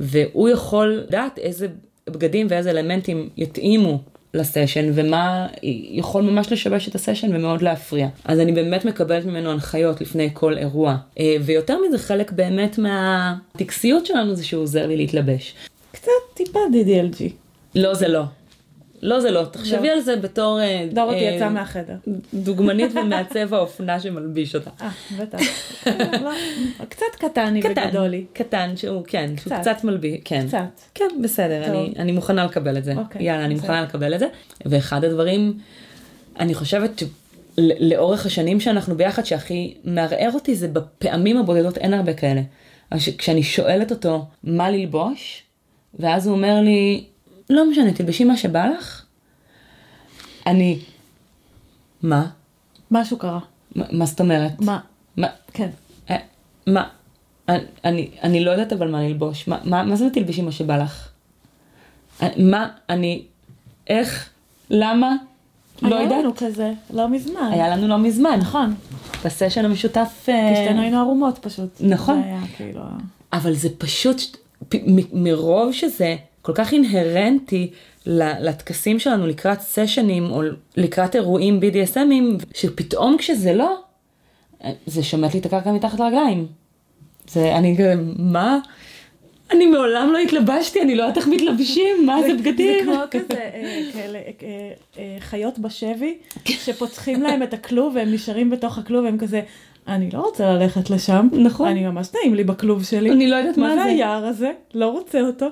והוא 0.00 0.48
יכול 0.48 1.02
לדעת 1.08 1.38
איזה 1.38 1.66
בגדים 2.10 2.46
ואיזה 2.50 2.70
אלמנטים 2.70 3.28
יתאימו 3.36 4.00
לסשן 4.34 4.90
ומה 4.94 5.46
יכול 5.90 6.22
ממש 6.22 6.52
לשבש 6.52 6.88
את 6.88 6.94
הסשן 6.94 7.36
ומאוד 7.36 7.62
להפריע. 7.62 8.08
אז 8.24 8.40
אני 8.40 8.52
באמת 8.52 8.84
מקבלת 8.84 9.24
ממנו 9.24 9.50
הנחיות 9.50 10.00
לפני 10.00 10.30
כל 10.32 10.58
אירוע. 10.58 10.96
אה, 11.18 11.36
ויותר 11.40 11.78
מזה 11.88 11.98
חלק 11.98 12.32
באמת 12.32 12.78
מהטקסיות 12.78 14.06
שלנו 14.06 14.34
זה 14.34 14.44
שהוא 14.44 14.62
עוזר 14.62 14.86
לי 14.86 14.96
להתלבש. 14.96 15.54
קצת 15.92 16.10
טיפה 16.34 16.58
DDLG. 16.72 17.22
לא 17.74 17.94
זה 17.94 18.08
לא. 18.08 18.22
לא 19.02 19.20
זה 19.20 19.30
לא, 19.30 19.44
תחשבי 19.44 19.88
לא. 19.88 19.92
על 19.92 20.00
זה 20.00 20.16
בתור 20.16 20.60
אה, 20.60 20.88
דורותי 20.92 21.28
אה, 21.28 21.34
יצא 21.34 21.48
מהחדר. 21.48 21.94
דוגמנית 22.34 22.92
ומעצב 22.94 23.54
האופנה 23.54 24.00
שמלביש 24.00 24.54
אותה. 24.54 24.70
אה, 24.80 24.90
בטח. 25.18 25.38
לא, 26.22 26.30
קצת 26.88 27.06
קטני 27.18 27.62
קטן, 27.62 27.84
וגדולי. 27.88 28.24
קטן 28.32 28.76
שהוא 28.76 29.04
כן, 29.06 29.30
שהוא 29.42 29.56
קצת. 29.60 29.84
מלביש, 29.84 30.20
כן. 30.24 30.44
קצת. 30.48 30.80
כן, 30.94 31.08
בסדר. 31.22 31.64
אני, 31.64 31.94
אני 31.98 32.12
מוכנה 32.12 32.44
לקבל 32.44 32.78
את 32.78 32.84
זה. 32.84 32.94
אוקיי, 32.96 33.22
יאללה, 33.22 33.44
אני. 33.44 33.54
מוכנה 33.54 33.82
לקבל 33.82 34.14
את 34.14 34.20
זה. 34.20 34.26
ואחד 34.66 35.04
הדברים, 35.04 35.58
אני 36.38 36.54
חושבת 36.54 37.02
שלאורך 37.56 38.26
השנים 38.26 38.60
שאנחנו 38.60 38.96
ביחד, 38.96 39.24
שהכי 39.24 39.74
מערער 39.84 40.30
אותי 40.34 40.54
זה 40.54 40.68
בפעמים 40.68 41.36
הבודדות, 41.36 41.78
אין 41.78 41.94
הרבה 41.94 42.14
כאלה. 42.14 42.40
כשאני 43.18 43.42
שואלת 43.42 43.90
אותו 43.90 44.26
מה 44.44 44.70
ללבוש, 44.70 45.42
ואז 45.98 46.26
הוא 46.26 46.36
אומר 46.36 46.60
לי, 46.60 47.04
לא 47.50 47.70
משנה, 47.70 47.92
תלבשי 47.92 48.24
מה 48.24 48.36
שבא 48.36 48.66
לך. 48.66 49.04
אני, 50.46 50.78
מה? 52.02 52.26
משהו 52.90 53.18
קרה. 53.18 53.40
מה, 53.74 53.84
מה 53.92 54.06
זאת 54.06 54.20
אומרת? 54.20 54.60
מה? 54.60 54.80
מה? 55.16 55.26
כן. 55.52 55.68
אה, 56.10 56.16
מה? 56.66 56.88
אני, 57.48 57.64
אני, 57.84 58.10
אני 58.22 58.44
לא 58.44 58.50
יודעת 58.50 58.72
אבל 58.72 58.90
מה 58.90 59.02
ללבוש. 59.02 59.48
מה, 59.48 59.58
מה, 59.64 59.82
מה 59.82 59.96
זה 59.96 60.10
תלבשי 60.10 60.42
מה 60.42 60.52
שבא 60.52 60.76
לך? 60.76 61.08
אה, 62.22 62.28
מה? 62.36 62.68
אני... 62.88 63.22
איך? 63.88 64.30
למה? 64.70 65.16
לא 65.82 65.94
היה 65.96 66.04
יודעת. 66.04 66.18
לנו 66.18 66.36
כזה, 66.36 66.72
לא 66.90 67.08
מזמן. 67.08 67.48
היה 67.52 67.68
לנו 67.68 67.88
לא 67.88 67.98
מזמן. 67.98 68.38
נכון. 68.40 68.74
בסשן 69.24 69.64
המשותף... 69.64 70.26
אה, 70.28 70.52
כי 70.54 70.62
שתינו 70.64 70.80
היינו 70.80 70.98
ערומות 70.98 71.38
פשוט. 71.38 71.68
נכון. 71.80 72.22
זה 72.22 72.28
היה 72.28 72.40
כאילו... 72.56 72.82
אבל 73.32 73.52
זה 73.52 73.68
פשוט, 73.78 74.36
מרוב 75.12 75.72
שזה 75.72 76.16
כל 76.42 76.52
כך 76.54 76.72
אינהרנטי 76.72 77.70
לטקסים 78.06 78.98
שלנו 78.98 79.26
לקראת 79.26 79.60
סשנים 79.60 80.30
או 80.30 80.42
לקראת 80.76 81.16
אירועים 81.16 81.60
BDSMים, 81.60 82.44
שפתאום 82.54 83.16
כשזה 83.18 83.52
לא, 83.52 83.76
זה 84.86 85.02
שומט 85.02 85.34
לי 85.34 85.40
את 85.40 85.46
הקרקע 85.46 85.72
מתחת 85.72 86.00
לרגליים. 86.00 86.46
זה, 87.28 87.56
אני 87.56 87.74
כזה, 87.78 87.94
מה? 88.18 88.58
אני 89.50 89.66
מעולם 89.66 90.10
לא 90.12 90.18
התלבשתי, 90.18 90.82
אני 90.82 90.94
לא 90.94 91.02
יודעת 91.02 91.16
איך 91.16 91.28
מתלבשים, 91.28 92.06
מה 92.06 92.22
זה 92.22 92.34
בגדים? 92.34 92.84
זה 92.84 92.92
כמו 92.92 93.02
כזה, 93.10 93.40
אה, 93.40 93.80
כאלה, 93.92 94.18
אה, 94.18 94.70
אה, 94.98 95.16
חיות 95.20 95.58
בשבי, 95.58 96.18
שפותחים 96.44 97.22
להם 97.22 97.42
את 97.42 97.54
הכלוב 97.54 97.96
והם 97.96 98.12
נשארים 98.12 98.50
בתוך 98.50 98.78
הכלוב 98.78 99.04
והם 99.04 99.18
כזה, 99.18 99.40
אני 99.88 100.10
לא 100.12 100.20
רוצה 100.20 100.52
ללכת 100.52 100.90
לשם. 100.90 101.28
נכון. 101.32 101.68
אני 101.68 101.86
ממש 101.86 102.08
נעים 102.14 102.34
לי 102.34 102.44
בכלוב 102.44 102.84
שלי. 102.84 103.10
אני 103.10 103.28
לא 103.28 103.36
יודעת 103.36 103.58
מה 103.58 103.68
מה 103.68 103.74
זה. 103.74 103.82
זה 103.82 103.88
היער 103.88 104.24
הזה? 104.24 104.52
לא 104.74 104.86
רוצה 104.86 105.20
אותו. 105.20 105.46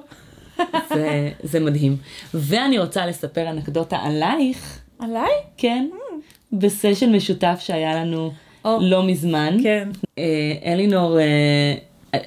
זה, 0.94 1.30
זה 1.42 1.60
מדהים. 1.60 1.96
ואני 2.34 2.78
רוצה 2.78 3.06
לספר 3.06 3.50
אנקדוטה 3.50 3.96
עלייך, 3.96 4.78
עליי? 4.98 5.30
כן, 5.56 5.88
בסשן 6.52 7.16
משותף 7.16 7.56
שהיה 7.60 7.94
לנו 7.94 8.32
או. 8.64 8.78
לא 8.80 9.02
מזמן. 9.02 9.56
כן. 9.62 9.88
אה, 10.18 10.24
אלינור, 10.64 11.18
אה, 11.18 11.74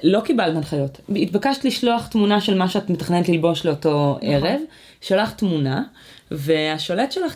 לא 0.02 0.20
קיבלת 0.20 0.56
הנחיות. 0.56 1.00
התבקשת 1.16 1.64
לשלוח 1.64 2.06
תמונה 2.06 2.40
של 2.40 2.58
מה 2.58 2.68
שאת 2.68 2.90
מתכננת 2.90 3.28
ללבוש 3.28 3.66
לאותו 3.66 4.18
נכון. 4.22 4.34
ערב. 4.34 4.60
שלחת 5.00 5.38
תמונה, 5.38 5.82
והשולט 6.30 7.12
שלך 7.12 7.34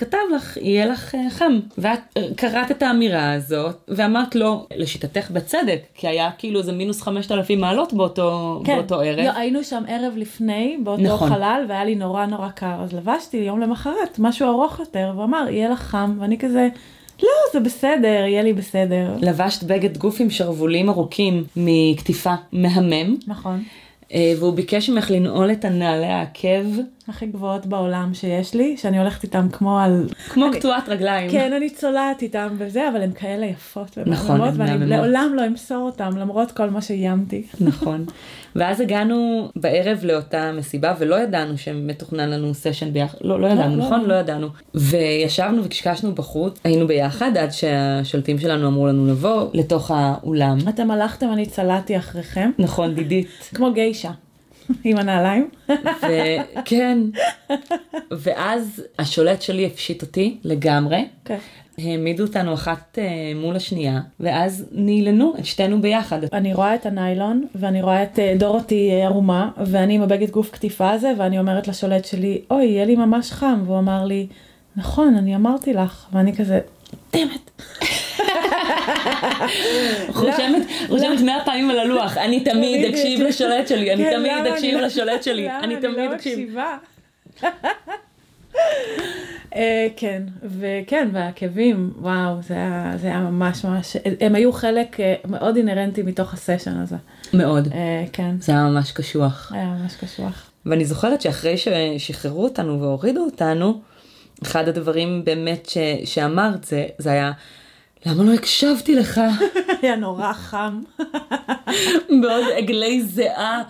כתב 0.00 0.18
לך, 0.36 0.56
יהיה 0.56 0.86
לך 0.86 1.14
אה, 1.14 1.30
חם. 1.30 1.60
ואת 1.78 1.98
אה, 2.16 2.22
קראת 2.36 2.70
את 2.70 2.82
האמירה 2.82 3.32
הזאת, 3.32 3.76
ואמרת 3.88 4.34
לו, 4.34 4.66
לשיטתך 4.76 5.30
בצדק, 5.30 5.82
כי 5.94 6.08
היה 6.08 6.30
כאילו 6.38 6.60
איזה 6.60 6.72
מינוס 6.72 7.02
5,000 7.02 7.60
מעלות 7.60 7.92
באותו, 7.92 8.60
כן. 8.64 8.76
באותו 8.76 9.00
ערב. 9.00 9.18
לא, 9.18 9.30
היינו 9.36 9.64
שם 9.64 9.82
ערב 9.88 10.12
לפני, 10.16 10.78
באותו 10.84 11.02
נכון. 11.02 11.28
חלל, 11.28 11.64
והיה 11.68 11.84
לי 11.84 11.94
נורא 11.94 12.26
נורא 12.26 12.48
קר, 12.48 12.82
אז 12.82 12.92
לבשתי 12.92 13.36
יום 13.36 13.60
למחרת 13.60 14.18
משהו 14.18 14.48
ארוך 14.48 14.78
יותר, 14.78 15.12
והוא 15.14 15.24
אמר, 15.24 15.46
יהיה 15.50 15.68
לך 15.68 15.80
חם, 15.80 16.16
ואני 16.20 16.38
כזה, 16.38 16.68
לא, 17.22 17.28
זה 17.52 17.60
בסדר, 17.60 18.24
יהיה 18.26 18.42
לי 18.42 18.52
בסדר. 18.52 19.16
לבשת 19.20 19.62
בגד 19.62 19.98
גוף 19.98 20.20
עם 20.20 20.30
שרוולים 20.30 20.88
ארוכים 20.88 21.44
מקטיפה 21.56 22.34
מהמם, 22.52 23.16
נכון. 23.26 23.62
אה, 24.14 24.32
והוא 24.38 24.54
ביקש 24.54 24.90
ממך 24.90 25.10
לנעול 25.10 25.52
את 25.52 25.64
הנעלי 25.64 26.06
העקב, 26.06 26.66
הכי 27.10 27.26
גבוהות 27.26 27.66
בעולם 27.66 28.14
שיש 28.14 28.54
לי, 28.54 28.76
שאני 28.76 28.98
הולכת 28.98 29.22
איתם 29.22 29.48
כמו 29.52 29.80
על... 29.80 30.06
כמו 30.28 30.46
אני- 30.46 30.58
קטועת 30.58 30.88
רגליים. 30.88 31.30
כן, 31.30 31.52
אני 31.52 31.70
צולעת 31.70 32.22
איתם 32.22 32.48
וזה, 32.58 32.88
אבל 32.88 33.02
הן 33.02 33.12
כאלה 33.12 33.46
יפות 33.46 33.98
נכון, 34.06 34.40
ומהממות, 34.40 34.60
הן 34.60 34.70
ואני. 34.80 34.86
לעולם 34.86 35.32
לא 35.34 35.46
אמסור 35.46 35.86
אותם, 35.86 36.10
למרות 36.16 36.52
כל 36.52 36.70
מה 36.70 36.82
שאיימתי. 36.82 37.42
נכון. 37.60 38.04
ואז 38.56 38.80
הגענו 38.80 39.48
בערב 39.56 39.98
לאותה 40.02 40.52
מסיבה 40.52 40.94
ולא 40.98 41.20
ידענו 41.20 41.58
שמתוכנן 41.58 42.30
לנו 42.30 42.54
סשן 42.54 42.92
ביחד, 42.92 43.18
לא, 43.20 43.40
לא 43.40 43.46
ידענו, 43.46 43.76
לא 43.76 43.84
נכון? 43.84 43.98
ידענו. 44.00 44.08
לא 44.08 44.14
ידענו. 44.14 44.48
וישבנו 44.74 45.64
וקשקשנו 45.64 46.14
בחוץ, 46.14 46.58
היינו 46.64 46.86
ביחד 46.86 47.36
עד 47.36 47.52
שהשולטים 47.52 48.38
שלנו 48.38 48.68
אמרו 48.68 48.86
לנו 48.86 49.06
לבוא 49.06 49.48
לתוך 49.54 49.90
האולם. 49.94 50.58
אתם 50.68 50.90
הלכתם, 50.90 51.32
אני 51.32 51.46
צלעתי 51.46 51.96
אחריכם, 51.98 52.50
נכון, 52.58 52.94
דידית. 52.94 53.28
כמו 53.54 53.72
גיישה. 53.72 54.10
עם 54.84 54.96
הנעליים. 54.96 55.48
וכן, 56.02 56.98
ואז 58.10 58.82
השולט 58.98 59.42
שלי 59.42 59.66
הפשיט 59.66 60.02
אותי 60.02 60.38
לגמרי. 60.44 61.08
כן. 61.24 61.38
העמידו 61.78 62.24
אותנו 62.24 62.54
אחת 62.54 62.98
אה, 62.98 63.32
מול 63.34 63.56
השנייה, 63.56 64.00
ואז 64.20 64.66
נילנו 64.72 65.34
את 65.38 65.44
שתינו 65.44 65.80
ביחד. 65.80 66.20
אני 66.32 66.54
רואה 66.54 66.74
את 66.74 66.86
הניילון, 66.86 67.46
ואני 67.54 67.82
רואה 67.82 68.02
את 68.02 68.18
אה, 68.18 68.34
דורותי 68.38 68.90
אה, 68.90 69.04
ערומה, 69.04 69.50
ואני 69.66 69.94
עם 69.94 70.02
הבגד 70.02 70.30
גוף 70.30 70.50
קטיפה 70.50 70.90
הזה, 70.90 71.12
ואני 71.18 71.38
אומרת 71.38 71.68
לשולט 71.68 72.04
שלי, 72.04 72.40
אוי, 72.50 72.64
יהיה 72.64 72.84
לי 72.84 72.96
ממש 72.96 73.32
חם, 73.32 73.62
והוא 73.66 73.78
אמר 73.78 74.04
לי, 74.04 74.26
נכון, 74.76 75.14
אני 75.14 75.36
אמרתי 75.36 75.72
לך, 75.72 76.06
ואני 76.12 76.36
כזה, 76.36 76.60
דמת. 77.12 77.50
רושמת, 80.16 80.62
רושמת 80.88 81.20
מאה 81.20 81.44
פעמים 81.44 81.70
על 81.70 81.78
הלוח, 81.78 82.16
אני 82.16 82.44
תמיד 82.44 82.78
בדיוק. 82.78 82.94
אקשיב 82.94 83.20
לשולט 83.20 83.68
שלי, 83.68 83.92
אני 83.92 84.04
כן, 84.04 84.16
תמיד 84.16 84.46
אקשיב 84.52 84.74
לא- 84.74 84.86
לשולט 84.86 85.22
שלי, 85.22 85.50
אני 85.50 85.76
תמיד 85.76 86.10
לא 86.10 86.14
אקשיב. 86.14 86.56
אה, 89.56 89.86
כן, 89.96 90.22
וכן, 90.44 91.08
והעקבים, 91.12 91.92
וואו, 91.98 92.42
זה 92.42 92.54
היה, 92.54 92.92
זה 92.96 93.06
היה 93.06 93.18
ממש 93.18 93.64
ממש, 93.64 93.96
הם 94.20 94.34
היו 94.34 94.52
חלק 94.52 95.00
אה, 95.00 95.14
מאוד 95.24 95.56
אינהרנטי 95.56 96.02
מתוך 96.02 96.34
הסשן 96.34 96.76
הזה. 96.76 96.96
מאוד. 97.32 97.68
אה, 97.72 98.04
כן, 98.12 98.34
זה 98.40 98.52
היה 98.52 98.62
ממש 98.62 98.92
קשוח. 98.92 99.52
היה 99.54 99.66
ממש 99.66 99.94
קשוח. 99.94 100.50
ואני 100.66 100.84
זוכרת 100.84 101.20
שאחרי 101.20 101.54
ששחררו 101.56 102.44
אותנו 102.44 102.80
והורידו 102.80 103.20
אותנו, 103.20 103.80
אחד 104.42 104.68
הדברים 104.68 105.24
באמת 105.24 105.68
ש, 105.68 105.78
שאמרת 106.04 106.64
זה, 106.64 106.86
זה 106.98 107.10
היה, 107.10 107.32
למה 108.06 108.24
לא 108.24 108.34
הקשבתי 108.34 108.94
לך? 108.94 109.20
היה 109.82 109.96
נורא 109.96 110.32
חם. 110.32 110.80
בעוד 112.22 112.44
עגלי 112.56 113.02
זיעה. 113.02 113.62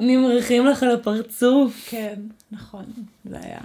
נמרחים 0.00 0.66
לך 0.66 0.82
על 0.82 0.90
הפרצוף. 0.90 1.86
כן, 1.90 2.14
נכון, 2.52 2.84
זה 3.24 3.36
היה. 3.42 3.60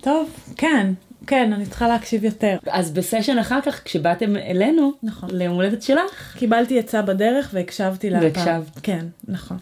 טוב, 0.00 0.30
כן, 0.56 0.92
כן, 1.26 1.52
אני 1.52 1.66
צריכה 1.66 1.88
להקשיב 1.88 2.24
יותר. 2.24 2.56
אז 2.70 2.90
בסשן 2.90 3.38
אחר 3.38 3.60
כך, 3.60 3.84
כשבאתם 3.84 4.36
אלינו, 4.36 4.92
נכון. 5.02 5.30
ליום 5.32 5.54
הולדת 5.54 5.82
שלך, 5.82 6.36
קיבלתי 6.38 6.78
עצה 6.78 7.02
בדרך 7.02 7.50
והקשבתי 7.52 8.10
לה. 8.10 8.18
והקשבת. 8.22 8.78
כן, 8.82 9.06
נכון. 9.28 9.58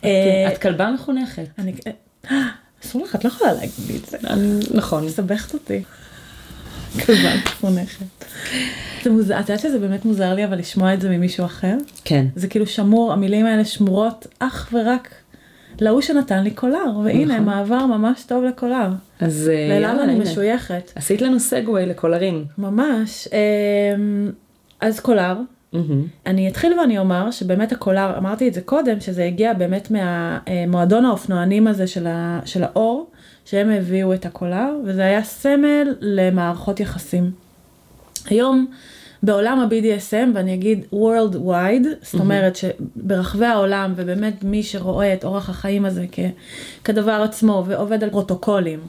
כן, 0.00 0.08
אה, 0.08 0.52
את 0.52 0.58
כלבה 0.58 0.90
מחונכת. 0.90 1.46
אני... 1.58 1.72
אה, 2.30 2.48
אסור 2.84 3.02
לך, 3.02 3.14
את 3.14 3.24
לא 3.24 3.28
יכולה 3.28 3.52
להגיד 3.52 4.02
את 4.02 4.06
זה. 4.06 4.18
נכון. 4.74 5.06
מסבכת 5.06 5.54
אותי. 5.54 5.82
זה 9.04 9.10
מוזר, 9.10 9.40
את 9.40 9.48
יודעת 9.48 9.60
שזה 9.60 9.78
באמת 9.78 10.04
מוזר 10.04 10.34
לי 10.34 10.44
אבל 10.44 10.58
לשמוע 10.58 10.94
את 10.94 11.00
זה 11.00 11.08
ממישהו 11.08 11.44
אחר? 11.44 11.76
כן. 12.04 12.26
זה 12.36 12.48
כאילו 12.48 12.66
שמור, 12.66 13.12
המילים 13.12 13.46
האלה 13.46 13.64
שמורות 13.64 14.26
אך 14.38 14.68
ורק 14.72 15.14
להוא 15.80 16.00
שנתן 16.00 16.44
לי 16.44 16.50
קולר, 16.50 16.98
והנה 17.04 17.34
נכון. 17.34 17.44
מעבר 17.44 17.86
ממש 17.86 18.22
טוב 18.22 18.44
לקולר. 18.44 18.88
אז 19.20 19.50
אה, 19.52 19.54
יאללה, 19.54 20.04
אני. 20.04 20.18
משויכת. 20.18 20.92
עשית 20.94 21.22
לנו 21.22 21.40
סגווי 21.40 21.86
לקולרים. 21.86 22.44
ממש. 22.58 23.28
אמ, 23.32 24.30
אז 24.80 25.00
קולר, 25.00 25.36
מהמם. 25.72 26.02
אני 26.26 26.48
אתחיל 26.48 26.78
ואני 26.80 26.98
אומר 26.98 27.30
שבאמת 27.30 27.72
הקולר, 27.72 28.18
אמרתי 28.18 28.48
את 28.48 28.54
זה 28.54 28.60
קודם, 28.60 29.00
שזה 29.00 29.24
הגיע 29.24 29.52
באמת 29.52 29.90
מהמועדון 29.90 31.04
האופנוענים 31.04 31.66
הזה 31.66 31.86
של, 31.86 32.06
ה, 32.06 32.40
של 32.44 32.64
האור, 32.64 33.10
שהם 33.44 33.70
הביאו 33.70 34.14
את 34.14 34.26
הקולר, 34.26 34.76
וזה 34.84 35.04
היה 35.04 35.22
סמל 35.22 35.94
למערכות 36.00 36.80
יחסים. 36.80 37.30
היום 38.26 38.66
בעולם 39.22 39.60
ה-BDSM, 39.60 40.28
ואני 40.34 40.54
אגיד 40.54 40.84
Worldwide, 40.92 41.86
זאת 42.02 42.20
אומרת 42.20 42.56
שברחבי 42.56 43.46
העולם, 43.46 43.92
ובאמת 43.96 44.44
מי 44.44 44.62
שרואה 44.62 45.14
את 45.14 45.24
אורח 45.24 45.50
החיים 45.50 45.84
הזה 45.84 46.06
כ, 46.12 46.18
כדבר 46.84 47.22
עצמו, 47.24 47.64
ועובד 47.66 48.04
על 48.04 48.10
פרוטוקולים, 48.10 48.80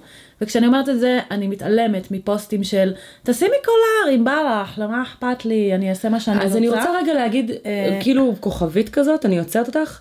וכשאני 0.42 0.68
אומרת 0.68 0.90
את 0.90 1.00
זה, 1.00 1.20
אני 1.32 1.48
מתעלמת 1.48 2.12
מפוסטים 2.12 2.64
של, 2.64 2.94
תשימי 3.24 3.56
קולר 3.66 4.16
אם 4.16 4.24
בא 4.24 4.62
לך, 4.64 4.80
למה 4.80 5.02
אכפת 5.04 5.46
לי, 5.46 5.76
אני 5.76 5.90
אעשה 5.90 6.10
מה 6.10 6.20
שאני 6.20 6.36
רוצה. 6.36 6.48
אז 6.48 6.58
אני 6.58 6.70
רוצה 6.70 6.98
רגע 7.02 7.14
להגיד, 7.14 7.52
אה, 7.66 8.00
כאילו 8.02 8.36
כוכבית 8.40 8.90
כזאת, 8.90 9.26
אני 9.26 9.40
עוצרת 9.40 9.68
אותך. 9.68 10.00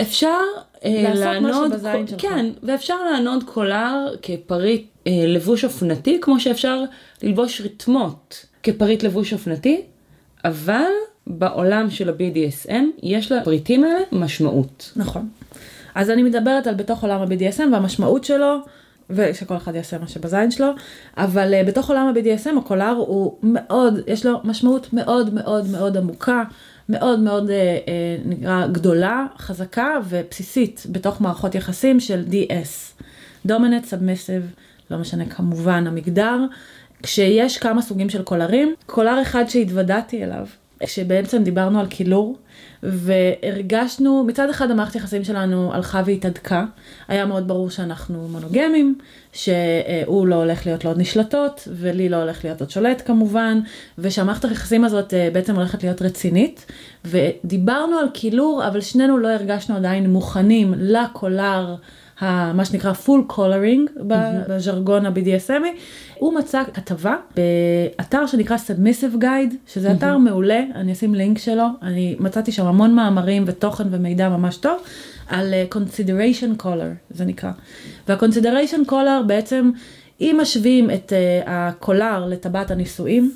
אפשר 0.00 0.40
אה, 0.84 1.12
לענוד. 1.14 1.72
כן, 2.18 2.46
ואפשר 2.62 3.04
לענוד 3.10 3.44
קולר 3.44 4.14
כפריט 4.22 4.86
אה, 5.06 5.12
לבוש 5.26 5.64
אופנתי, 5.64 6.18
כמו 6.20 6.40
שאפשר 6.40 6.84
ללבוש 7.22 7.60
רתמות 7.60 8.46
כפריט 8.62 9.02
לבוש 9.02 9.32
אופנתי, 9.32 9.82
אבל 10.44 10.90
בעולם 11.26 11.90
של 11.90 12.08
ה-BDSM 12.08 12.84
יש 13.02 13.32
לפריטים 13.32 13.84
האלה 13.84 14.00
משמעות. 14.12 14.92
נכון. 14.96 15.28
אז 15.94 16.10
אני 16.10 16.22
מדברת 16.22 16.66
על 16.66 16.74
בתוך 16.74 17.02
עולם 17.02 17.20
ה-BDSM 17.20 17.72
והמשמעות 17.72 18.24
שלו, 18.24 18.56
ושכל 19.10 19.56
אחד 19.56 19.74
יעשה 19.74 19.98
מה 19.98 20.08
שבזין 20.08 20.50
שלו, 20.50 20.66
אבל 21.16 21.54
uh, 21.54 21.66
בתוך 21.66 21.90
עולם 21.90 22.06
ה-BDSM 22.06 22.58
הקולר 22.58 22.94
הוא 22.98 23.38
מאוד, 23.42 24.00
יש 24.06 24.26
לו 24.26 24.38
משמעות 24.44 24.92
מאוד 24.92 25.34
מאוד 25.34 25.66
מאוד 25.70 25.96
עמוקה, 25.96 26.42
מאוד 26.90 27.20
מאוד 27.20 27.48
uh, 27.48 27.50
uh, 27.50 28.28
נקרא 28.28 28.66
גדולה, 28.66 29.26
חזקה 29.38 29.90
ובסיסית 30.08 30.86
בתוך 30.92 31.20
מערכות 31.20 31.54
יחסים 31.54 32.00
של 32.00 32.24
DS. 32.30 33.02
Dominant, 33.46 33.84
Submissive, 33.90 34.60
לא 34.90 34.98
משנה 34.98 35.26
כמובן 35.26 35.86
המגדר. 35.86 36.38
כשיש 37.02 37.58
כמה 37.58 37.82
סוגים 37.82 38.10
של 38.10 38.22
קולרים, 38.22 38.74
קולר 38.86 39.22
אחד 39.22 39.44
שהתוודעתי 39.48 40.24
אליו, 40.24 40.46
כשבעצם 40.80 41.42
דיברנו 41.42 41.80
על 41.80 41.86
קילור, 41.86 42.36
והרגשנו, 42.82 44.24
מצד 44.24 44.50
אחד 44.50 44.70
המערכת 44.70 44.94
יחסים 44.94 45.24
שלנו 45.24 45.74
הלכה 45.74 46.02
והתהדקה, 46.06 46.64
היה 47.08 47.26
מאוד 47.26 47.48
ברור 47.48 47.70
שאנחנו 47.70 48.28
מונוגמים, 48.28 48.98
שהוא 49.32 50.26
לא 50.26 50.34
הולך 50.34 50.66
להיות 50.66 50.84
לעוד 50.84 50.98
נשלטות, 50.98 51.68
ולי 51.72 52.08
לא 52.08 52.16
הולך 52.16 52.44
להיות 52.44 52.60
עוד 52.60 52.70
שולט 52.70 53.02
כמובן, 53.06 53.60
ושהמערכת 53.98 54.44
היחסים 54.44 54.84
הזאת 54.84 55.14
אה, 55.14 55.28
בעצם 55.32 55.56
הולכת 55.56 55.82
להיות 55.82 56.02
רצינית, 56.02 56.66
ודיברנו 57.04 57.98
על 57.98 58.08
קילור, 58.08 58.66
אבל 58.66 58.80
שנינו 58.80 59.18
לא 59.18 59.28
הרגשנו 59.28 59.76
עדיין 59.76 60.10
מוכנים 60.10 60.74
לקולר. 60.76 61.74
מה 62.22 62.64
שנקרא 62.64 62.92
full 63.06 63.32
coloring 63.32 64.02
בז'רגון 64.48 65.06
ה-BDSMי, 65.06 65.78
הוא 66.18 66.34
מצא 66.34 66.62
כתבה 66.74 67.16
באתר 67.36 68.26
שנקרא 68.26 68.56
Submissive 68.56 69.22
Guide, 69.22 69.54
שזה 69.66 69.92
אתר 69.92 70.18
מעולה, 70.18 70.62
אני 70.74 70.92
אשים 70.92 71.14
לינק 71.14 71.38
שלו, 71.38 71.64
אני 71.82 72.16
מצאתי 72.18 72.52
שם 72.52 72.66
המון 72.66 72.94
מאמרים 72.94 73.44
ותוכן 73.46 73.84
ומידע 73.90 74.28
ממש 74.28 74.56
טוב, 74.56 74.78
על 75.28 75.54
אה, 75.54 75.64
consideration 75.74 76.62
color, 76.62 77.10
זה 77.10 77.24
נקרא. 77.24 77.50
וה-consideration 78.08 78.90
color 78.90 79.22
בעצם, 79.26 79.70
אם 80.20 80.38
משווים 80.42 80.90
את 80.90 81.12
uh, 81.12 81.48
הקולר 81.50 82.26
לטבעת 82.26 82.70
הנישואים 82.70 83.32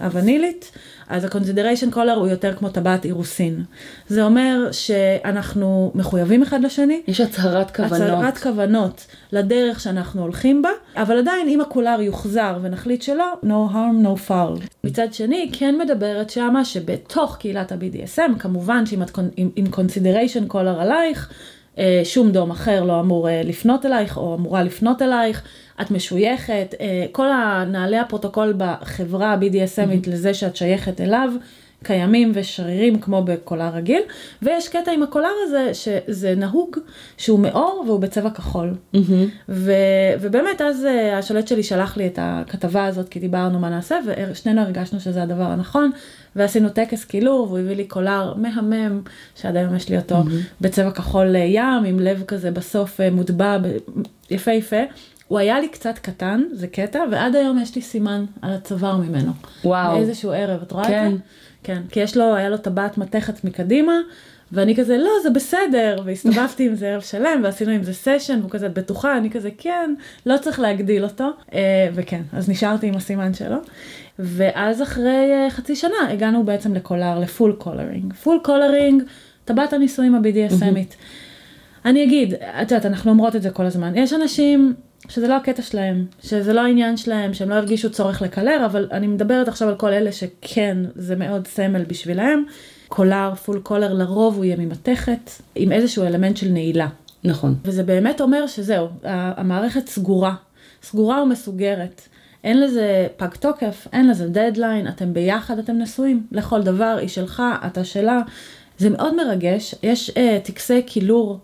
הוונילית, 0.00 0.72
אז 1.08 1.24
ה-consideration 1.24 1.94
color 1.94 2.16
הוא 2.16 2.28
יותר 2.28 2.54
כמו 2.56 2.68
טבעת 2.68 3.04
אירוסין. 3.04 3.62
זה 4.08 4.22
אומר 4.24 4.68
שאנחנו 4.72 5.92
מחויבים 5.94 6.42
אחד 6.42 6.62
לשני, 6.62 7.02
יש 7.08 7.20
הצהרת 7.20 7.76
כוונות. 7.76 8.00
הצהרת 8.00 8.38
כוונות 8.38 9.06
לדרך 9.32 9.80
שאנחנו 9.80 10.22
הולכים 10.22 10.62
בה, 10.62 10.70
אבל 10.96 11.18
עדיין 11.18 11.48
אם 11.48 11.60
הקולר 11.60 12.00
יוחזר 12.00 12.58
ונחליט 12.62 13.02
שלא, 13.02 13.32
no 13.42 13.72
harm 13.72 14.04
no 14.04 14.28
foul. 14.28 14.64
מצד 14.84 15.12
שני, 15.12 15.50
כן 15.52 15.74
מדברת 15.78 16.30
שמה 16.30 16.64
שבתוך 16.64 17.36
קהילת 17.36 17.72
ה-BDSM, 17.72 18.38
כמובן 18.38 18.86
שאם 18.86 19.02
את 19.02 19.18
עם, 19.36 19.50
עם 19.56 19.66
consideration 19.66 20.52
color 20.52 20.80
עלייך, 20.80 21.30
שום 22.04 22.32
dom 22.32 22.50
אחר 22.50 22.84
לא 22.84 23.00
אמור 23.00 23.28
אה, 23.28 23.42
לפנות 23.44 23.86
אלייך 23.86 24.16
או 24.16 24.34
אמורה 24.34 24.62
לפנות 24.62 25.02
אלייך, 25.02 25.42
את 25.80 25.90
משויכת, 25.90 26.74
אה, 26.80 27.06
כל 27.12 27.26
הנהלי 27.32 27.98
הפרוטוקול 27.98 28.54
בחברה 28.56 29.32
ה-BDSMית 29.32 30.10
לזה 30.10 30.34
שאת 30.34 30.56
שייכת 30.56 31.00
אליו. 31.00 31.32
קיימים 31.82 32.32
ושרירים 32.34 33.00
כמו 33.00 33.22
בקולר 33.22 33.68
רגיל, 33.74 34.02
ויש 34.42 34.68
קטע 34.68 34.90
עם 34.92 35.02
הקולר 35.02 35.30
הזה 35.42 35.74
שזה 35.74 36.34
נהוג 36.36 36.76
שהוא 37.16 37.38
מעור 37.38 37.84
והוא 37.86 38.00
בצבע 38.00 38.30
כחול. 38.30 38.74
ו, 39.48 39.72
ובאמת 40.20 40.60
אז 40.60 40.84
אה, 40.84 41.18
השולט 41.18 41.48
שלי 41.48 41.62
שלח 41.62 41.96
לי 41.96 42.06
את 42.06 42.18
הכתבה 42.22 42.84
הזאת 42.84 43.08
כי 43.08 43.20
דיברנו 43.20 43.58
מה 43.58 43.70
נעשה 43.70 43.98
ושנינו 44.30 44.60
הרגשנו 44.60 45.00
שזה 45.00 45.22
הדבר 45.22 45.44
הנכון 45.44 45.90
ועשינו 46.36 46.68
טקס 46.68 47.04
קילור 47.04 47.46
והוא 47.46 47.58
הביא 47.58 47.76
לי 47.76 47.84
קולר 47.84 48.34
מהמם 48.36 49.00
שעד 49.34 49.56
היום 49.56 49.76
יש 49.76 49.88
לי 49.88 49.96
אותו 49.96 50.22
בצבע 50.60 50.90
כחול 50.90 51.36
אה, 51.36 51.40
ים 51.40 51.84
עם 51.86 52.00
לב 52.00 52.22
כזה 52.26 52.50
בסוף 52.50 53.00
אה, 53.00 53.10
מוטבע 53.10 53.56
יפהפה. 54.30 54.82
הוא 55.28 55.38
היה 55.38 55.60
לי 55.60 55.68
קצת 55.68 55.98
קטן, 55.98 56.42
זה 56.52 56.66
קטע, 56.66 56.98
ועד 57.10 57.36
היום 57.36 57.58
יש 57.58 57.74
לי 57.74 57.82
סימן 57.82 58.24
על 58.42 58.52
הצוואר 58.52 58.96
ממנו. 58.96 59.32
וואו. 59.64 59.96
באיזשהו 59.96 60.32
ערב, 60.32 60.62
את 60.62 60.72
רואה 60.72 60.84
כן. 60.84 61.06
את 61.06 61.12
זה? 61.12 61.18
כן. 61.18 61.22
כי 61.64 62.00
יש 62.00 62.16
לו, 62.16 62.34
היה 62.34 62.48
לו 62.48 62.56
טבעת 62.56 62.98
מתכת 62.98 63.44
מקדימה, 63.44 63.92
ואני 64.52 64.76
כזה, 64.76 64.96
לא, 64.96 65.10
זה 65.22 65.30
בסדר, 65.30 66.02
והסתובבתי 66.04 66.66
עם 66.66 66.74
זה 66.74 66.88
ערב 66.88 67.00
שלם, 67.00 67.40
ועשינו 67.44 67.70
עם 67.70 67.82
זה 67.82 67.94
סשן, 67.94 68.38
והוא 68.38 68.50
כזה, 68.50 68.66
את 68.66 68.74
בטוחה? 68.74 69.16
אני 69.16 69.30
כזה, 69.30 69.50
כן, 69.58 69.94
לא 70.26 70.36
צריך 70.36 70.60
להגדיל 70.60 71.04
אותו. 71.04 71.30
אה, 71.52 71.88
וכן, 71.94 72.22
אז 72.32 72.48
נשארתי 72.48 72.86
עם 72.86 72.94
הסימן 72.96 73.34
שלו. 73.34 73.56
ואז 74.18 74.82
אחרי 74.82 75.30
אה, 75.32 75.50
חצי 75.50 75.76
שנה 75.76 76.10
הגענו 76.10 76.44
בעצם 76.44 76.74
לקולר, 76.74 77.18
ל 77.18 77.25
full 77.25 77.52
collaring. 77.58 78.12
full 78.12 78.40
collaring, 78.42 79.02
טבעת 79.44 79.72
הנישואים 79.72 80.14
ה-BDSMית. 80.14 80.94
אני 81.84 82.04
אגיד, 82.04 82.34
את 82.34 82.70
יודעת, 82.70 82.86
אנחנו 82.86 83.10
אומרות 83.10 83.36
את 83.36 83.42
זה 83.42 83.50
כל 83.50 83.66
הזמן, 83.66 83.92
יש 83.96 84.12
אנשים 84.12 84.74
שזה 85.08 85.28
לא 85.28 85.36
הקטע 85.36 85.62
שלהם, 85.62 86.06
שזה 86.22 86.52
לא 86.52 86.60
העניין 86.60 86.96
שלהם, 86.96 87.34
שהם 87.34 87.48
לא 87.48 87.54
הרגישו 87.54 87.90
צורך 87.90 88.22
לקלר, 88.22 88.66
אבל 88.66 88.88
אני 88.92 89.06
מדברת 89.06 89.48
עכשיו 89.48 89.68
על 89.68 89.74
כל 89.74 89.92
אלה 89.92 90.12
שכן, 90.12 90.78
זה 90.94 91.16
מאוד 91.16 91.46
סמל 91.46 91.84
בשבילהם. 91.84 92.44
קולר, 92.88 93.34
full 93.34 93.60
collar, 93.60 93.94
לרוב 93.94 94.36
הוא 94.36 94.44
יהיה 94.44 94.56
ממתכת, 94.56 95.30
עם 95.54 95.72
איזשהו 95.72 96.04
אלמנט 96.04 96.36
של 96.36 96.48
נעילה. 96.48 96.88
נכון. 97.24 97.54
וזה 97.64 97.82
באמת 97.82 98.20
אומר 98.20 98.46
שזהו, 98.46 98.88
המערכת 99.04 99.88
סגורה, 99.88 100.34
סגורה 100.82 101.22
ומסוגרת. 101.22 102.08
אין 102.44 102.60
לזה 102.60 103.06
פג 103.16 103.34
תוקף, 103.40 103.86
אין 103.92 104.08
לזה 104.08 104.28
דדליין, 104.28 104.88
אתם 104.88 105.12
ביחד, 105.12 105.58
אתם 105.58 105.78
נשואים 105.78 106.26
לכל 106.32 106.62
דבר, 106.62 106.96
היא 107.00 107.08
שלך, 107.08 107.42
אתה 107.66 107.84
שלה. 107.84 108.20
זה 108.78 108.90
מאוד 108.90 109.14
מרגש, 109.14 109.74
יש 109.82 110.10
uh, 110.10 110.46
טקסי 110.46 110.82
קילור 110.82 111.38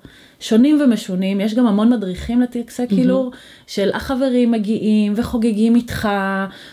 שונים 0.44 0.80
ומשונים, 0.80 1.40
יש 1.40 1.54
גם 1.54 1.66
המון 1.66 1.92
מדריכים 1.92 2.40
לטקסי 2.40 2.86
קילור, 2.86 3.30
mm-hmm. 3.32 3.72
של 3.72 3.90
החברים 3.94 4.50
מגיעים 4.50 5.12
וחוגגים 5.16 5.76
איתך 5.76 6.08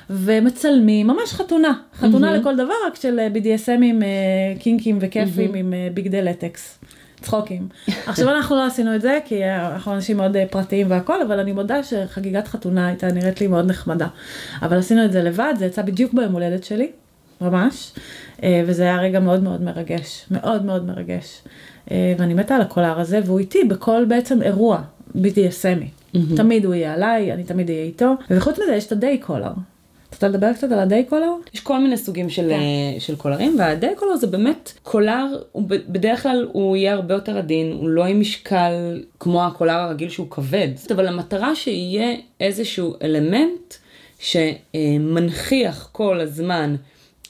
ומצלמים, 0.10 1.08
ממש 1.08 1.34
חתונה, 1.34 1.74
חתונה 1.96 2.36
mm-hmm. 2.36 2.40
לכל 2.40 2.56
דבר, 2.56 2.74
רק 2.88 2.96
של 2.96 3.20
אה, 3.20 3.28
BDSMים 3.34 4.02
uh, 4.02 4.60
קינקים 4.60 4.98
וכיפים 5.02 5.54
mm-hmm. 5.54 5.58
עם 5.58 5.74
uh, 5.74 5.94
ביגדי 5.94 6.22
לטקס. 6.22 6.80
צחוקים. 7.22 7.68
עכשיו 8.08 8.30
אנחנו 8.30 8.56
לא 8.56 8.66
עשינו 8.66 8.96
את 8.96 9.02
זה 9.02 9.20
כי 9.26 9.46
אנחנו 9.46 9.94
אנשים 9.94 10.18
מאוד 10.18 10.38
פרטיים 10.50 10.92
והכל, 10.92 11.22
אבל 11.22 11.40
אני 11.40 11.52
מודה 11.52 11.84
שחגיגת 11.84 12.48
חתונה 12.48 12.88
הייתה 12.88 13.08
נראית 13.08 13.42
לי 13.42 13.48
מאוד 13.48 13.70
נחמדה. 13.70 14.08
אבל 14.62 14.78
עשינו 14.78 15.06
את 15.06 15.12
זה 15.12 15.24
לבד, 15.24 15.54
זה 15.58 15.66
יצא 15.66 15.82
בדיוק 15.82 16.14
ביום 16.14 16.34
הולדת 16.34 16.64
שלי, 16.64 16.92
ממש, 17.42 17.92
וזה 18.68 18.84
היה 18.84 18.98
רגע 18.98 19.20
מאוד 19.20 19.44
מאוד 19.44 19.62
מרגש, 19.62 20.26
מאוד 20.32 20.66
מאוד 20.66 20.86
מרגש. 20.86 21.42
אה, 21.92 22.14
ואני 22.18 22.34
מתה 22.34 22.56
על 22.56 22.62
הקולר 22.62 23.00
הזה, 23.00 23.20
והוא 23.26 23.40
איתי 23.40 23.64
בכל 23.64 24.06
בעצם 24.08 24.42
אירוע 24.42 24.82
BDSMי. 25.16 26.16
Mm-hmm. 26.16 26.38
תמיד 26.38 26.66
הוא 26.66 26.74
יהיה 26.74 26.94
עליי, 26.94 27.34
אני 27.34 27.44
תמיד 27.44 27.70
אהיה 27.70 27.84
איתו, 27.84 28.14
וחוץ 28.32 28.60
מזה 28.60 28.76
יש 28.76 28.88
את 28.88 28.92
ה 28.92 28.98
day 28.98 29.18
collar. 29.18 29.52
רוצה 30.18 30.28
לדבר 30.28 30.54
קצת 30.54 30.72
על 30.72 30.80
ה 30.80 30.86
day 30.86 31.06
collar? 31.06 31.32
יש 31.54 31.60
כל 31.60 31.80
מיני 31.80 31.98
סוגים 31.98 32.30
של, 32.30 32.50
yeah. 32.50 32.54
כן. 32.94 33.00
של 33.00 33.16
קולרים, 33.16 33.56
וה 33.60 33.74
day 33.74 33.96
collar 33.96 34.16
זה 34.16 34.28
באמת 34.28 34.72
קולר, 34.84 35.26
הוא 35.52 35.64
בדרך 35.68 36.24
כלל 36.24 36.48
הוא 36.52 36.78
יהיה 36.78 36.94
הרבה 36.94 37.14
יותר 37.14 37.38
עדין, 37.38 37.72
הוא 37.72 37.90
לא 37.90 38.06
עם 38.06 38.20
משקל 38.20 39.04
כמו 39.20 39.46
הקולר 39.46 39.74
הרגיל 39.74 40.10
שהוא 40.10 40.30
כבד, 40.30 40.68
אבל 40.92 41.08
המטרה 41.08 41.56
שיהיה 41.56 42.16
איזשהו 42.40 42.96
אלמנט 43.02 43.74
שמנכיח 44.20 45.90
כל 45.92 46.20
הזמן 46.20 46.76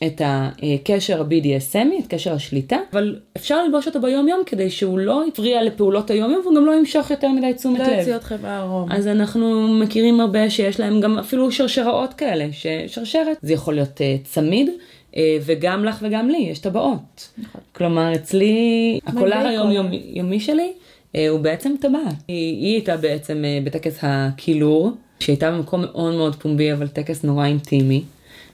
את 0.05 0.21
הקשר 0.25 1.21
ה-BDSMי, 1.21 2.03
את 2.03 2.07
קשר 2.07 2.33
השליטה, 2.33 2.77
אבל 2.93 3.19
אפשר 3.37 3.63
ללבוש 3.63 3.87
אותו 3.87 4.01
ביום 4.01 4.27
יום 4.27 4.41
כדי 4.45 4.69
שהוא 4.69 4.99
לא 4.99 5.23
יפריע 5.27 5.63
לפעולות 5.63 6.09
היום 6.09 6.31
יום 6.31 6.41
והוא 6.43 6.55
גם 6.55 6.65
לא 6.65 6.71
ימשוך 6.71 7.11
יותר 7.11 7.29
מדי 7.29 7.53
תשומת 7.53 7.79
לב. 7.79 7.87
לא 7.87 7.91
יוציא 7.91 8.15
אתכם 8.15 8.35
מהארום. 8.41 8.91
אז 8.91 9.07
אנחנו 9.07 9.67
מכירים 9.67 10.19
הרבה 10.19 10.49
שיש 10.49 10.79
להם 10.79 11.01
גם 11.01 11.19
אפילו 11.19 11.51
שרשראות 11.51 12.13
כאלה, 12.13 12.47
ששרשרת 12.51 13.37
זה 13.41 13.53
יכול 13.53 13.73
להיות 13.73 13.97
uh, 13.97 14.27
צמיד. 14.27 14.69
uh, 15.11 15.15
וגם 15.41 15.85
לך 15.85 15.99
וגם 16.01 16.29
לי 16.29 16.37
יש 16.37 16.59
טבעות. 16.59 17.29
נכון. 17.37 17.61
כלומר 17.71 18.15
אצלי 18.15 18.99
הקולר 19.05 19.47
היומיומי 19.47 20.39
שלי 20.39 20.71
uh, 20.71 21.17
הוא 21.29 21.39
בעצם 21.39 21.75
טבעת. 21.81 22.15
היא, 22.27 22.65
היא 22.65 22.73
הייתה 22.73 22.97
בעצם 22.97 23.43
בטקס 23.63 23.99
הקילור, 24.01 24.91
שהייתה 25.19 25.51
במקום 25.51 25.81
מאוד 25.81 26.15
מאוד 26.15 26.35
פומבי 26.35 26.73
אבל 26.73 26.87
טקס 26.87 27.23
נורא 27.23 27.45
אינטימי. 27.45 28.03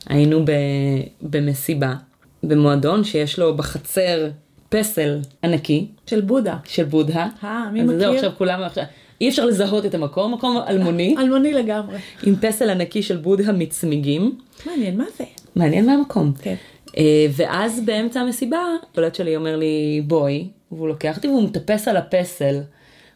היינו 0.09 0.45
ב, 0.45 0.51
במסיבה, 1.21 1.93
במועדון 2.43 3.03
שיש 3.03 3.39
לו 3.39 3.57
בחצר 3.57 4.29
פסל 4.69 5.19
ענקי. 5.43 5.87
של 6.05 6.21
בודה. 6.21 6.57
של 6.65 6.83
בודה. 6.83 7.27
אה, 7.43 7.69
מי 7.73 7.81
מכיר? 7.81 7.95
אז 7.95 7.99
זהו, 8.01 8.15
עכשיו 8.15 8.31
כולם 8.37 8.63
עכשיו. 8.63 8.83
אי 9.21 9.29
אפשר 9.29 9.45
לזהות 9.45 9.85
את 9.85 9.93
המקום, 9.95 10.33
מקום 10.33 10.57
אלמוני. 10.67 11.15
אלמוני 11.19 11.53
לגמרי. 11.53 11.97
עם 12.23 12.35
פסל 12.35 12.69
ענקי 12.69 13.03
של 13.03 13.17
בודה 13.17 13.51
מצמיגים. 13.51 14.37
מעניין 14.65 14.97
מה 14.97 15.05
זה. 15.17 15.23
מעניין 15.55 15.85
מה 15.85 15.93
המקום. 15.93 16.33
כן. 16.41 16.55
אה, 16.97 17.25
ואז 17.31 17.81
באמצע 17.85 18.19
המסיבה, 18.19 18.63
הילד 18.95 19.15
שלי 19.15 19.35
אומר 19.35 19.55
לי 19.55 20.01
בואי, 20.07 20.47
והוא 20.71 20.87
לוקח 20.87 21.17
אותי 21.17 21.27
והוא 21.27 21.43
מטפס 21.43 21.87
על 21.87 21.97
הפסל. 21.97 22.59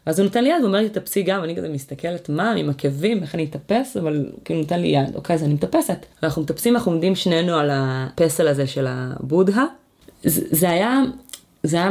ואז 0.06 0.18
הוא 0.18 0.24
נותן 0.24 0.44
לי 0.44 0.50
יד 0.50 0.62
ואומר 0.62 0.78
לי 0.78 0.88
תפסי 0.88 1.22
גם, 1.22 1.44
אני 1.44 1.56
כזה 1.56 1.68
מסתכלת 1.68 2.28
מה, 2.28 2.52
עם 2.52 2.70
עקבים, 2.70 3.22
איך 3.22 3.34
אני 3.34 3.44
אטפס, 3.44 3.96
אבל 3.96 4.30
כאילו 4.44 4.60
נותן 4.60 4.80
לי 4.80 4.88
יד, 4.88 5.14
אוקיי, 5.14 5.34
אז 5.34 5.42
אני 5.42 5.54
מטפסת. 5.54 6.06
ואנחנו 6.22 6.42
מטפסים, 6.42 6.76
אנחנו 6.76 6.92
עומדים 6.92 7.14
שנינו 7.14 7.54
על 7.54 7.70
הפסל 7.72 8.48
הזה 8.48 8.66
של 8.66 8.86
הבודהה. 8.88 9.64
זה, 10.24 10.46
זה 10.50 10.70
היה, 10.70 11.00
זה 11.62 11.76
היה 11.76 11.90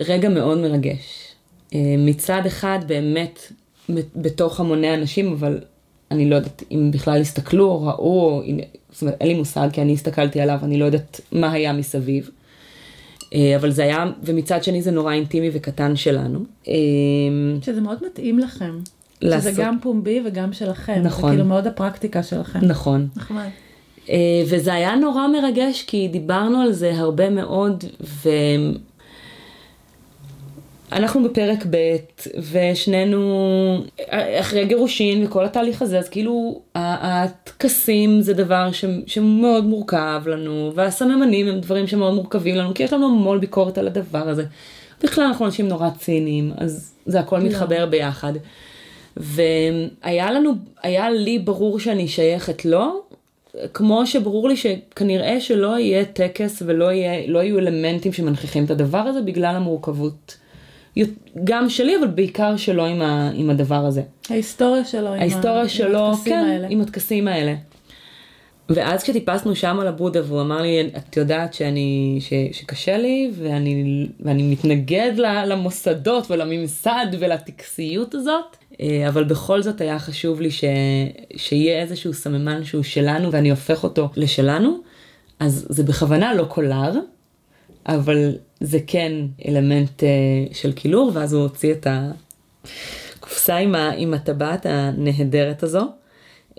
רגע 0.00 0.28
מאוד 0.28 0.58
מרגש. 0.58 1.34
אה, 1.74 1.94
מצד 1.98 2.42
אחד 2.46 2.78
באמת 2.86 3.52
בתוך 4.16 4.60
המוני 4.60 4.94
אנשים, 4.94 5.32
אבל 5.32 5.60
אני 6.10 6.30
לא 6.30 6.36
יודעת 6.36 6.62
אם 6.70 6.90
בכלל 6.90 7.20
הסתכלו 7.20 7.64
או 7.64 7.82
ראו, 7.82 7.94
או, 8.00 8.42
זאת 8.92 9.02
אומרת 9.02 9.16
אין 9.20 9.28
לי 9.28 9.34
מושג 9.34 9.68
כי 9.72 9.82
אני 9.82 9.92
הסתכלתי 9.92 10.40
עליו, 10.40 10.58
אני 10.62 10.78
לא 10.78 10.84
יודעת 10.84 11.20
מה 11.32 11.52
היה 11.52 11.72
מסביב. 11.72 12.30
אה, 13.34 13.56
אבל 13.56 13.70
זה 13.70 13.82
היה, 13.82 14.04
ומצד 14.22 14.64
שני 14.64 14.82
זה 14.82 14.90
נורא 14.90 15.12
אינטימי 15.12 15.50
וקטן 15.52 15.96
שלנו. 15.96 16.38
אה, 16.68 16.74
שזה 17.62 17.80
מאוד 17.80 17.98
מתאים 18.06 18.38
לכם. 18.38 18.78
לעשות... 19.22 19.52
שזה 19.52 19.62
גם 19.62 19.78
פומבי 19.82 20.22
וגם 20.24 20.52
שלכם. 20.52 21.00
נכון. 21.04 21.30
זה 21.30 21.36
כאילו 21.36 21.48
מאוד 21.48 21.66
הפרקטיקה 21.66 22.22
שלכם. 22.22 22.58
נכון. 22.62 23.08
נחמד. 23.16 23.48
אה, 24.10 24.42
וזה 24.46 24.74
היה 24.74 24.96
נורא 24.96 25.26
מרגש 25.28 25.84
כי 25.86 26.08
דיברנו 26.08 26.60
על 26.60 26.72
זה 26.72 26.92
הרבה 26.94 27.30
מאוד, 27.30 27.84
ו... 28.00 28.28
אנחנו 30.92 31.24
בפרק 31.24 31.66
ב' 31.70 31.96
ושנינו 32.52 33.84
אחרי 34.40 34.64
גירושין 34.64 35.26
וכל 35.26 35.44
התהליך 35.44 35.82
הזה 35.82 35.98
אז 35.98 36.08
כאילו 36.08 36.60
הטקסים 36.74 38.20
זה 38.20 38.34
דבר 38.34 38.72
ש, 38.72 38.84
שמאוד 39.06 39.64
מורכב 39.64 40.22
לנו 40.26 40.72
והסממנים 40.74 41.48
הם 41.48 41.60
דברים 41.60 41.86
שמאוד 41.86 42.14
מורכבים 42.14 42.56
לנו 42.56 42.74
כי 42.74 42.82
יש 42.82 42.92
לנו 42.92 43.06
המון 43.06 43.40
ביקורת 43.40 43.78
על 43.78 43.86
הדבר 43.86 44.28
הזה. 44.28 44.44
בכלל 45.02 45.24
אנחנו 45.24 45.46
אנשים 45.46 45.68
נורא 45.68 45.88
ציניים 45.98 46.52
אז 46.56 46.94
זה 47.06 47.20
הכל 47.20 47.38
לא. 47.38 47.44
מתחבר 47.44 47.86
ביחד. 47.86 48.32
והיה 49.16 50.30
לנו, 50.30 50.52
היה 50.82 51.10
לי 51.10 51.38
ברור 51.38 51.80
שאני 51.80 52.08
שייכת 52.08 52.64
לו, 52.64 53.02
כמו 53.74 54.06
שברור 54.06 54.48
לי 54.48 54.56
שכנראה 54.56 55.40
שלא 55.40 55.78
יהיה 55.78 56.04
טקס 56.04 56.62
ולא 56.66 56.92
יהיה, 56.92 57.26
לא 57.26 57.38
יהיו 57.38 57.58
אלמנטים 57.58 58.12
שמנכיחים 58.12 58.64
את 58.64 58.70
הדבר 58.70 58.98
הזה 58.98 59.20
בגלל 59.20 59.56
המורכבות. 59.56 60.36
גם 61.44 61.68
שלי, 61.68 61.96
אבל 61.96 62.06
בעיקר 62.06 62.56
שלו 62.56 62.86
עם, 62.86 63.02
ה, 63.02 63.30
עם 63.34 63.50
הדבר 63.50 63.86
הזה. 63.86 64.02
ההיסטוריה 64.30 64.84
שלו, 64.84 65.08
ההיסטוריה 65.08 65.62
עם, 65.62 65.68
שלו, 65.68 65.98
עם 65.98 66.12
הטקסים 66.12 66.32
כן, 66.32 66.44
האלה. 66.44 66.66
עם 66.70 66.80
הטקסים 66.80 67.28
האלה. 67.28 67.54
ואז 68.68 69.02
כשטיפסנו 69.02 69.56
שם 69.56 69.80
על 69.80 69.86
הבודה 69.86 70.20
והוא 70.24 70.40
אמר 70.40 70.62
לי, 70.62 70.90
את 70.96 71.16
יודעת 71.16 71.54
שאני, 71.54 72.18
ש, 72.20 72.32
שקשה 72.52 72.98
לי 72.98 73.30
ואני, 73.34 74.06
ואני 74.20 74.42
מתנגד 74.42 75.12
למוסדות 75.46 76.30
ולממסד 76.30 77.06
ולטקסיות 77.18 78.14
הזאת, 78.14 78.56
אה, 78.80 79.08
אבל 79.08 79.24
בכל 79.24 79.62
זאת 79.62 79.80
היה 79.80 79.98
חשוב 79.98 80.40
לי 80.40 80.50
ש, 80.50 80.64
שיהיה 81.36 81.82
איזשהו 81.82 82.14
סממן 82.14 82.64
שהוא 82.64 82.82
שלנו 82.82 83.32
ואני 83.32 83.50
הופך 83.50 83.84
אותו 83.84 84.08
לשלנו, 84.16 84.78
אז 85.40 85.66
זה 85.68 85.82
בכוונה 85.82 86.34
לא 86.34 86.44
קולר, 86.44 86.92
אבל 87.88 88.36
זה 88.60 88.78
כן 88.86 89.12
אלמנט 89.48 90.02
uh, 90.02 90.04
של 90.54 90.72
קילור, 90.72 91.10
ואז 91.14 91.32
הוא 91.32 91.42
הוציא 91.42 91.72
את 91.72 91.86
הקופסה 93.16 93.56
עם, 93.56 93.74
ה, 93.74 93.90
עם 93.96 94.14
הטבעת 94.14 94.66
הנהדרת 94.66 95.62
הזו, 95.62 95.88
uh, 96.50 96.58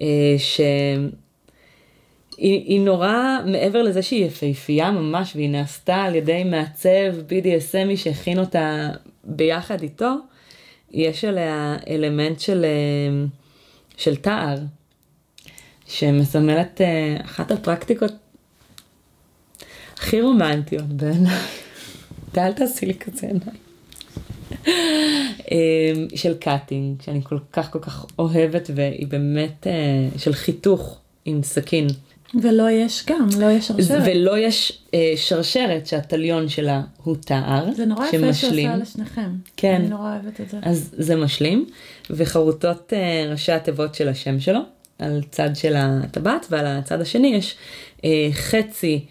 שהיא 2.37 2.81
נורא, 2.81 3.37
מעבר 3.45 3.83
לזה 3.83 4.01
שהיא 4.01 4.25
יפהפייה 4.25 4.91
ממש, 4.91 5.35
והיא 5.35 5.49
נעשתה 5.49 5.95
על 5.95 6.15
ידי 6.15 6.43
מעצב 6.43 7.13
BDSMי 7.29 7.95
שהכין 7.95 8.39
אותה 8.39 8.89
ביחד 9.23 9.81
איתו, 9.81 10.15
יש 10.91 11.25
עליה 11.25 11.77
אלמנט 11.89 12.39
של, 12.39 12.65
אה, 12.65 13.29
של 13.97 14.15
תער, 14.15 14.57
שמסמלת 15.87 16.81
אחת 17.25 17.51
הפרקטיקות 17.51 18.11
הכי 19.99 20.21
רומנטיות 20.21 20.87
בעיניי. 20.87 21.37
אל 22.37 22.53
תעשי 22.53 22.85
לי 22.85 22.93
כזה 22.93 23.27
עיניים. 23.27 23.69
אמ, 25.51 26.07
של 26.15 26.33
cutting, 26.33 27.01
שאני 27.01 27.21
כל 27.23 27.37
כך 27.53 27.71
כל 27.71 27.79
כך 27.79 28.05
אוהבת, 28.19 28.69
והיא 28.75 29.07
באמת 29.07 29.67
אה, 29.67 30.17
של 30.17 30.33
חיתוך 30.33 30.97
עם 31.25 31.43
סכין. 31.43 31.87
ולא 32.41 32.71
יש 32.71 33.05
גם, 33.07 33.27
לא 33.39 33.51
יש 33.51 33.67
שרשרת. 33.67 34.01
ולא 34.05 34.37
יש 34.37 34.81
אה, 34.93 35.13
שרשרת 35.15 35.87
שהטליון 35.87 36.49
שלה 36.49 36.81
הוא 37.03 37.15
תער. 37.15 37.73
זה 37.73 37.85
נורא 37.85 38.05
יפה 38.07 38.33
שעושה 38.33 38.75
לשניכם. 38.75 39.29
כן. 39.57 39.75
אני 39.75 39.87
נורא 39.87 40.11
אוהבת 40.11 40.41
את 40.41 40.49
זה. 40.49 40.57
אז 40.61 40.89
זה 40.97 41.15
משלים, 41.15 41.65
וחרוטות 42.09 42.93
אה, 42.93 43.27
ראשי 43.31 43.51
התיבות 43.51 43.95
של 43.95 44.07
השם 44.07 44.39
שלו, 44.39 44.59
על 44.99 45.21
צד 45.31 45.55
של 45.55 45.73
הטבעת, 45.77 46.45
ועל 46.49 46.65
הצד 46.65 47.01
השני 47.01 47.27
יש 47.27 47.55
אה, 48.05 48.29
חצי 48.31 49.05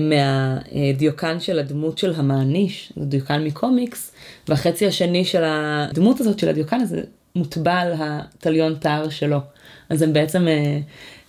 מהדיוקן 0.00 1.40
של 1.40 1.58
הדמות 1.58 1.98
של 1.98 2.12
המעניש, 2.16 2.92
זה 2.96 3.04
דיוקן 3.04 3.44
מקומיקס, 3.44 4.12
והחצי 4.48 4.86
השני 4.86 5.24
של 5.24 5.42
הדמות 5.44 6.20
הזאת 6.20 6.38
של 6.38 6.48
הדיוקן 6.48 6.80
הזה 6.80 7.00
מוטבע 7.36 7.74
על 7.74 7.92
הטליון 7.98 8.74
תער 8.74 9.08
שלו. 9.08 9.38
אז 9.88 10.02
הם 10.02 10.12
בעצם 10.12 10.48
אה, 10.48 10.78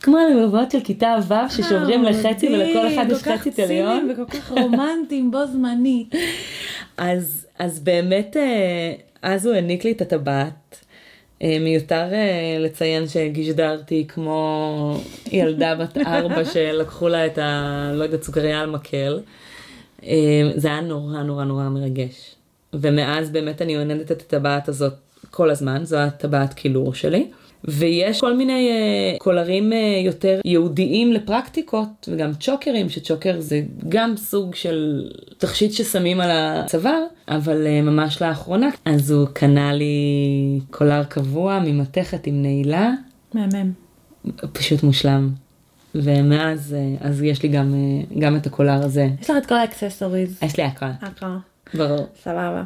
כמו 0.02 0.18
הלבבות 0.18 0.72
של 0.72 0.80
כיתה 0.84 1.16
ו' 1.28 1.50
ששוברים 1.50 2.04
לחצי 2.04 2.48
ולכל 2.48 2.94
אחד 2.94 3.06
יש 3.10 3.24
חצי 3.24 3.52
טליון. 3.52 4.10
וכל 4.12 4.26
כך 4.26 4.52
רומנטיים 4.52 5.32
בו 5.32 5.46
זמנית. 5.48 6.16
אז, 6.98 7.48
אז 7.60 7.80
באמת, 7.80 8.38
אה, 8.38 8.94
אז 9.22 9.46
הוא 9.46 9.56
העניק 9.56 9.86
לי 9.86 9.92
את 9.92 10.02
הטבעת. 10.02 10.86
אה, 11.44 11.58
מיותר 11.60 12.14
אה, 12.14 12.58
לציין 12.60 13.08
שגישדרתי 13.08 14.06
כמו 14.08 15.02
ילדה 15.32 15.76
בת 15.76 15.98
ארבע 16.08 16.46
שלקחו 16.46 17.08
לה 17.08 17.26
את 17.26 17.38
ה... 17.38 17.92
לא 17.94 18.04
יודעת, 18.04 18.24
סוכריה 18.24 18.60
על 18.60 18.70
מקל. 18.70 19.20
זה 20.56 20.68
היה 20.68 20.82
נורא 20.82 21.24
נורא 21.24 21.44
נורא 21.44 21.70
מרגש. 21.70 22.36
ומאז 22.74 23.30
באמת 23.30 23.62
אני 23.62 23.78
עונדת 23.78 24.12
את 24.12 24.22
הטבעת 24.22 24.70
הזאת 24.70 24.94
כל 25.32 25.50
הזמן, 25.50 25.86
זו 25.86 25.98
הטבעת 25.98 26.54
קילור 26.54 26.94
שלי. 26.94 27.28
ויש 27.66 28.20
כל 28.20 28.38
מיני 28.38 28.70
אה, 28.70 29.18
קולרים 29.20 29.72
אה, 29.72 30.06
יותר 30.06 30.40
ייעודיים 30.46 31.14
לפרקטיקות 31.14 32.10
וגם 32.12 32.34
צ'וקרים 32.34 32.90
שצ'וקר 32.90 33.36
זה 33.40 33.62
גם 33.90 34.18
סוג 34.18 34.56
של 34.56 35.10
תכשיט 35.38 35.72
ששמים 35.72 36.22
על 36.22 36.30
הצוואר 36.32 37.04
אבל 37.28 37.66
אה, 37.66 37.86
ממש 37.86 38.22
לאחרונה 38.22 38.70
אז 38.86 39.12
הוא 39.12 39.28
קנה 39.34 39.74
לי 39.74 39.96
קולר 40.70 41.04
קבוע 41.04 41.60
ממתכת 41.66 42.28
עם 42.28 42.42
נעילה. 42.42 42.92
מהמם. 43.34 43.72
פשוט 44.54 44.84
מושלם. 44.84 45.30
ומאז 45.96 46.76
אז 47.02 47.24
יש 47.24 47.44
לי 47.44 47.50
גם 47.50 47.76
גם 48.20 48.36
את 48.36 48.46
הקולר 48.46 48.84
הזה. 48.84 49.08
יש 49.22 49.30
לך 49.30 49.38
את 49.38 49.46
כל 49.46 49.56
ה 49.56 49.62
accessories. 49.62 50.40
יש 50.44 50.58
לי 50.58 50.64
הכל. 50.64 50.86
הכל. 51.02 51.26
ברור. 51.74 52.08
סבבה. 52.24 52.64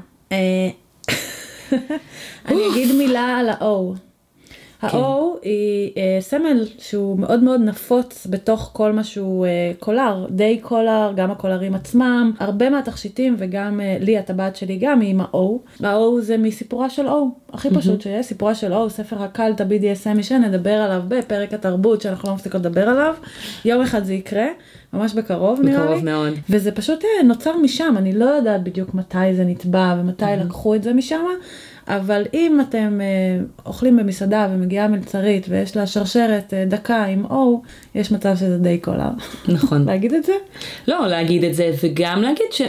אני 2.47 2.61
אגיד 2.71 2.95
מילה 2.95 3.37
על 3.37 3.49
ה-O. 3.49 4.04
כן. 4.89 4.97
ה-O 4.97 5.39
היא 5.41 5.91
uh, 5.91 6.21
סמל 6.21 6.65
שהוא 6.79 7.19
מאוד 7.19 7.43
מאוד 7.43 7.61
נפוץ 7.61 8.27
בתוך 8.29 8.69
כל 8.73 8.91
מה 8.91 9.03
שהוא 9.03 9.45
uh, 9.45 9.83
קולר, 9.83 10.25
די 10.29 10.59
קולר, 10.61 11.11
גם 11.15 11.31
הקולרים 11.31 11.75
עצמם, 11.75 12.31
הרבה 12.39 12.69
מהתכשיטים 12.69 13.35
וגם 13.37 13.79
uh, 13.79 14.03
לי 14.03 14.17
הטבעת 14.17 14.55
שלי 14.55 14.77
גם 14.81 14.99
היא 15.01 15.09
עם 15.09 15.21
ה-O. 15.21 15.83
ה-O 15.83 16.21
זה 16.21 16.37
מסיפורה 16.37 16.89
של 16.89 17.07
O, 17.07 17.13
הכי 17.53 17.69
פשוט 17.69 18.01
שיש, 18.01 18.25
סיפורה 18.25 18.55
של 18.55 18.73
O, 18.73 18.89
ספר 18.89 19.23
הקלט 19.23 19.61
ה-BDSM 19.61 20.23
שנדבר 20.23 20.73
עליו 20.73 21.03
בפרק 21.07 21.53
התרבות 21.53 22.01
שאנחנו 22.01 22.29
לא 22.29 22.35
מפסיקות 22.35 22.61
לדבר 22.61 22.89
עליו, 22.89 23.15
יום 23.65 23.81
אחד 23.81 24.03
זה 24.03 24.13
יקרה. 24.13 24.47
ממש 24.95 25.13
בקרוב 25.13 25.59
נראה 25.63 25.77
לי. 25.77 25.85
בקרוב 25.85 26.05
מאוד. 26.05 26.33
וזה 26.49 26.71
פשוט 26.71 27.03
נוצר 27.23 27.57
משם, 27.57 27.95
אני 27.97 28.13
לא 28.13 28.25
יודעת 28.25 28.63
בדיוק 28.63 28.93
מתי 28.93 29.35
זה 29.35 29.43
נטבע 29.43 29.95
ומתי 29.99 30.25
mm-hmm. 30.25 30.43
לקחו 30.45 30.75
את 30.75 30.83
זה 30.83 30.93
משם, 30.93 31.25
אבל 31.87 32.23
אם 32.33 32.61
אתם 32.61 33.01
אה, 33.01 33.45
אוכלים 33.65 33.97
במסעדה 33.97 34.47
ומגיעה 34.51 34.87
מלצרית 34.87 35.45
ויש 35.49 35.77
לה 35.77 35.87
שרשרת 35.87 36.53
אה, 36.53 36.65
דקה 36.65 37.05
עם 37.05 37.25
O, 37.25 37.61
יש 37.95 38.11
מצב 38.11 38.35
שזה 38.35 38.57
day 38.57 38.77
collar. 38.77 39.09
נכון. 39.47 39.85
להגיד 39.89 40.13
את 40.13 40.23
זה? 40.23 40.33
לא, 40.87 41.07
להגיד 41.07 41.43
את 41.43 41.55
זה 41.55 41.71
וגם 41.83 42.21
להגיד 42.21 42.51
ש... 42.51 42.61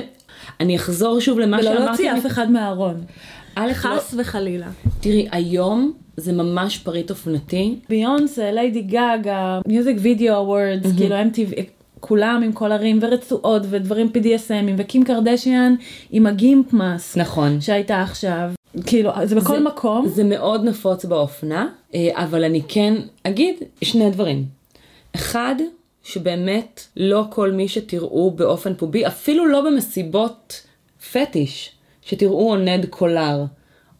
אני 0.60 0.76
אחזור 0.76 1.20
שוב 1.20 1.38
למה 1.38 1.62
שאמרתי. 1.62 1.78
ולא 1.78 1.86
להוציא 1.86 2.12
אף 2.12 2.26
אחד 2.26 2.50
מהארון. 2.50 3.04
חס 3.72 4.14
לא... 4.14 4.20
וחלילה. 4.20 4.66
תראי, 5.00 5.28
היום 5.32 5.92
זה 6.16 6.32
ממש 6.32 6.78
פריט 6.78 7.10
אופנתי. 7.10 7.74
ביונס, 7.88 8.38
ליידי 8.38 8.82
גאגה, 8.82 9.60
Music 9.66 9.96
Video 10.00 10.34
Awards, 10.34 10.96
כאילו 10.96 11.16
MTV, 11.16 11.60
כולם 12.00 12.42
עם 12.44 12.52
קולרים 12.52 12.98
ורצועות 13.02 13.62
ודברים 13.70 14.10
PDSMים 14.14 14.72
וקים 14.78 15.04
קרדשיאן 15.04 15.74
עם 16.10 16.26
הגימפ 16.26 16.72
מאסק. 16.72 17.18
נכון. 17.18 17.60
שהייתה 17.60 18.02
עכשיו. 18.02 18.50
כאילו, 18.86 19.10
זה 19.24 19.34
בכל 19.34 19.58
זה, 19.58 19.64
מקום. 19.64 20.08
זה 20.08 20.24
מאוד 20.24 20.64
נפוץ 20.64 21.04
באופנה, 21.04 21.68
אה, 21.94 22.08
אבל 22.14 22.44
אני 22.44 22.62
כן 22.68 22.94
אגיד 23.22 23.56
שני 23.84 24.10
דברים. 24.10 24.44
אחד, 25.14 25.54
שבאמת 26.02 26.86
לא 26.96 27.24
כל 27.30 27.52
מי 27.52 27.68
שתראו 27.68 28.30
באופן 28.30 28.74
פובי, 28.74 29.06
אפילו 29.06 29.46
לא 29.46 29.60
במסיבות 29.60 30.66
פטיש, 31.12 31.72
שתראו 32.02 32.48
עונד 32.50 32.86
קולר, 32.90 33.44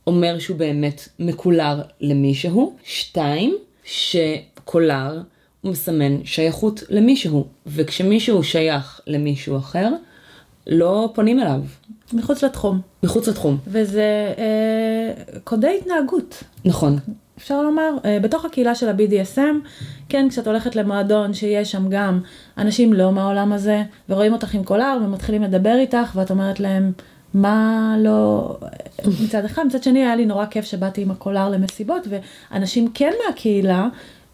אומר 0.06 0.38
שהוא 0.38 0.56
באמת 0.56 1.08
מקולר 1.18 1.82
למישהו. 2.00 2.76
שתיים, 2.84 3.56
שקולר 3.84 5.20
הוא 5.60 5.72
מסמן 5.72 6.24
שייכות 6.24 6.82
למישהו, 6.88 7.46
וכשמישהו 7.66 8.42
שייך 8.42 9.00
למישהו 9.06 9.56
אחר, 9.56 9.88
לא 10.66 11.12
פונים 11.14 11.40
אליו. 11.40 11.60
מחוץ 12.12 12.44
לתחום. 12.44 12.80
מחוץ 13.02 13.28
לתחום. 13.28 13.56
וזה 13.66 14.34
אה, 14.38 15.38
קודי 15.44 15.78
התנהגות. 15.80 16.44
נכון. 16.64 16.98
אפשר 17.38 17.62
לומר, 17.62 17.90
אה, 18.04 18.18
בתוך 18.22 18.44
הקהילה 18.44 18.74
של 18.74 18.88
ה-BDSM, 18.88 19.68
כן, 20.08 20.26
כשאת 20.30 20.46
הולכת 20.46 20.76
למועדון 20.76 21.34
שיש 21.34 21.72
שם 21.72 21.88
גם 21.88 22.20
אנשים 22.58 22.92
לא 22.92 23.12
מהעולם 23.12 23.52
הזה, 23.52 23.82
ורואים 24.08 24.32
אותך 24.32 24.54
עם 24.54 24.64
קולר 24.64 24.98
ומתחילים 25.04 25.42
לדבר 25.42 25.74
איתך, 25.78 26.12
ואת 26.14 26.30
אומרת 26.30 26.60
להם, 26.60 26.92
מה 27.34 27.96
לא, 27.98 28.56
מצד 29.24 29.44
אחד, 29.44 29.66
מצד 29.66 29.82
שני 29.82 29.98
היה 29.98 30.16
לי 30.16 30.26
נורא 30.26 30.46
כיף 30.46 30.64
שבאתי 30.64 31.02
עם 31.02 31.10
הקולר 31.10 31.48
למסיבות, 31.48 32.06
ואנשים 32.50 32.90
כן 32.94 33.12
מהקהילה 33.26 33.88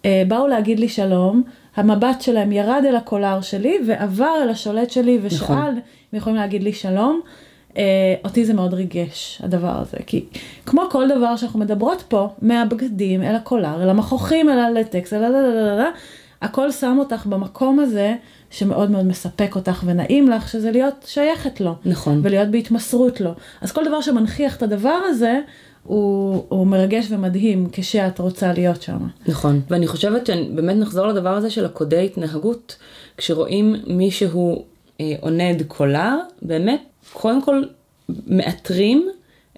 אה, 0.05 0.23
באו 0.29 0.47
להגיד 0.47 0.81
לי 0.81 0.89
שלום, 0.89 1.43
המבט 1.77 2.21
שלהם 2.21 2.53
ירד 2.53 2.83
אל 2.89 2.97
הקולר 2.97 3.41
שלי 3.41 3.79
ועבר 3.87 4.35
אל 4.43 4.51
השולט 4.51 4.91
שלי 4.91 5.19
ושאל 5.23 5.45
נכון. 5.45 5.81
אם 6.13 6.19
יכולים 6.19 6.37
להגיד 6.37 6.63
לי 6.63 6.73
שלום. 6.73 7.21
Uh, 7.75 7.77
אותי 8.25 8.45
זה 8.45 8.55
מאוד 8.55 8.75
ריגש 8.75 9.41
הדבר 9.45 9.81
הזה, 9.81 9.97
כי 10.07 10.25
כמו 10.67 10.83
כל 10.91 11.09
דבר 11.09 11.37
שאנחנו 11.37 11.59
מדברות 11.61 12.03
פה, 12.09 12.29
מהבגדים 12.43 13.23
אל 13.23 13.35
הקולר, 13.35 13.83
אל 13.83 13.89
המכוחים, 13.89 14.49
אל 14.49 14.59
הלטקס, 14.59 15.13
אל 15.13 15.25
הללללה, 15.25 15.91
הכל 16.43 16.73
שם 16.73 16.97
אותך 16.99 17.27
במקום 17.27 17.81
הזה 17.81 18.15
שמאוד 18.51 18.91
מאוד 18.91 19.07
מספק 19.07 19.57
אותך 19.57 19.83
ונעים 19.87 20.29
לך, 20.29 20.49
שזה 20.49 20.71
להיות 20.71 21.05
שייכת 21.07 21.61
לו. 21.61 21.75
נכון. 21.85 22.21
ולהיות 22.23 22.49
בהתמסרות 22.49 23.21
לו. 23.21 23.31
אז 23.61 23.73
כל 23.73 23.85
דבר 23.85 24.01
שמנכיח 24.01 24.57
את 24.57 24.63
הדבר 24.63 24.99
הזה, 25.09 25.41
הוא, 25.85 26.45
הוא 26.49 26.67
מרגש 26.67 27.07
ומדהים 27.11 27.69
כשאת 27.73 28.19
רוצה 28.19 28.53
להיות 28.53 28.83
שם. 28.83 28.99
נכון, 29.27 29.61
ואני 29.71 29.87
חושבת 29.87 30.27
שבאמת 30.27 30.77
נחזור 30.77 31.07
לדבר 31.07 31.37
הזה 31.37 31.51
של 31.51 31.65
הקודי 31.65 32.05
התנהגות, 32.05 32.77
כשרואים 33.17 33.77
מישהו 33.87 34.65
אה, 35.01 35.15
עונד 35.21 35.63
קולר, 35.69 36.17
באמת, 36.43 36.83
קודם 37.13 37.43
כל 37.43 37.63
מאתרים 38.27 39.09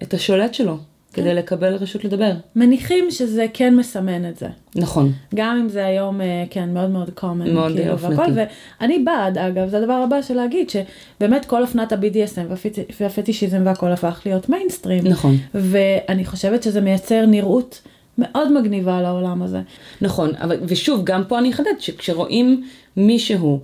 את 0.03 0.13
השולט 0.13 0.53
שלו. 0.53 0.77
כן. 1.15 1.21
כדי 1.21 1.33
לקבל 1.33 1.75
רשות 1.75 2.03
לדבר. 2.03 2.31
מניחים 2.55 3.11
שזה 3.11 3.45
כן 3.53 3.75
מסמן 3.75 4.29
את 4.29 4.37
זה. 4.37 4.47
נכון. 4.75 5.11
גם 5.35 5.57
אם 5.61 5.69
זה 5.69 5.85
היום, 5.85 6.21
אה, 6.21 6.43
כן, 6.49 6.73
מאוד 6.73 6.89
מאוד 6.89 7.09
common. 7.19 7.49
מאוד 7.49 7.71
כאילו, 7.71 7.91
אופנתי. 7.91 8.31
ואני 8.79 8.99
בעד, 8.99 9.37
אגב, 9.37 9.69
זה 9.69 9.77
הדבר 9.77 9.93
הבא 9.93 10.21
של 10.21 10.33
להגיד, 10.33 10.69
שבאמת 10.69 11.45
כל 11.45 11.61
אופנת 11.61 11.91
ה-BDSM 11.91 12.69
והפטישיזם 12.99 13.61
והכל 13.65 13.91
הפך 13.91 14.21
להיות 14.25 14.49
מיינסטרים. 14.49 15.07
נכון. 15.07 15.37
ואני 15.53 16.25
חושבת 16.25 16.63
שזה 16.63 16.81
מייצר 16.81 17.25
נראות 17.25 17.81
מאוד 18.17 18.51
מגניבה 18.51 19.01
לעולם 19.01 19.41
הזה. 19.41 19.61
נכון, 20.01 20.35
אבל, 20.35 20.57
ושוב, 20.67 21.01
גם 21.03 21.23
פה 21.27 21.39
אני 21.39 21.51
אחדד, 21.51 21.73
שכשרואים 21.79 22.63
מישהו 22.97 23.59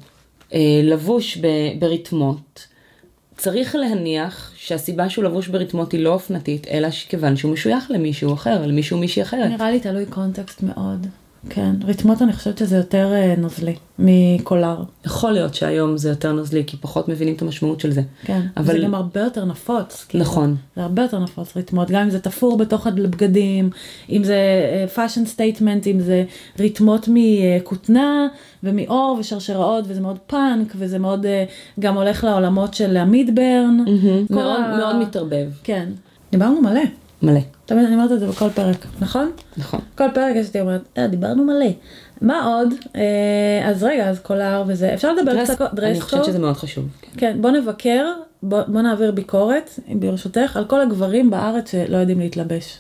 אה, 0.54 0.82
לבוש 0.84 1.38
ב, 1.38 1.48
ברתמות, 1.80 2.68
צריך 3.42 3.76
להניח 3.76 4.52
שהסיבה 4.56 5.10
שהוא 5.10 5.24
לבוש 5.26 5.48
ברתמות 5.48 5.92
היא 5.92 6.04
לא 6.04 6.10
אופנתית, 6.14 6.68
אלא 6.68 6.90
כיוון 6.90 7.36
שהוא 7.36 7.54
משוייך 7.54 7.92
למישהו 7.92 8.34
אחר, 8.34 8.66
למישהו 8.66 8.98
מישהי 8.98 9.22
אחרת. 9.22 9.50
נראה 9.50 9.72
לי 9.72 9.80
תלוי 9.80 10.06
קונטקסט 10.06 10.64
מאוד. 10.64 11.08
כן, 11.50 11.76
רתמות 11.88 12.22
אני 12.22 12.34
חושבת 12.34 12.58
שזה 12.58 12.78
יותר 12.78 13.14
אה, 13.14 13.36
נוזלי 13.38 13.76
מקולר. 14.00 14.84
יכול 15.06 15.32
להיות 15.32 15.54
שהיום 15.54 15.98
זה 15.98 16.10
יותר 16.10 16.32
נוזלי, 16.32 16.64
כי 16.68 16.78
פחות 16.78 17.10
מבינים 17.10 17.36
את 17.36 17.42
המשמעות 17.42 17.80
של 17.80 17.92
זה. 17.92 18.02
כן, 18.24 18.42
אבל... 18.58 18.74
זה 18.74 18.80
גם 18.80 18.96
הרבה 18.96 19.22
יותר 19.22 19.46
נפוץ. 19.46 20.06
כאילו, 20.10 20.24
נכון. 20.24 20.56
זה 20.76 20.84
הרבה 20.84 21.02
יותר 21.02 21.20
נפוץ 21.20 21.58
רתמות, 21.58 21.92
גם 21.92 22.02
אם 22.02 22.10
זה 22.10 22.20
תפור 22.20 22.58
בתוך 22.58 22.88
הבגדים, 22.88 23.70
אם 24.10 24.24
זה 24.24 24.38
fashion 24.96 25.24
אה, 25.24 25.28
statement, 25.28 25.88
אם 25.88 26.00
זה 26.00 26.24
רתמות 26.60 27.10
מכותנה 27.14 28.28
ומעור 28.64 29.18
ושרשראות, 29.20 29.86
וזה 29.88 30.02
מאוד 30.02 30.18
פאנק, 30.28 30.74
וזה 30.76 31.00
מאוד 31.00 31.26
אה, 31.26 31.80
גם 31.80 31.96
הולך 31.96 32.24
לעולמות 32.24 32.74
של 32.74 32.98
המידברן. 32.98 33.84
Mm-hmm. 33.86 34.34
מאוד, 34.34 34.62
ה... 34.66 34.78
מאוד 34.78 34.96
מתערבב. 34.96 35.50
כן. 35.64 35.90
דיברנו 36.32 36.62
מלא. 36.62 36.82
מלא. 37.22 37.40
תמיד 37.66 37.86
אני 37.86 37.96
אומרת 37.96 38.12
את 38.12 38.20
זה 38.20 38.28
בכל 38.28 38.50
פרק, 38.50 38.86
נכון? 39.00 39.32
נכון. 39.58 39.80
כל 39.98 40.08
פרק 40.14 40.36
אני 40.36 40.62
אומרת, 40.62 40.82
אה, 40.98 41.08
דיברנו 41.08 41.44
מלא. 41.44 41.70
מה 42.22 42.46
עוד? 42.46 42.74
אה, 42.96 43.70
אז 43.70 43.84
רגע, 43.84 44.10
אז 44.10 44.20
קולר 44.20 44.64
וזה, 44.68 44.94
אפשר 44.94 45.14
לדבר 45.14 45.34
dress, 45.34 45.52
קצת, 45.52 45.74
dress 45.74 45.92
אני 45.92 46.02
חושבת 46.02 46.26
שזה 46.26 46.40
מאוד 46.40 46.58
חשוב. 46.58 46.88
כן, 47.02 47.10
כן 47.18 47.42
בוא 47.42 47.52
נבקר, 47.52 48.06
בוא, 48.44 48.62
בוא 48.68 48.82
נעביר 48.82 49.12
ביקורת, 49.12 49.80
ברשותך, 49.88 50.58
על 50.58 50.66
כל 50.66 50.82
הגברים 50.82 51.30
בארץ 51.30 51.72
שלא 51.72 51.98
יודעים 51.98 52.20
להתלבש. 52.20 52.78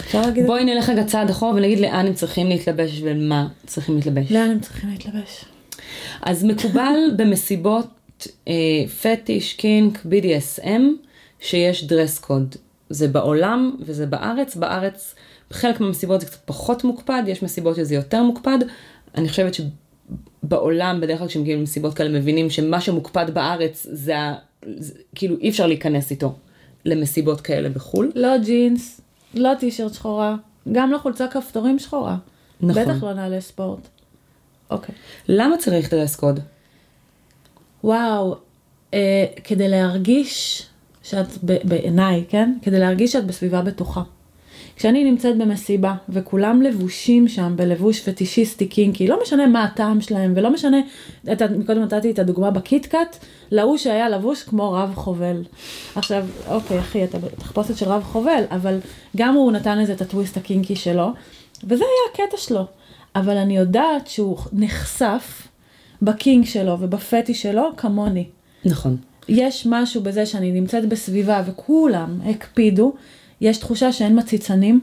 אפשר 0.00 0.20
להגיד 0.20 0.46
בואי 0.46 0.64
נלך 0.64 0.88
רגע 0.88 1.04
צעד 1.04 1.30
אחורה 1.30 1.54
ונגיד 1.54 1.80
לאן 1.80 2.06
הם 2.06 2.14
צריכים 2.14 2.48
להתלבש 2.48 3.00
ולמה 3.02 3.46
צריכים 3.66 3.96
להתלבש. 3.96 4.32
לאן 4.32 4.50
הם 4.50 4.60
צריכים 4.60 4.90
להתלבש. 4.90 5.44
אז 6.22 6.44
מקובל 6.44 6.96
במסיבות 7.16 8.26
אה, 8.48 8.54
פטיש, 9.02 9.52
קינק, 9.52 10.06
BDSM, 10.06 10.82
שיש 11.40 11.84
dress 11.84 12.18
code. 12.18 12.54
זה 12.90 13.08
בעולם 13.08 13.76
וזה 13.80 14.06
בארץ. 14.06 14.56
בארץ 14.56 15.14
בחלק 15.50 15.80
מהמסיבות 15.80 16.20
זה 16.20 16.26
קצת 16.26 16.38
פחות 16.44 16.84
מוקפד, 16.84 17.22
יש 17.26 17.42
מסיבות 17.42 17.76
שזה 17.76 17.94
יותר 17.94 18.22
מוקפד. 18.22 18.58
אני 19.14 19.28
חושבת 19.28 19.52
שבעולם 19.54 21.00
בדרך 21.00 21.18
כלל 21.18 21.28
כשמגיעים 21.28 21.58
למסיבות 21.58 21.94
כאלה 21.94 22.18
מבינים 22.18 22.50
שמה 22.50 22.80
שמוקפד 22.80 23.30
בארץ 23.30 23.86
זה. 23.90 24.16
זה 24.76 24.94
כאילו 25.14 25.36
אי 25.40 25.48
אפשר 25.48 25.66
להיכנס 25.66 26.10
איתו 26.10 26.34
למסיבות 26.84 27.40
כאלה 27.40 27.68
בחו"ל. 27.68 28.12
לא 28.14 28.38
ג'ינס, 28.38 29.00
לא 29.34 29.54
טישרט 29.60 29.94
שחורה, 29.94 30.36
גם 30.72 30.90
לא 30.90 30.98
חולצה 30.98 31.28
כפתורים 31.28 31.78
שחורה. 31.78 32.16
נכון. 32.60 32.82
בטח 32.82 33.02
לא 33.02 33.12
נעלי 33.12 33.40
ספורט. 33.40 33.88
אוקיי. 34.70 34.94
למה 35.28 35.58
צריך 35.58 35.90
דרס 35.94 36.16
קוד? 36.16 36.40
וואו, 37.84 38.36
אה, 38.94 39.24
כדי 39.44 39.68
להרגיש 39.68 40.66
שאת, 41.10 41.38
בעיניי, 41.42 42.24
כן? 42.28 42.54
כדי 42.62 42.78
להרגיש 42.78 43.12
שאת 43.12 43.26
בסביבה 43.26 43.62
בטוחה. 43.62 44.02
כשאני 44.76 45.10
נמצאת 45.10 45.38
במסיבה 45.38 45.94
וכולם 46.08 46.62
לבושים 46.62 47.28
שם 47.28 47.52
בלבוש 47.56 48.08
פטישיסטי 48.08 48.66
קינקי, 48.66 49.06
לא 49.06 49.18
משנה 49.22 49.46
מה 49.46 49.64
הטעם 49.64 50.00
שלהם 50.00 50.32
ולא 50.36 50.50
משנה, 50.50 50.76
את, 51.32 51.42
מקודם 51.42 51.82
נתתי 51.82 52.10
את 52.10 52.18
הדוגמה 52.18 52.50
בקיטקאט, 52.50 53.16
להוא 53.50 53.76
שהיה 53.76 54.08
לבוש 54.08 54.42
כמו 54.42 54.72
רב 54.72 54.92
חובל. 54.94 55.42
עכשיו, 55.94 56.26
אוקיי 56.48 56.78
אחי, 56.78 57.04
אתה 57.04 57.18
בתחפושת 57.18 57.76
של 57.76 57.88
רב 57.88 58.02
חובל, 58.02 58.44
אבל 58.50 58.78
גם 59.16 59.34
הוא 59.34 59.52
נתן 59.52 59.78
לזה 59.78 59.92
את 59.92 60.00
הטוויסט 60.00 60.36
הקינקי 60.36 60.76
שלו, 60.76 61.12
וזה 61.64 61.84
היה 61.84 62.26
הקטע 62.26 62.36
שלו. 62.36 62.64
אבל 63.16 63.36
אני 63.36 63.56
יודעת 63.56 64.06
שהוא 64.06 64.38
נחשף 64.52 65.48
בקינג 66.02 66.44
שלו 66.44 66.76
ובפטי 66.80 67.34
שלו 67.34 67.62
כמוני. 67.76 68.26
נכון. 68.64 68.96
יש 69.28 69.66
משהו 69.70 70.02
בזה 70.02 70.26
שאני 70.26 70.52
נמצאת 70.52 70.88
בסביבה 70.88 71.42
וכולם 71.46 72.20
הקפידו, 72.24 72.92
יש 73.40 73.58
תחושה 73.58 73.92
שאין 73.92 74.18
מציצנים, 74.18 74.80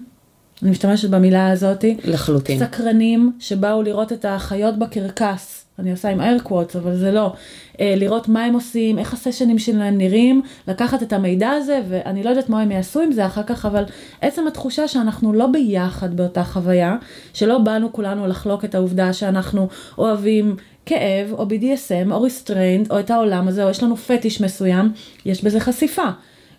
אני 0.63 0.71
משתמשת 0.71 1.09
במילה 1.09 1.51
הזאתי, 1.51 1.97
לחלוטין. 2.03 2.59
סקרנים 2.59 3.31
שבאו 3.39 3.81
לראות 3.81 4.11
את 4.11 4.25
החיות 4.25 4.79
בקרקס, 4.79 5.65
אני 5.79 5.91
עושה 5.91 6.09
עם 6.09 6.21
air 6.21 6.47
quotes 6.47 6.77
אבל 6.77 6.95
זה 6.95 7.11
לא, 7.11 7.33
אה, 7.79 7.93
לראות 7.97 8.27
מה 8.27 8.43
הם 8.43 8.53
עושים, 8.53 8.99
איך 8.99 9.13
הסשנים 9.13 9.59
שלהם 9.59 9.97
נראים, 9.97 10.41
לקחת 10.67 11.03
את 11.03 11.13
המידע 11.13 11.49
הזה 11.49 11.81
ואני 11.89 12.23
לא 12.23 12.29
יודעת 12.29 12.49
מה 12.49 12.61
הם 12.61 12.71
יעשו 12.71 13.01
עם 13.01 13.11
זה 13.11 13.25
אחר 13.25 13.43
כך, 13.43 13.65
אבל 13.65 13.83
עצם 14.21 14.47
התחושה 14.47 14.87
שאנחנו 14.87 15.33
לא 15.33 15.47
ביחד 15.47 16.17
באותה 16.17 16.43
חוויה, 16.43 16.95
שלא 17.33 17.57
באנו 17.57 17.93
כולנו 17.93 18.27
לחלוק 18.27 18.65
את 18.65 18.75
העובדה 18.75 19.13
שאנחנו 19.13 19.67
אוהבים 19.97 20.55
כאב 20.85 21.33
או 21.33 21.45
BDSM 21.47 22.11
או 22.11 22.25
restrained 22.25 22.89
או 22.89 22.99
את 22.99 23.11
העולם 23.11 23.47
הזה 23.47 23.63
או 23.63 23.69
יש 23.69 23.83
לנו 23.83 23.97
פטיש 23.97 24.41
מסוים, 24.41 24.91
יש 25.25 25.43
בזה 25.43 25.59
חשיפה. 25.59 26.09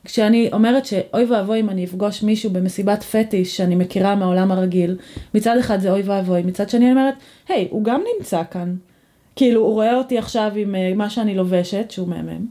כשאני 0.04 0.50
אומרת 0.52 0.86
שאוי 0.86 1.24
ואבוי 1.24 1.60
אם 1.60 1.70
אני 1.70 1.84
אפגוש 1.84 2.22
מישהו 2.22 2.50
במסיבת 2.50 3.02
פטיש 3.02 3.56
שאני 3.56 3.74
מכירה 3.74 4.14
מהעולם 4.14 4.52
הרגיל, 4.52 4.96
מצד 5.34 5.56
אחד 5.58 5.80
זה 5.80 5.90
אוי 5.90 6.02
ואבוי, 6.02 6.42
מצד 6.42 6.70
שני 6.70 6.84
אני 6.84 6.92
אומרת, 6.92 7.14
היי, 7.48 7.68
הוא 7.70 7.84
גם 7.84 8.02
נמצא 8.16 8.42
כאן. 8.50 8.74
כאילו, 9.36 9.60
הוא 9.60 9.72
רואה 9.72 9.94
אותי 9.94 10.18
עכשיו 10.18 10.52
עם 10.56 10.74
אה, 10.74 10.92
מה 10.94 11.10
שאני 11.10 11.34
לובשת, 11.34 11.90
שהוא 11.90 12.08
מהמם, 12.08 12.46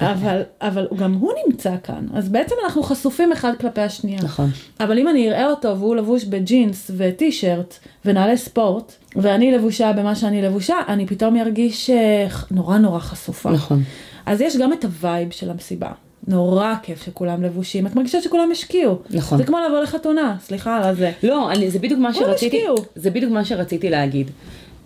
אבל, 0.00 0.42
אבל 0.60 0.88
גם 0.96 1.12
הוא 1.12 1.32
נמצא 1.46 1.74
כאן, 1.82 2.06
אז 2.14 2.28
בעצם 2.28 2.54
אנחנו 2.64 2.82
חשופים 2.82 3.32
אחד 3.32 3.52
כלפי 3.60 3.80
השנייה. 3.80 4.20
נכון. 4.22 4.50
אבל 4.80 4.98
אם 4.98 5.08
אני 5.08 5.28
אראה 5.28 5.50
אותו 5.50 5.78
והוא 5.78 5.96
לבוש 5.96 6.24
בג'ינס 6.24 6.90
וטישרט 6.96 7.78
ונעלי 8.04 8.36
ספורט, 8.36 8.92
ואני 9.16 9.52
לבושה 9.52 9.92
במה 9.92 10.14
שאני 10.14 10.42
לבושה, 10.42 10.76
אני 10.88 11.06
פתאום 11.06 11.36
ארגיש 11.36 11.90
אה, 11.90 12.26
נורא 12.50 12.78
נורא 12.78 12.98
חשופה. 12.98 13.50
נכון. 13.50 13.82
אז 14.26 14.40
יש 14.40 14.56
גם 14.56 14.72
את 14.72 14.84
ה 14.84 14.93
vibe 14.93 15.30
של 15.30 15.50
המסיבה. 15.50 15.90
נורא 16.26 16.74
כיף 16.82 17.04
שכולם 17.04 17.42
לבושים, 17.42 17.86
את 17.86 17.94
מרגישה 17.94 18.22
שכולם 18.22 18.50
השקיעו. 18.50 18.98
נכון. 19.10 19.38
זה 19.38 19.44
כמו 19.44 19.58
לבוא 19.68 19.82
לחתונה, 19.82 20.36
סליחה 20.40 20.76
על 20.76 20.82
הזה. 20.82 21.12
לא, 21.22 21.50
אני, 21.50 21.70
זה 21.70 21.78
בדיוק 21.78 22.00
מה 22.00 22.14
שרציתי, 22.14 22.56
השקיעו. 22.56 22.76
זה 22.94 23.10
בדיוק 23.10 23.32
מה 23.32 23.44
שרציתי 23.44 23.90
להגיד. 23.90 24.30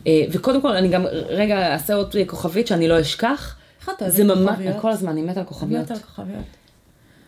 אה, 0.06 0.24
וקודם 0.32 0.62
כל, 0.62 0.76
אני 0.76 0.88
גם 0.88 1.06
רגע 1.28 1.72
אעשה 1.72 1.94
עוד 1.94 2.16
כוכבית 2.26 2.66
שאני 2.66 2.88
לא 2.88 3.00
אשכח. 3.00 3.56
איך 3.80 3.88
את 3.96 4.02
אוהבת 4.02 4.16
זה 4.16 4.24
ממש, 4.24 4.50
כוכביות? 4.50 4.80
כל 4.80 4.90
הזמן, 4.90 5.10
אני 5.10 5.22
מתה 5.22 5.40
על 5.40 5.46
כוכביות. 5.46 5.82
מתה 5.82 5.94
על 5.94 6.00
כוכביות. 6.00 6.44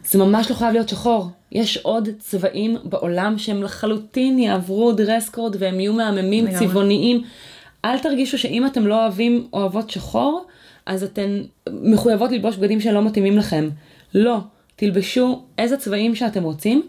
זה 0.05 0.19
ממש 0.19 0.51
לא 0.51 0.57
חייב 0.57 0.73
להיות 0.73 0.89
שחור. 0.89 1.27
יש 1.53 1.77
עוד 1.77 2.09
צבעים 2.19 2.77
בעולם 2.85 3.39
שהם 3.39 3.63
לחלוטין 3.63 4.39
יעברו 4.39 4.93
דרס 4.93 5.29
קוד 5.29 5.57
והם 5.59 5.81
יהיו 5.81 5.93
מהממים, 5.93 6.47
לגמרי. 6.47 6.67
צבעוניים. 6.67 7.23
אל 7.85 7.99
תרגישו 7.99 8.39
שאם 8.39 8.67
אתם 8.67 8.87
לא 8.87 9.03
אוהבים 9.03 9.49
או 9.53 9.59
אוהבות 9.59 9.91
שחור, 9.91 10.47
אז 10.87 11.05
אתן 11.05 11.43
מחויבות 11.69 12.31
ללבוש 12.31 12.57
בגדים 12.57 12.81
שלא 12.81 13.03
מתאימים 13.03 13.39
לכם. 13.39 13.69
לא, 14.15 14.39
תלבשו 14.77 15.43
איזה 15.59 15.77
צבעים 15.77 16.15
שאתם 16.15 16.43
רוצים, 16.43 16.83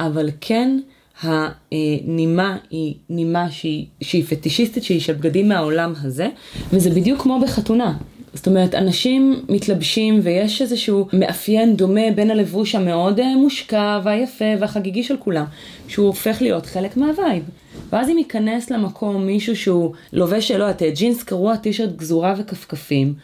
אבל 0.00 0.30
כן 0.40 0.78
הנימה 1.22 2.56
היא 2.70 2.94
נימה 3.10 3.50
שהיא, 3.50 3.86
שהיא 4.00 4.24
פטישיסטית, 4.24 4.82
שהיא 4.82 5.00
של 5.00 5.12
בגדים 5.12 5.48
מהעולם 5.48 5.92
הזה, 6.02 6.28
וזה 6.72 6.90
בדיוק 6.90 7.22
כמו 7.22 7.40
בחתונה. 7.40 7.96
זאת 8.34 8.46
אומרת, 8.46 8.74
אנשים 8.74 9.42
מתלבשים 9.48 10.20
ויש 10.22 10.62
איזשהו 10.62 11.06
מאפיין 11.12 11.76
דומה 11.76 12.10
בין 12.14 12.30
הלבוש 12.30 12.74
המאוד 12.74 13.20
אה, 13.20 13.36
מושקע 13.36 14.00
והיפה 14.04 14.44
והחגיגי 14.60 15.02
של 15.02 15.16
כולם, 15.16 15.44
שהוא 15.88 16.06
הופך 16.06 16.42
להיות 16.42 16.66
חלק 16.66 16.96
מה 16.96 17.09
vibe. 17.09 17.42
ואז 17.92 18.10
אם 18.10 18.18
ייכנס 18.18 18.70
למקום 18.70 19.26
מישהו 19.26 19.56
שהוא 19.56 19.92
לובש, 20.12 20.50
לא 20.50 20.64
יודעת, 20.64 20.82
ג'ינס 20.94 21.22
קרוע, 21.22 21.56
טישרט 21.56 21.96
גזורה 21.96 22.34
וכפכפים, 22.38 23.14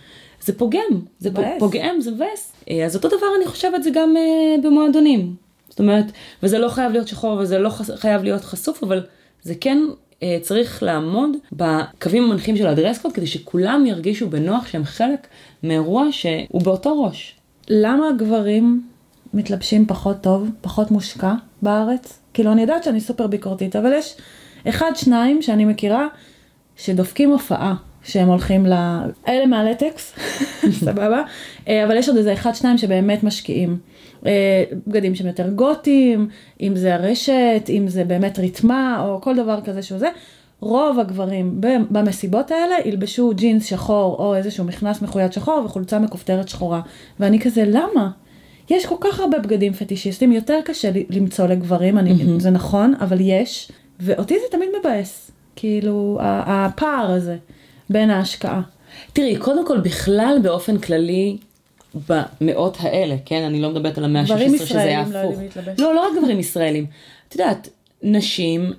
זה 0.41 0.59
פוגם, 0.59 0.81
זה. 1.19 1.31
פוגם, 1.59 2.01
זה 2.01 2.11
מבאס. 2.11 2.53
אה, 2.71 2.85
אז 2.85 2.97
אותו 2.97 3.09
דבר 3.09 3.27
אני 3.37 3.47
חושבת 3.47 3.83
זה 3.83 3.91
גם 3.91 4.17
אה, 4.17 4.63
במועדונים. 4.63 5.44
זאת 5.75 5.81
אומרת, 5.81 6.05
וזה 6.43 6.59
לא 6.59 6.69
חייב 6.69 6.93
להיות 6.93 7.09
שחור 7.09 7.39
וזה 7.39 7.59
לא 7.59 7.69
חס- 7.69 7.91
חייב 7.91 8.23
להיות 8.23 8.45
חשוף, 8.45 8.83
אבל 8.83 9.03
זה 9.43 9.55
כן 9.61 9.79
אה, 10.23 10.39
צריך 10.43 10.83
לעמוד 10.83 11.31
בקווים 11.53 12.25
המנחים 12.25 12.57
של 12.57 12.67
ה 12.67 12.72
dress 12.72 12.99
code, 12.99 13.13
כדי 13.13 13.27
שכולם 13.27 13.87
ירגישו 13.87 14.31
בנוח 14.31 14.67
שהם 14.67 14.85
חלק 14.85 15.27
מאירוע 15.63 16.07
שהוא 16.11 16.63
באותו 16.63 17.03
ראש. 17.03 17.35
למה 17.69 18.07
גברים 18.19 18.83
מתלבשים 19.35 19.87
פחות 19.87 20.17
טוב, 20.21 20.49
פחות 20.61 20.91
מושקע 20.91 21.33
בארץ? 21.63 22.19
כאילו, 22.35 22.53
אני 22.53 22.63
יודעת 22.63 22.85
שאני 22.85 23.01
סופר 23.01 23.27
ביקורתית, 23.27 23.77
אבל 23.77 23.93
יש 23.93 24.17
אחד, 24.69 24.91
שניים 24.95 25.43
שאני 25.43 25.65
מכירה 25.65 26.07
שדופקים 26.77 27.31
הופעה. 27.31 27.75
שהם 28.07 28.29
הולכים 28.29 28.67
ל... 28.67 28.73
אלה 29.29 29.47
מהלטקס, 29.47 30.13
סבבה? 30.85 31.23
אה, 31.69 31.85
אבל 31.85 31.97
יש 31.97 32.09
עוד 32.09 32.17
איזה 32.17 32.33
אחד, 32.33 32.55
שניים 32.55 32.79
שבאמת 32.79 33.23
משקיעים. 33.25 33.79
אה, 34.27 34.65
בגדים 34.87 35.15
שהם 35.15 35.27
יותר 35.27 35.51
גותיים, 35.51 36.29
אם 36.61 36.77
זה 36.77 36.95
הרשת, 36.95 37.63
אם 37.69 37.89
זה 37.89 38.05
באמת 38.05 38.39
ריתמה, 38.39 39.05
או 39.07 39.21
כל 39.21 39.37
דבר 39.37 39.61
כזה 39.65 39.83
שהוא 39.83 39.99
זה. 39.99 40.09
רוב 40.61 40.99
הגברים 40.99 41.61
במסיבות 41.91 42.51
האלה 42.51 42.75
ילבשו 42.85 43.33
ג'ינס 43.35 43.67
שחור, 43.67 44.17
או 44.19 44.35
איזשהו 44.35 44.65
מכנס 44.65 45.03
מחויית 45.03 45.33
שחור 45.33 45.63
וחולצה 45.65 45.99
מכופתרת 45.99 46.49
שחורה. 46.49 46.81
ואני 47.21 47.41
כזה, 47.41 47.65
למה? 47.67 48.11
יש 48.71 48.87
כל 48.87 48.95
כך 49.01 49.21
הרבה 49.21 49.39
בגדים 49.39 49.73
פטישיסטים, 49.73 50.33
יותר 50.33 50.61
קשה 50.65 50.91
למצוא 51.11 51.47
לגברים, 51.47 51.99
אני, 51.99 52.11
mm-hmm. 52.11 52.41
זה 52.41 52.51
נכון, 52.51 52.95
אבל 53.01 53.17
יש, 53.21 53.73
ואותי 54.01 54.35
זה 54.35 54.47
תמיד 54.51 54.69
מבאס, 54.81 55.31
כאילו, 55.57 56.19
הפער 56.21 57.11
הזה 57.11 57.37
בין 57.91 58.11
ההשקעה. 58.11 58.63
תראי, 59.13 59.37
קודם 59.37 59.67
כל 59.67 59.81
בכלל 59.81 60.39
באופן 60.43 60.79
כללי, 60.79 61.37
במאות 62.09 62.77
האלה, 62.81 63.17
כן? 63.25 63.43
אני 63.43 63.61
לא 63.61 63.71
מדברת 63.71 63.99
על 63.99 64.05
המאה 64.05 64.21
ה-16 64.23 64.29
גברים 64.29 64.59
שזה 64.59 64.83
היה 64.83 65.01
ישראלים 65.01 65.13
לא 65.13 65.19
הפוך. 65.19 65.31
יודעים 65.33 65.51
להתלבש. 65.57 65.81
לא, 65.81 65.95
לא 65.95 66.01
רק 66.01 66.13
גברים 66.23 66.41
ישראלים. 66.41 66.87
את 67.29 67.35
יודעת, 67.35 67.69
נשים, 68.03 68.73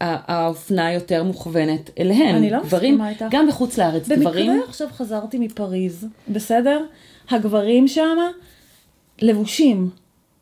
האופנה 0.00 0.92
יותר 0.92 1.22
מוכוונת 1.22 1.90
אליהם. 1.98 2.36
אני 2.36 2.50
לא 2.50 2.60
גברים, 2.60 2.94
מסכימה 2.94 3.08
איתך. 3.08 3.24
גם 3.30 3.48
בחוץ 3.48 3.78
לארץ, 3.78 4.08
גברים... 4.08 4.52
במקרה 4.52 4.68
עכשיו 4.68 4.88
חזרתי 4.92 5.38
מפריז, 5.38 6.06
בסדר? 6.28 6.80
הגברים 7.30 7.88
שם 7.88 8.16
לבושים, 9.22 9.90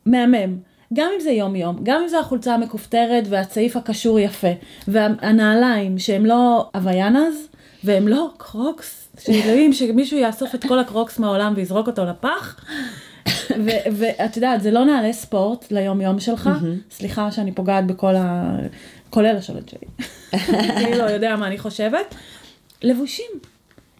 מהמם. 0.05 0.57
גם 0.93 1.09
אם 1.15 1.19
זה 1.21 1.31
יום 1.31 1.55
יום, 1.55 1.79
גם 1.83 2.01
אם 2.01 2.07
זה 2.07 2.19
החולצה 2.19 2.53
המכופתרת 2.53 3.23
והצעיף 3.29 3.77
הקשור 3.77 4.19
יפה, 4.19 4.47
והנעליים 4.87 5.99
שהם 5.99 6.25
לא 6.25 6.69
Havaianas, 6.75 7.47
והם 7.83 8.07
לא 8.07 8.29
Crocs, 8.37 9.02
שאלוהים 9.19 9.73
שמישהו 9.73 10.17
יאסוף 10.17 10.55
את 10.55 10.65
כל 10.67 10.79
ה 10.79 10.86
Crocs 10.86 11.19
מהעולם 11.19 11.53
ויזרוק 11.55 11.87
אותו 11.87 12.05
לפח. 12.05 12.65
ואת 13.97 14.35
יודעת, 14.35 14.61
זה 14.61 14.71
לא 14.71 14.85
נעלי 14.85 15.13
ספורט 15.13 15.71
ליום 15.71 16.01
יום 16.01 16.19
שלך, 16.19 16.49
סליחה 16.91 17.31
שאני 17.31 17.51
פוגעת 17.51 17.87
בכל 17.87 18.15
ה... 18.15 18.55
כולל 19.09 19.35
השולט 19.37 19.69
שלי. 19.69 19.87
אני 20.53 20.97
לא 20.97 21.03
יודע 21.03 21.35
מה 21.35 21.47
אני 21.47 21.57
חושבת. 21.57 22.15
לבושים. 22.83 23.31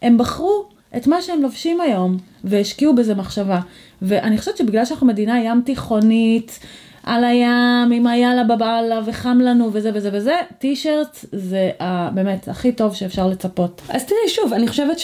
הם 0.01 0.17
בחרו 0.17 0.69
את 0.97 1.07
מה 1.07 1.21
שהם 1.21 1.41
לובשים 1.41 1.81
היום, 1.81 2.17
והשקיעו 2.43 2.95
בזה 2.95 3.15
מחשבה. 3.15 3.59
ואני 4.01 4.37
חושבת 4.37 4.57
שבגלל 4.57 4.85
שאנחנו 4.85 5.07
מדינה 5.07 5.43
ים 5.43 5.61
תיכונית, 5.65 6.59
על 7.03 7.23
הים, 7.23 7.51
עם 7.93 8.07
היאללה 8.07 8.43
בבאללה, 8.43 8.99
וחם 9.05 9.39
לנו, 9.41 9.69
וזה 9.73 9.91
וזה 9.93 10.09
וזה, 10.13 10.35
טישרט 10.57 11.17
זה 11.31 11.71
ה- 11.79 12.09
באמת 12.09 12.47
הכי 12.47 12.71
טוב 12.71 12.95
שאפשר 12.95 13.27
לצפות. 13.27 13.81
אז 13.89 14.05
תראי, 14.05 14.19
שוב, 14.29 14.53
אני 14.53 14.67
חושבת 14.67 14.97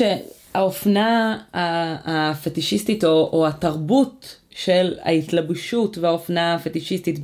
האופנה 0.54 1.38
ה- 1.54 2.30
הפטישיסטית 2.32 3.04
או, 3.04 3.30
או 3.34 3.48
התרבות 3.48 4.36
של 4.50 4.94
ההתלבשות 5.04 5.98
והאופנה 5.98 6.54
הפטישיסטית 6.54 7.20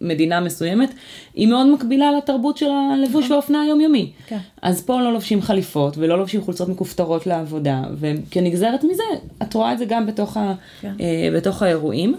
במדינה 0.00 0.40
מסוימת, 0.40 0.90
היא 1.34 1.48
מאוד 1.48 1.66
מקבילה 1.66 2.12
לתרבות 2.12 2.56
של 2.56 2.70
הלבוש 2.70 3.30
והאופנה 3.30 3.60
היומיומי. 3.62 4.10
כן. 4.26 4.38
אז 4.62 4.82
פה 4.86 5.00
לא 5.00 5.12
לובשים 5.12 5.42
חליפות 5.42 5.98
ולא 5.98 6.18
לובשים 6.18 6.42
חולצות 6.42 6.68
מכופתרות 6.68 7.26
לעבודה, 7.26 7.82
וכנגזרת 8.00 8.84
מזה, 8.84 9.02
את 9.42 9.54
רואה 9.54 9.72
את 9.72 9.78
זה 9.78 9.84
גם 9.84 10.06
בתוך, 10.06 10.36
ה, 10.36 10.54
כן. 10.80 10.92
אה, 11.00 11.28
בתוך 11.36 11.62
האירועים. 11.62 12.14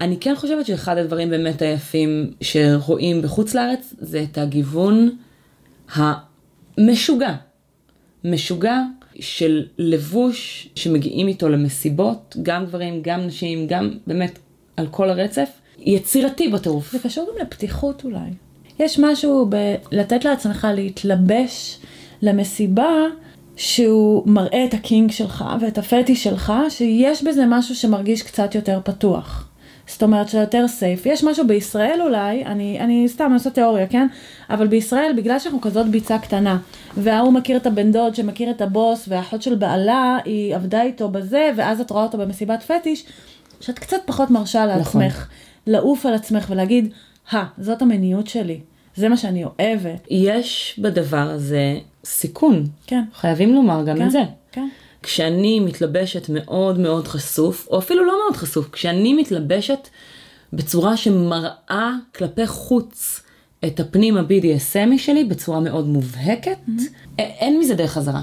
אני 0.00 0.16
כן 0.20 0.34
חושבת 0.36 0.66
שאחד 0.66 0.98
הדברים 0.98 1.30
באמת 1.30 1.62
היפים 1.62 2.30
שרואים 2.40 3.22
בחוץ 3.22 3.54
לארץ, 3.54 3.94
זה 3.98 4.24
את 4.30 4.38
הגיוון 4.38 5.16
המשוגע. 5.94 7.34
משוגע 8.24 8.82
של 9.20 9.66
לבוש 9.78 10.68
שמגיעים 10.74 11.28
איתו 11.28 11.48
למסיבות, 11.48 12.36
גם 12.42 12.66
גברים, 12.66 13.00
גם 13.02 13.20
נשים, 13.20 13.66
גם 13.66 13.90
באמת 14.06 14.38
על 14.76 14.86
כל 14.90 15.10
הרצף, 15.10 15.48
יצירתי 15.78 16.48
בטירוף. 16.48 16.92
זה 16.92 16.98
קשור 16.98 17.30
גם 17.32 17.46
לפתיחות 17.46 18.04
אולי. 18.04 18.30
יש 18.78 18.98
משהו 18.98 19.50
בלתת 19.50 20.24
לעצמך 20.24 20.66
להתלבש 20.74 21.78
למסיבה 22.22 22.90
שהוא 23.56 24.28
מראה 24.28 24.64
את 24.64 24.74
הקינג 24.74 25.10
שלך 25.10 25.44
ואת 25.60 25.78
הפטיש 25.78 26.24
שלך, 26.24 26.52
שיש 26.68 27.22
בזה 27.22 27.44
משהו 27.48 27.74
שמרגיש 27.76 28.22
קצת 28.22 28.54
יותר 28.54 28.80
פתוח. 28.84 29.47
זאת 29.88 30.02
אומרת 30.02 30.28
שיותר 30.28 30.68
סייף. 30.68 31.06
יש 31.06 31.24
משהו 31.24 31.46
בישראל 31.46 31.98
אולי, 32.02 32.44
אני, 32.44 32.80
אני 32.80 33.08
סתם 33.08 33.32
עושה 33.32 33.50
תיאוריה, 33.50 33.86
כן? 33.86 34.06
אבל 34.50 34.66
בישראל, 34.66 35.12
בגלל 35.16 35.38
שאנחנו 35.38 35.60
כזאת 35.60 35.88
ביצה 35.88 36.18
קטנה, 36.18 36.58
וההוא 36.96 37.32
מכיר 37.32 37.56
את 37.56 37.66
הבן 37.66 37.92
דוד 37.92 38.14
שמכיר 38.14 38.50
את 38.50 38.60
הבוס, 38.60 39.04
והאחות 39.08 39.42
של 39.42 39.54
בעלה, 39.54 40.18
היא 40.24 40.56
עבדה 40.56 40.82
איתו 40.82 41.08
בזה, 41.08 41.50
ואז 41.56 41.80
את 41.80 41.90
רואה 41.90 42.02
אותו 42.02 42.18
במסיבת 42.18 42.62
פטיש, 42.62 43.04
שאת 43.60 43.78
קצת 43.78 43.96
פחות 44.06 44.30
מרשה 44.30 44.66
לעצמך 44.66 44.94
נכון. 44.94 45.26
לעוף 45.66 46.06
על 46.06 46.14
עצמך 46.14 46.46
ולהגיד, 46.50 46.92
הא, 47.30 47.44
זאת 47.58 47.82
המיניות 47.82 48.26
שלי, 48.26 48.60
זה 48.96 49.08
מה 49.08 49.16
שאני 49.16 49.44
אוהבת. 49.44 50.06
יש 50.10 50.80
בדבר 50.82 51.30
הזה 51.30 51.78
סיכון. 52.04 52.64
כן, 52.86 53.02
חייבים 53.14 53.54
לומר 53.54 53.84
גם 53.84 53.96
כן, 53.96 54.06
את 54.06 54.10
זה. 54.10 54.22
כן. 54.52 54.68
כשאני 55.02 55.60
מתלבשת 55.60 56.28
מאוד 56.28 56.78
מאוד 56.78 57.08
חשוף, 57.08 57.68
או 57.70 57.78
אפילו 57.78 58.04
לא 58.04 58.12
מאוד 58.24 58.36
חשוף, 58.36 58.68
כשאני 58.72 59.14
מתלבשת 59.14 59.88
בצורה 60.52 60.96
שמראה 60.96 61.92
כלפי 62.14 62.46
חוץ 62.46 63.22
את 63.66 63.80
הפנים 63.80 64.16
ה-BDSMי 64.16 64.98
שלי 64.98 65.24
בצורה 65.24 65.60
מאוד 65.60 65.86
מובהקת, 65.86 66.56
א- 66.68 67.20
אין 67.20 67.58
מזה 67.58 67.74
דרך 67.74 67.92
חזרה. 67.92 68.22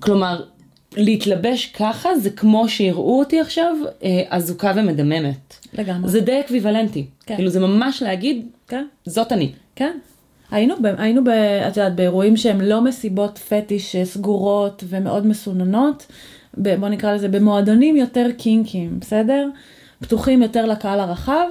כלומר, 0.00 0.42
להתלבש 0.96 1.66
ככה 1.66 2.18
זה 2.18 2.30
כמו 2.30 2.68
שיראו 2.68 3.18
אותי 3.18 3.40
עכשיו 3.40 3.76
אה, 4.04 4.22
אזוקה 4.28 4.72
ומדממת. 4.76 5.54
לגמרי. 5.74 6.10
זה 6.10 6.20
די 6.20 6.40
אקוויוולנטי. 6.40 7.06
כן. 7.26 7.36
כאילו 7.36 7.50
זה 7.50 7.60
ממש 7.60 8.02
להגיד, 8.02 8.46
כן, 8.68 8.86
זאת 9.06 9.32
אני. 9.32 9.52
כן. 9.76 9.98
היינו, 10.50 10.74
ב, 10.82 10.86
היינו 10.98 11.24
ב, 11.24 11.28
את 11.68 11.76
יודעת, 11.76 11.94
באירועים 11.94 12.36
שהם 12.36 12.60
לא 12.60 12.80
מסיבות 12.80 13.38
פטיש 13.38 13.96
סגורות 13.96 14.84
ומאוד 14.88 15.26
מסוננות, 15.26 16.06
ב, 16.58 16.74
בוא 16.80 16.88
נקרא 16.88 17.14
לזה 17.14 17.28
במועדונים 17.28 17.96
יותר 17.96 18.26
קינקים, 18.38 19.00
בסדר? 19.00 19.48
פתוחים 20.00 20.42
יותר 20.42 20.66
לקהל 20.66 21.00
הרחב, 21.00 21.46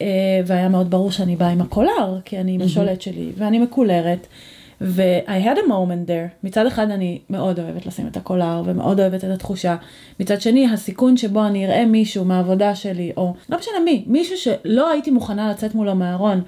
אה, 0.00 0.06
והיה 0.46 0.68
מאוד 0.68 0.90
ברור 0.90 1.10
שאני 1.10 1.36
באה 1.36 1.48
עם 1.48 1.60
הקולר, 1.60 2.18
כי 2.24 2.38
אני 2.38 2.54
עם 2.54 2.60
השולט 2.60 3.00
שלי, 3.00 3.32
ואני 3.36 3.58
מקולרת. 3.58 4.26
ו-I 4.80 5.44
had 5.44 5.58
a 5.58 5.68
moment 5.68 6.08
there. 6.08 6.44
מצד 6.44 6.66
אחד 6.66 6.90
אני 6.90 7.18
מאוד 7.30 7.60
אוהבת 7.60 7.86
לשים 7.86 8.06
את 8.06 8.16
הקולר 8.16 8.62
ומאוד 8.64 9.00
אוהבת 9.00 9.24
את 9.24 9.30
התחושה. 9.30 9.76
מצד 10.20 10.40
שני, 10.40 10.66
הסיכון 10.72 11.16
שבו 11.16 11.46
אני 11.46 11.66
אראה 11.66 11.86
מישהו 11.86 12.24
מהעבודה 12.24 12.74
שלי, 12.74 13.12
או 13.16 13.34
לא 13.48 13.58
משנה 13.58 13.80
מי, 13.84 14.04
מישהו 14.06 14.36
שלא 14.36 14.90
הייתי 14.90 15.10
מוכנה 15.10 15.50
לצאת 15.50 15.74
מולו 15.74 15.94
מהארון, 15.94 16.42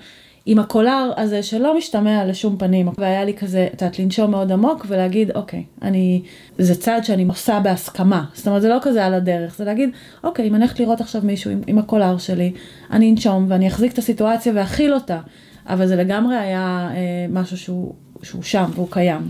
עם 0.46 0.58
הקולר 0.58 1.12
הזה 1.16 1.42
שלא 1.42 1.78
משתמע 1.78 2.24
לשום 2.24 2.56
פנים. 2.58 2.88
והיה 2.98 3.24
לי 3.24 3.34
כזה, 3.34 3.68
את 3.74 3.82
יודעת, 3.82 3.98
לנשום 3.98 4.30
מאוד 4.30 4.52
עמוק 4.52 4.86
ולהגיד, 4.88 5.30
אוקיי, 5.30 5.64
אני, 5.82 6.22
זה 6.58 6.74
צעד 6.74 7.04
שאני 7.04 7.24
עושה 7.28 7.60
בהסכמה. 7.60 8.24
זאת 8.34 8.46
אומרת, 8.46 8.62
זה 8.62 8.68
לא 8.68 8.78
כזה 8.82 9.06
על 9.06 9.14
הדרך, 9.14 9.56
זה 9.56 9.64
להגיד, 9.64 9.90
אוקיי, 10.24 10.48
אם 10.48 10.54
אני 10.54 10.64
הולכת 10.64 10.80
לראות 10.80 11.00
עכשיו 11.00 11.22
מישהו 11.24 11.50
עם, 11.50 11.60
עם 11.66 11.78
הקולר 11.78 12.18
שלי, 12.18 12.52
אני 12.90 13.10
אנשום 13.10 13.46
ואני 13.48 13.68
אחזיק 13.68 13.92
את 13.92 13.98
הסיטואציה 13.98 14.52
ואכיל 14.56 14.94
אותה. 14.94 15.20
אבל 15.66 15.86
זה 15.86 15.96
לגמרי 15.96 16.36
היה 16.36 16.90
אה, 16.94 17.26
משהו 17.28 17.56
שהוא, 17.58 17.94
שהוא 18.22 18.42
שם 18.42 18.70
והוא 18.74 18.88
קיים. 18.90 19.28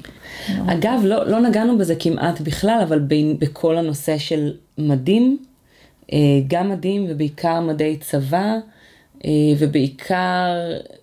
אגב, 0.66 1.00
לא, 1.04 1.26
לא 1.26 1.40
נגענו 1.40 1.78
בזה 1.78 1.94
כמעט 1.98 2.40
בכלל, 2.40 2.80
אבל 2.88 2.98
בין, 2.98 3.36
בכל 3.38 3.78
הנושא 3.78 4.18
של 4.18 4.52
מדים, 4.78 5.38
אה, 6.12 6.18
גם 6.48 6.68
מדים 6.68 7.06
ובעיקר 7.08 7.60
מדי 7.60 7.96
צבא, 7.96 8.54
ובעיקר 9.58 10.54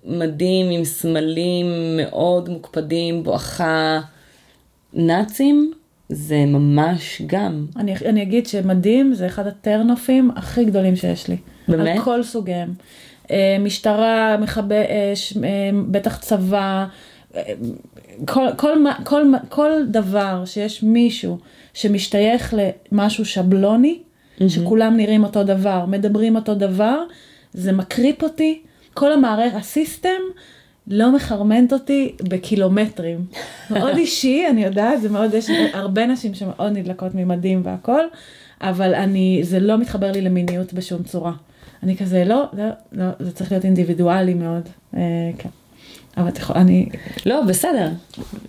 מדים 0.05 0.69
עם 0.69 0.83
סמלים 0.83 1.97
מאוד 1.97 2.49
מוקפדים, 2.49 3.23
בואכה 3.23 3.99
נאצים, 4.93 5.73
זה 6.09 6.45
ממש 6.45 7.21
גם. 7.25 7.65
אני, 7.75 7.95
אני 8.05 8.21
אגיד 8.21 8.47
שמדים 8.47 9.13
זה 9.13 9.25
אחד 9.25 9.47
הטרנופים 9.47 10.31
הכי 10.35 10.65
גדולים 10.65 10.95
שיש 10.95 11.27
לי. 11.27 11.37
באמת? 11.67 11.97
על 11.97 12.03
כל 12.03 12.23
סוגיהם. 12.23 12.73
אה, 13.31 13.57
משטרה, 13.59 14.37
מכבי 14.37 14.75
אש, 15.13 15.37
אה, 15.37 15.69
בטח 15.91 16.17
צבא, 16.17 16.85
אה, 17.35 17.41
כל, 18.25 18.47
כל, 18.57 18.77
כל, 19.03 19.23
כל 19.49 19.71
דבר 19.87 20.43
שיש 20.45 20.83
מישהו 20.83 21.37
שמשתייך 21.73 22.53
למשהו 22.91 23.25
שבלוני, 23.25 23.99
שכולם 24.47 24.97
נראים 24.97 25.23
אותו 25.23 25.43
דבר, 25.43 25.85
מדברים 25.85 26.35
אותו 26.35 26.55
דבר, 26.55 27.03
זה 27.53 27.71
מקריפ 27.71 28.23
אותי. 28.23 28.61
כל 28.93 29.13
המערכת, 29.13 29.55
הסיסטם 29.55 30.21
לא 30.87 31.15
מחרמנת 31.15 31.73
אותי 31.73 32.15
בקילומטרים. 32.29 33.25
מאוד 33.69 33.97
אישי, 33.97 34.45
אני 34.49 34.63
יודעת, 34.63 35.01
זה 35.01 35.09
מאוד, 35.09 35.33
יש 35.33 35.49
הרבה 35.73 36.05
נשים 36.05 36.33
שמאוד 36.33 36.77
נדלקות 36.77 37.15
ממדים 37.15 37.61
והכל, 37.63 38.01
אבל 38.61 38.95
אני, 38.95 39.39
זה 39.43 39.59
לא 39.59 39.77
מתחבר 39.77 40.11
לי 40.11 40.21
למיניות 40.21 40.73
בשום 40.73 41.03
צורה. 41.03 41.33
אני 41.83 41.97
כזה, 41.97 42.23
לא, 42.25 42.43
לא, 42.53 42.65
לא, 42.91 43.05
זה 43.19 43.31
צריך 43.31 43.51
להיות 43.51 43.65
אינדיבידואלי 43.65 44.33
מאוד, 44.33 44.69
אה, 44.97 45.01
כן. 45.37 45.49
אבל 46.17 46.27
את 46.27 46.37
יכולה, 46.37 46.61
אני, 46.61 46.89
לא, 47.25 47.41
בסדר, 47.41 47.89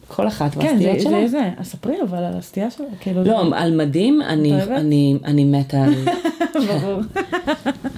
כל 0.09 0.29
אחת 0.29 0.55
כן, 0.55 0.61
והסטיות 0.61 0.99
זה, 0.99 1.01
שלה. 1.01 1.21
זה, 1.21 1.29
זה, 1.29 1.51
אז 1.57 1.66
ספרי 1.66 2.03
אבל 2.03 2.25
על 2.25 2.37
הסטייה 2.37 2.71
שלה, 2.71 2.87
כאילו, 3.01 3.25
לא, 3.25 3.57
על 3.57 3.77
מדים, 3.77 4.23
אני, 4.23 4.53
אוהבת? 4.53 4.71
אני, 4.71 5.19
אני 5.25 5.45
מתה 5.45 5.85
על... 5.85 5.95
ברור. 6.69 7.01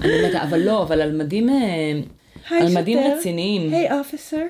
אני 0.01 0.27
מתה, 0.27 0.43
אבל 0.43 0.59
לא, 0.59 0.83
אבל 0.83 1.01
על 1.01 1.17
מדים, 1.17 1.49
אה, 1.49 1.99
על 2.49 2.75
מדים. 2.75 2.99
רציניים. 2.99 3.73
היי 3.73 3.99
אופיסר. 3.99 4.41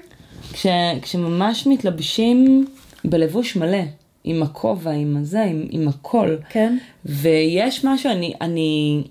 כש, 0.54 0.66
כשממש 1.02 1.68
מתלבשים 1.68 2.66
בלבוש 3.06 3.56
מלא, 3.56 3.84
עם 4.24 4.44
הכובע, 4.44 4.92
עם 4.92 5.18
הזה, 5.18 5.44
עם, 5.44 5.66
עם 5.70 5.88
הכל. 5.88 6.36
כן. 6.50 6.78
ויש 7.06 7.86
משהו, 7.86 8.12
אני, 8.12 8.34
אני, 8.42 9.04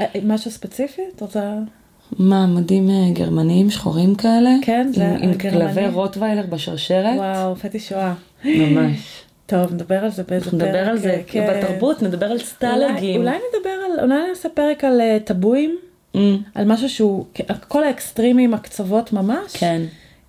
אה, 0.00 0.06
משהו 0.24 0.50
ספציפי? 0.50 1.02
את 1.16 1.20
רוצה? 1.20 1.58
מה, 2.18 2.46
מדים 2.46 2.90
אה, 2.90 3.10
גרמניים 3.12 3.70
שחורים 3.70 4.14
כאלה? 4.14 4.50
כן, 4.62 4.90
זה 4.94 5.08
עם, 5.08 5.22
עם. 5.22 5.38
כלבי 5.38 5.88
רוטוויילר 5.88 6.46
בשרשרת? 6.48 7.16
וואו, 7.16 7.56
פטי 7.56 7.78
שואה. 7.78 8.14
ממש. 8.44 9.22
טוב, 9.46 9.72
נדבר 9.74 10.04
על 10.04 10.10
זה 10.10 10.22
באיזה 10.22 10.50
פרק. 10.50 10.54
נדבר 10.54 10.88
על 10.88 10.98
זה 10.98 11.22
כן. 11.26 11.46
בתרבות, 11.50 12.02
נדבר 12.02 12.26
על 12.26 12.32
אולי, 12.32 12.44
סטלגים. 12.44 13.20
אולי 13.20 13.36
נדבר 13.36 13.70
על, 13.70 14.00
אולי 14.00 14.28
נעשה 14.28 14.48
פרק 14.48 14.84
על 14.84 15.00
אה, 15.00 15.18
טבואים, 15.24 15.78
Mm, 16.14 16.18
על 16.54 16.64
משהו 16.64 16.88
שהוא, 16.88 17.24
כל 17.68 17.84
האקסטרימים, 17.84 18.54
הקצוות 18.54 19.12
ממש. 19.12 19.52
כן. 19.52 19.82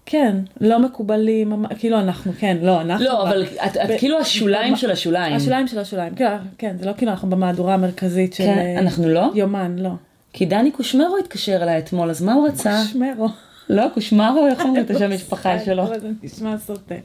כן, 0.05 0.35
לא 0.61 0.79
מקובלים, 0.79 1.65
כאילו 1.79 1.99
אנחנו, 1.99 2.31
כן, 2.39 2.57
לא, 2.61 2.81
אנחנו. 2.81 3.05
לא, 3.05 3.29
אבל 3.29 3.43
את, 3.65 3.77
את 3.77 3.99
כאילו 3.99 4.19
השוליים 4.19 4.75
של 4.75 4.91
השוליים. 4.91 5.35
השוליים 5.35 5.67
של 5.67 5.79
השוליים, 5.79 6.15
כן, 6.15 6.37
כן, 6.57 6.75
זה 6.79 6.85
לא 6.85 6.93
כאילו 6.97 7.11
אנחנו 7.11 7.29
במהדורה 7.29 7.73
המרכזית 7.73 8.33
של 8.33 8.43
כן, 8.43 8.57
אה, 8.57 8.79
אנחנו 8.79 9.09
לא? 9.09 9.25
יומן, 9.35 9.75
לא. 9.79 9.89
כי 10.33 10.45
דני 10.45 10.71
קושמרו 10.71 11.17
התקשר 11.17 11.63
אליי 11.63 11.77
אתמול, 11.77 12.09
אז 12.09 12.21
מה 12.21 12.33
הוא 12.33 12.47
רצה? 12.47 12.83
שמרו. 12.91 13.27
לא, 13.69 13.85
קושמרו, 13.93 14.47
איך 14.47 14.59
אומרים 14.65 14.83
את 14.83 14.89
השם 14.89 15.11
משפחה 15.11 15.59
שלו? 15.59 15.83
נשמע 16.23 16.57
סוטה. 16.57 16.95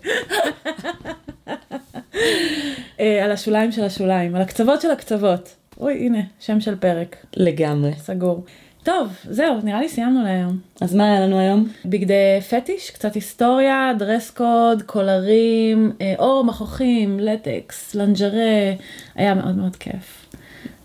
אה, 3.00 3.24
על 3.24 3.32
השוליים 3.32 3.72
של 3.72 3.84
השוליים, 3.84 4.34
על 4.34 4.42
הקצוות 4.42 4.80
של 4.80 4.90
הקצוות. 4.90 5.54
אוי, 5.80 5.94
הנה, 5.94 6.18
שם 6.40 6.60
של 6.60 6.76
פרק, 6.76 7.16
לגמרי. 7.36 7.92
סגור. 7.98 8.44
טוב, 8.82 9.08
זהו, 9.30 9.54
נראה 9.62 9.80
לי 9.80 9.88
סיימנו 9.88 10.22
להיום. 10.22 10.58
אז 10.80 10.94
מה 10.94 11.04
היה 11.04 11.20
לנו 11.20 11.38
היום? 11.38 11.68
בגדי 11.84 12.40
פטיש, 12.50 12.90
קצת 12.90 13.14
היסטוריה, 13.14 13.92
דרס 13.98 14.30
קוד, 14.30 14.82
קולרים, 14.86 15.92
אה, 16.00 16.14
אור, 16.18 16.44
מכוחים, 16.44 17.20
לטקס, 17.20 17.94
לנג'רה, 17.94 18.72
היה 19.14 19.34
מאוד 19.34 19.56
מאוד 19.56 19.76
כיף. 19.76 20.25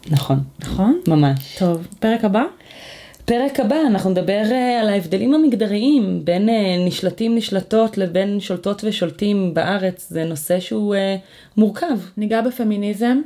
נכון, 0.09 0.39
נכון? 0.59 1.01
ממש. 1.07 1.57
טוב, 1.59 1.87
פרק 1.99 2.25
הבא? 2.25 2.43
בפרק 3.31 3.59
הבא 3.59 3.75
אנחנו 3.87 4.09
נדבר 4.09 4.43
אה, 4.51 4.79
על 4.81 4.89
ההבדלים 4.89 5.33
המגדריים 5.33 6.25
בין 6.25 6.49
אה, 6.49 6.75
נשלטים 6.85 7.35
נשלטות 7.35 7.97
לבין 7.97 8.39
שולטות 8.39 8.83
ושולטים 8.83 9.53
בארץ, 9.53 10.07
זה 10.09 10.23
נושא 10.23 10.59
שהוא 10.59 10.95
אה, 10.95 11.15
מורכב. 11.57 11.99
ניגע 12.17 12.41
בפמיניזם, 12.41 13.21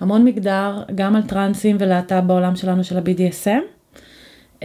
המון 0.00 0.24
מגדר, 0.24 0.82
גם 0.94 1.16
על 1.16 1.22
טרנסים 1.22 1.76
ולהט"ב 1.80 2.20
בעולם 2.26 2.56
שלנו 2.56 2.84
של 2.84 2.98
ה-BDSM. 2.98 4.64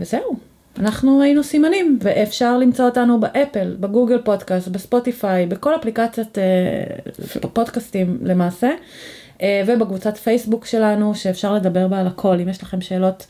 וזהו, 0.00 0.36
אנחנו 0.78 1.22
היינו 1.22 1.42
סימנים, 1.42 1.98
ואפשר 2.02 2.58
למצוא 2.58 2.84
אותנו 2.84 3.20
באפל, 3.20 3.76
בגוגל 3.80 4.18
פודקאסט, 4.24 4.68
בספוטיפיי, 4.68 5.46
בכל 5.46 5.76
אפליקציית 5.76 6.38
פודקאסטים 7.52 8.18
למעשה, 8.22 8.68
ובקבוצת 9.42 10.16
פייסבוק 10.16 10.66
שלנו, 10.66 11.14
שאפשר 11.14 11.54
לדבר 11.54 11.88
בה 11.88 12.00
על 12.00 12.06
הכל. 12.06 12.40
אם 12.40 12.48
יש 12.48 12.62
לכם 12.62 12.80
שאלות 12.80 13.26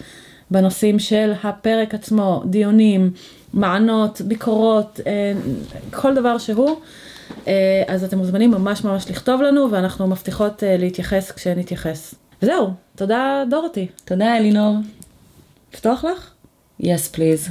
בנושאים 0.50 0.98
של 0.98 1.32
הפרק 1.44 1.94
עצמו, 1.94 2.42
דיונים, 2.46 3.10
מענות, 3.54 4.20
ביקורות, 4.20 5.00
אה, 5.06 5.32
כל 5.90 6.14
דבר 6.14 6.38
שהוא, 6.38 6.80
אה, 7.46 7.82
אז 7.86 8.04
אתם 8.04 8.18
מוזמנים 8.18 8.50
ממש 8.50 8.84
ממש 8.84 9.10
לכתוב 9.10 9.42
לנו, 9.42 9.70
ואנחנו 9.70 10.06
מבטיחות 10.06 10.64
אה, 10.64 10.76
להתייחס 10.76 11.30
כשנתייחס. 11.30 12.14
וזהו, 12.42 12.70
תודה 12.96 13.44
דורותי. 13.50 13.86
תודה 14.04 14.36
אלינור. 14.36 14.76
לפתוח 15.74 16.04
לך? 16.04 16.30
Yes 16.82 17.14
please. 17.14 17.50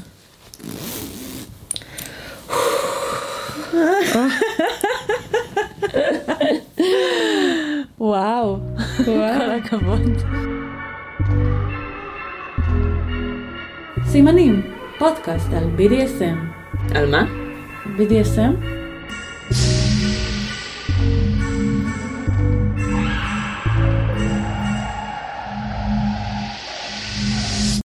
וואו, 8.04 8.58
כל 9.06 9.52
הכבוד. 9.58 10.02
סימנים, 14.06 14.62
פודקאסט 15.00 15.54
על 15.54 15.64
BDSM. 15.78 16.38
על 16.96 17.12
מה? 17.12 17.26
BDSM? 17.98 18.83